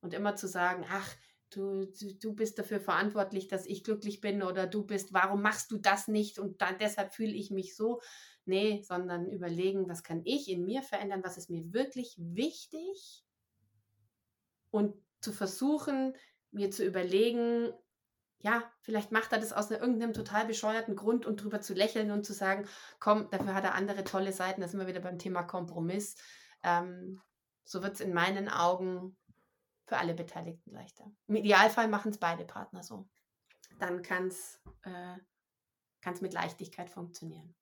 und 0.00 0.14
immer 0.14 0.36
zu 0.36 0.46
sagen, 0.46 0.86
ach, 0.88 1.14
du, 1.50 1.86
du, 1.86 2.14
du 2.14 2.34
bist 2.34 2.58
dafür 2.58 2.80
verantwortlich, 2.80 3.48
dass 3.48 3.66
ich 3.66 3.82
glücklich 3.82 4.20
bin 4.20 4.42
oder 4.42 4.68
du 4.68 4.84
bist, 4.84 5.12
warum 5.12 5.42
machst 5.42 5.72
du 5.72 5.78
das 5.78 6.06
nicht 6.06 6.38
und 6.38 6.62
dann, 6.62 6.78
deshalb 6.78 7.12
fühle 7.12 7.32
ich 7.32 7.50
mich 7.50 7.74
so. 7.74 8.00
Nee, 8.44 8.82
sondern 8.82 9.28
überlegen, 9.28 9.88
was 9.88 10.02
kann 10.02 10.22
ich 10.24 10.48
in 10.48 10.64
mir 10.64 10.82
verändern, 10.82 11.22
was 11.24 11.36
ist 11.36 11.50
mir 11.50 11.72
wirklich 11.72 12.14
wichtig 12.18 13.24
und 14.70 14.94
zu 15.20 15.32
versuchen, 15.32 16.14
mir 16.50 16.70
zu 16.70 16.84
überlegen, 16.84 17.72
ja, 18.40 18.62
vielleicht 18.82 19.10
macht 19.10 19.32
er 19.32 19.40
das 19.40 19.52
aus 19.52 19.70
irgendeinem 19.70 20.12
total 20.12 20.46
bescheuerten 20.46 20.94
Grund 20.94 21.26
und 21.26 21.42
drüber 21.42 21.60
zu 21.60 21.74
lächeln 21.74 22.10
und 22.10 22.24
zu 22.24 22.32
sagen, 22.32 22.68
komm, 23.00 23.28
dafür 23.30 23.54
hat 23.54 23.64
er 23.64 23.74
andere 23.74 24.04
tolle 24.04 24.32
Seiten. 24.32 24.60
Da 24.60 24.68
sind 24.68 24.78
wir 24.78 24.86
wieder 24.86 25.00
beim 25.00 25.18
Thema 25.18 25.42
Kompromiss. 25.42 26.16
Ähm, 26.62 27.20
so 27.64 27.82
wird 27.82 27.94
es 27.94 28.00
in 28.00 28.14
meinen 28.14 28.48
Augen 28.48 29.16
für 29.86 29.96
alle 29.96 30.14
Beteiligten 30.14 30.70
leichter. 30.70 31.10
Im 31.26 31.36
Idealfall 31.36 31.88
machen 31.88 32.12
es 32.12 32.18
beide 32.18 32.44
Partner 32.44 32.82
so. 32.82 33.08
Dann 33.78 34.02
kann 34.02 34.28
es 34.28 34.60
äh, 34.84 35.16
mit 36.20 36.32
Leichtigkeit 36.32 36.88
funktionieren. 36.88 37.54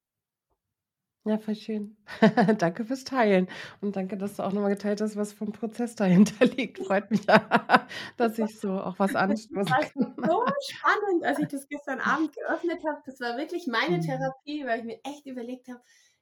Ja, 1.27 1.39
voll 1.39 1.57
schön. 1.57 1.97
Danke 2.59 2.85
fürs 2.85 3.03
Teilen 3.03 3.49
und 3.81 3.97
danke, 3.97 4.17
dass 4.17 4.37
du 4.37 4.45
auch 4.45 4.53
nochmal 4.53 4.71
geteilt 4.71 5.01
hast, 5.01 5.17
was 5.17 5.33
vom 5.33 5.51
Prozess 5.51 5.97
dahinter 5.97 6.47
liegt. 6.57 6.79
Freut 6.79 7.11
mich 7.11 7.27
dass 8.17 8.39
ich 8.39 8.61
so 8.61 8.71
auch 8.71 8.97
was 9.01 9.17
anstoßen 9.17 9.67
Das 9.67 9.97
war 9.97 10.29
so 10.29 10.45
spannend, 10.69 11.25
als 11.25 11.41
ich 11.41 11.49
das 11.49 11.67
gestern 11.67 11.99
Abend 11.99 12.33
geöffnet 12.33 12.81
habe. 12.87 13.03
Das 13.05 13.19
war 13.19 13.37
wirklich 13.37 13.67
meine 13.67 13.97
mhm. 13.97 14.03
Therapie, 14.03 14.65
weil 14.67 14.79
ich 14.79 14.85
mir 14.85 15.01
echt 15.03 15.27
überlegt 15.27 15.67
habe, 15.67 15.81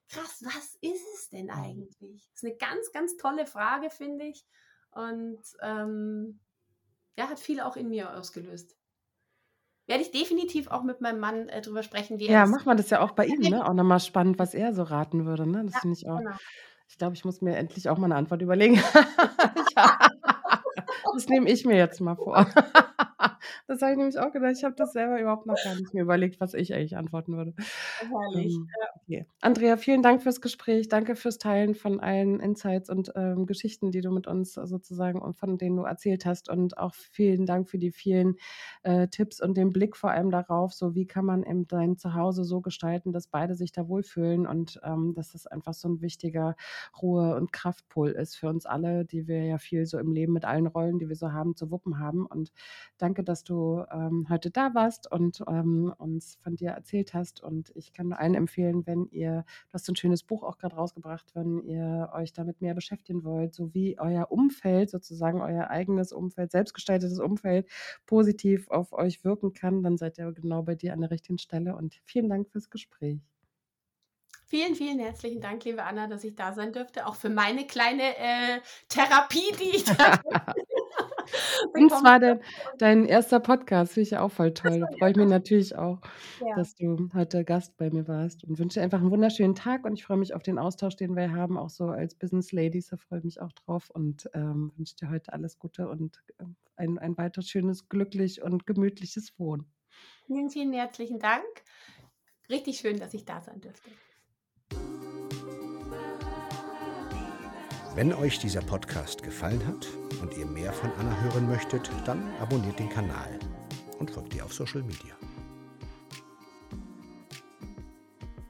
krass, 0.08 0.42
was 0.42 0.74
ist 0.80 1.06
es 1.16 1.28
denn 1.28 1.50
eigentlich? 1.50 2.26
Das 2.32 2.42
ist 2.42 2.44
eine 2.44 2.56
ganz, 2.56 2.90
ganz 2.92 3.18
tolle 3.18 3.44
Frage, 3.44 3.90
finde 3.90 4.24
ich. 4.24 4.46
Und 4.90 5.42
ähm, 5.60 6.40
ja, 7.18 7.28
hat 7.28 7.40
viel 7.40 7.60
auch 7.60 7.76
in 7.76 7.90
mir 7.90 8.16
ausgelöst 8.16 8.74
werde 9.86 10.02
ich 10.02 10.10
definitiv 10.10 10.68
auch 10.68 10.82
mit 10.82 11.00
meinem 11.00 11.20
Mann 11.20 11.48
äh, 11.48 11.60
drüber 11.60 11.82
sprechen, 11.82 12.18
wie 12.18 12.26
er 12.26 12.32
Ja, 12.34 12.46
macht 12.46 12.66
man 12.66 12.76
das 12.76 12.90
ja 12.90 13.00
auch 13.00 13.12
bei 13.12 13.26
ihm, 13.26 13.40
ne? 13.50 13.66
Auch 13.66 13.74
nochmal 13.74 14.00
spannend, 14.00 14.38
was 14.38 14.54
er 14.54 14.72
so 14.74 14.82
raten 14.82 15.26
würde, 15.26 15.46
ne? 15.46 15.64
Das 15.64 15.74
Ja, 15.74 15.80
finde 15.80 15.96
ich 15.98 16.08
auch. 16.08 16.18
genau. 16.18 16.36
Ich 16.88 16.98
glaube, 16.98 17.14
ich 17.14 17.24
muss 17.24 17.40
mir 17.40 17.56
endlich 17.56 17.88
auch 17.88 17.98
mal 17.98 18.06
eine 18.06 18.16
Antwort 18.16 18.42
überlegen. 18.42 18.76
Ja. 19.76 19.98
Das 21.14 21.28
nehme 21.28 21.48
ich 21.48 21.64
mir 21.64 21.76
jetzt 21.76 22.00
mal 22.00 22.16
vor. 22.16 22.46
Das 23.66 23.80
habe 23.80 23.92
ich 23.92 23.98
nämlich 23.98 24.18
auch 24.18 24.30
gedacht. 24.30 24.52
Ich 24.56 24.64
habe 24.64 24.74
das 24.74 24.92
selber 24.92 25.18
überhaupt 25.18 25.46
noch 25.46 25.56
gar 25.64 25.74
nicht 25.74 25.94
mir 25.94 26.02
überlegt, 26.02 26.38
was 26.38 26.52
ich 26.52 26.74
eigentlich 26.74 26.98
antworten 26.98 27.34
würde. 27.34 27.54
Herrlich. 27.98 28.54
Ähm, 28.54 28.68
okay. 29.02 29.26
Andrea, 29.40 29.78
vielen 29.78 30.02
Dank 30.02 30.22
fürs 30.22 30.42
Gespräch. 30.42 30.88
Danke 30.88 31.16
fürs 31.16 31.38
Teilen 31.38 31.74
von 31.74 31.98
allen 31.98 32.40
Insights 32.40 32.90
und 32.90 33.12
ähm, 33.16 33.46
Geschichten, 33.46 33.90
die 33.90 34.02
du 34.02 34.10
mit 34.10 34.26
uns 34.26 34.52
sozusagen 34.52 35.22
und 35.22 35.38
von 35.38 35.56
denen 35.56 35.76
du 35.76 35.84
erzählt 35.84 36.26
hast. 36.26 36.50
Und 36.50 36.76
auch 36.76 36.94
vielen 36.94 37.46
Dank 37.46 37.70
für 37.70 37.78
die 37.78 37.90
vielen 37.90 38.36
äh, 38.82 39.08
Tipps 39.08 39.40
und 39.40 39.56
den 39.56 39.72
Blick 39.72 39.96
vor 39.96 40.10
allem 40.10 40.30
darauf, 40.30 40.74
so 40.74 40.94
wie 40.94 41.06
kann 41.06 41.24
man 41.24 41.42
eben 41.42 41.66
dein 41.66 41.96
Zuhause 41.96 42.44
so 42.44 42.60
gestalten, 42.60 43.12
dass 43.12 43.28
beide 43.28 43.54
sich 43.54 43.72
da 43.72 43.88
wohlfühlen 43.88 44.46
und 44.46 44.78
ähm, 44.84 45.14
dass 45.14 45.32
das 45.32 45.46
einfach 45.46 45.72
so 45.72 45.88
ein 45.88 46.02
wichtiger 46.02 46.54
Ruhe- 47.00 47.34
und 47.36 47.50
Kraftpol 47.50 48.10
ist 48.10 48.36
für 48.36 48.50
uns 48.50 48.66
alle, 48.66 49.06
die 49.06 49.26
wir 49.26 49.42
ja 49.44 49.56
viel 49.56 49.86
so 49.86 49.98
im 49.98 50.12
Leben 50.12 50.34
mit 50.34 50.44
allen 50.44 50.66
Rollen, 50.66 50.98
die 50.98 51.08
wir 51.08 51.16
so 51.16 51.32
haben, 51.32 51.56
zu 51.56 51.70
wuppen 51.70 51.98
haben. 51.98 52.26
Und 52.26 52.52
danke, 52.98 53.24
dass 53.24 53.42
du 53.42 53.53
ähm, 53.92 54.26
heute 54.28 54.50
da 54.50 54.74
warst 54.74 55.10
und 55.10 55.42
ähm, 55.48 55.92
uns 55.98 56.36
von 56.42 56.56
dir 56.56 56.70
erzählt 56.70 57.14
hast. 57.14 57.42
Und 57.42 57.72
ich 57.74 57.92
kann 57.92 58.08
nur 58.08 58.18
allen 58.18 58.34
empfehlen, 58.34 58.86
wenn 58.86 59.06
ihr, 59.10 59.44
du 59.68 59.74
hast 59.74 59.88
ein 59.88 59.96
schönes 59.96 60.22
Buch 60.22 60.42
auch 60.42 60.58
gerade 60.58 60.76
rausgebracht, 60.76 61.34
wenn 61.34 61.62
ihr 61.62 62.10
euch 62.14 62.32
damit 62.32 62.60
mehr 62.60 62.74
beschäftigen 62.74 63.24
wollt, 63.24 63.54
so 63.54 63.74
wie 63.74 63.98
euer 63.98 64.30
Umfeld, 64.30 64.90
sozusagen 64.90 65.40
euer 65.40 65.68
eigenes 65.70 66.12
Umfeld, 66.12 66.52
selbstgestaltetes 66.52 67.18
Umfeld 67.18 67.68
positiv 68.06 68.70
auf 68.70 68.92
euch 68.92 69.24
wirken 69.24 69.52
kann, 69.52 69.82
dann 69.82 69.96
seid 69.96 70.18
ihr 70.18 70.32
genau 70.32 70.62
bei 70.62 70.74
dir 70.74 70.92
an 70.92 71.00
der 71.00 71.10
richtigen 71.10 71.38
Stelle. 71.38 71.76
Und 71.76 72.00
vielen 72.04 72.28
Dank 72.28 72.48
fürs 72.50 72.70
Gespräch. 72.70 73.33
Vielen, 74.54 74.76
vielen 74.76 75.00
herzlichen 75.00 75.40
Dank, 75.40 75.64
liebe 75.64 75.82
Anna, 75.82 76.06
dass 76.06 76.22
ich 76.22 76.36
da 76.36 76.52
sein 76.52 76.72
dürfte. 76.72 77.08
Auch 77.08 77.16
für 77.16 77.28
meine 77.28 77.66
kleine 77.66 78.16
äh, 78.16 78.60
Therapie, 78.88 79.52
die 79.58 79.78
ich 79.78 79.82
da 79.82 80.20
Und 81.74 81.90
zwar 81.90 82.20
dein, 82.20 82.40
dein 82.78 83.04
erster 83.04 83.40
Podcast, 83.40 83.94
finde 83.94 84.06
ich 84.06 84.16
auch 84.16 84.30
voll 84.30 84.54
toll. 84.54 84.78
Da 84.78 84.86
freue 84.96 85.10
ich 85.10 85.16
mich 85.16 85.26
natürlich 85.26 85.74
auch, 85.74 86.00
ja. 86.40 86.54
dass 86.54 86.76
du 86.76 87.08
heute 87.14 87.44
Gast 87.44 87.76
bei 87.78 87.90
mir 87.90 88.06
warst 88.06 88.44
und 88.44 88.56
wünsche 88.60 88.78
dir 88.78 88.84
einfach 88.84 89.00
einen 89.00 89.10
wunderschönen 89.10 89.56
Tag 89.56 89.84
und 89.84 89.94
ich 89.94 90.04
freue 90.04 90.18
mich 90.18 90.34
auf 90.34 90.44
den 90.44 90.60
Austausch, 90.60 90.94
den 90.94 91.16
wir 91.16 91.32
haben, 91.32 91.58
auch 91.58 91.70
so 91.70 91.86
als 91.86 92.14
Business 92.14 92.52
Ladies, 92.52 92.86
da 92.86 92.96
freue 92.96 93.18
ich 93.18 93.24
mich 93.24 93.40
auch 93.40 93.50
drauf 93.50 93.90
und 93.90 94.30
ähm, 94.34 94.70
wünsche 94.76 94.94
dir 94.94 95.10
heute 95.10 95.32
alles 95.32 95.58
Gute 95.58 95.88
und 95.88 96.22
äh, 96.38 96.44
ein, 96.76 97.00
ein 97.00 97.18
weiter 97.18 97.42
schönes, 97.42 97.88
glücklich 97.88 98.40
und 98.40 98.66
gemütliches 98.66 99.36
Wohnen. 99.36 99.66
Vielen, 100.28 100.48
vielen 100.48 100.72
herzlichen 100.72 101.18
Dank. 101.18 101.42
Richtig 102.48 102.78
schön, 102.78 103.00
dass 103.00 103.14
ich 103.14 103.24
da 103.24 103.40
sein 103.40 103.60
dürfte. 103.60 103.90
Wenn 107.94 108.12
euch 108.12 108.40
dieser 108.40 108.60
Podcast 108.60 109.22
gefallen 109.22 109.64
hat 109.68 109.86
und 110.20 110.36
ihr 110.36 110.46
mehr 110.46 110.72
von 110.72 110.90
Anna 110.98 111.16
hören 111.22 111.48
möchtet, 111.48 111.88
dann 112.04 112.28
abonniert 112.40 112.80
den 112.80 112.88
Kanal 112.88 113.38
und 114.00 114.10
folgt 114.10 114.34
ihr 114.34 114.44
auf 114.44 114.52
Social 114.52 114.82
Media. 114.82 115.14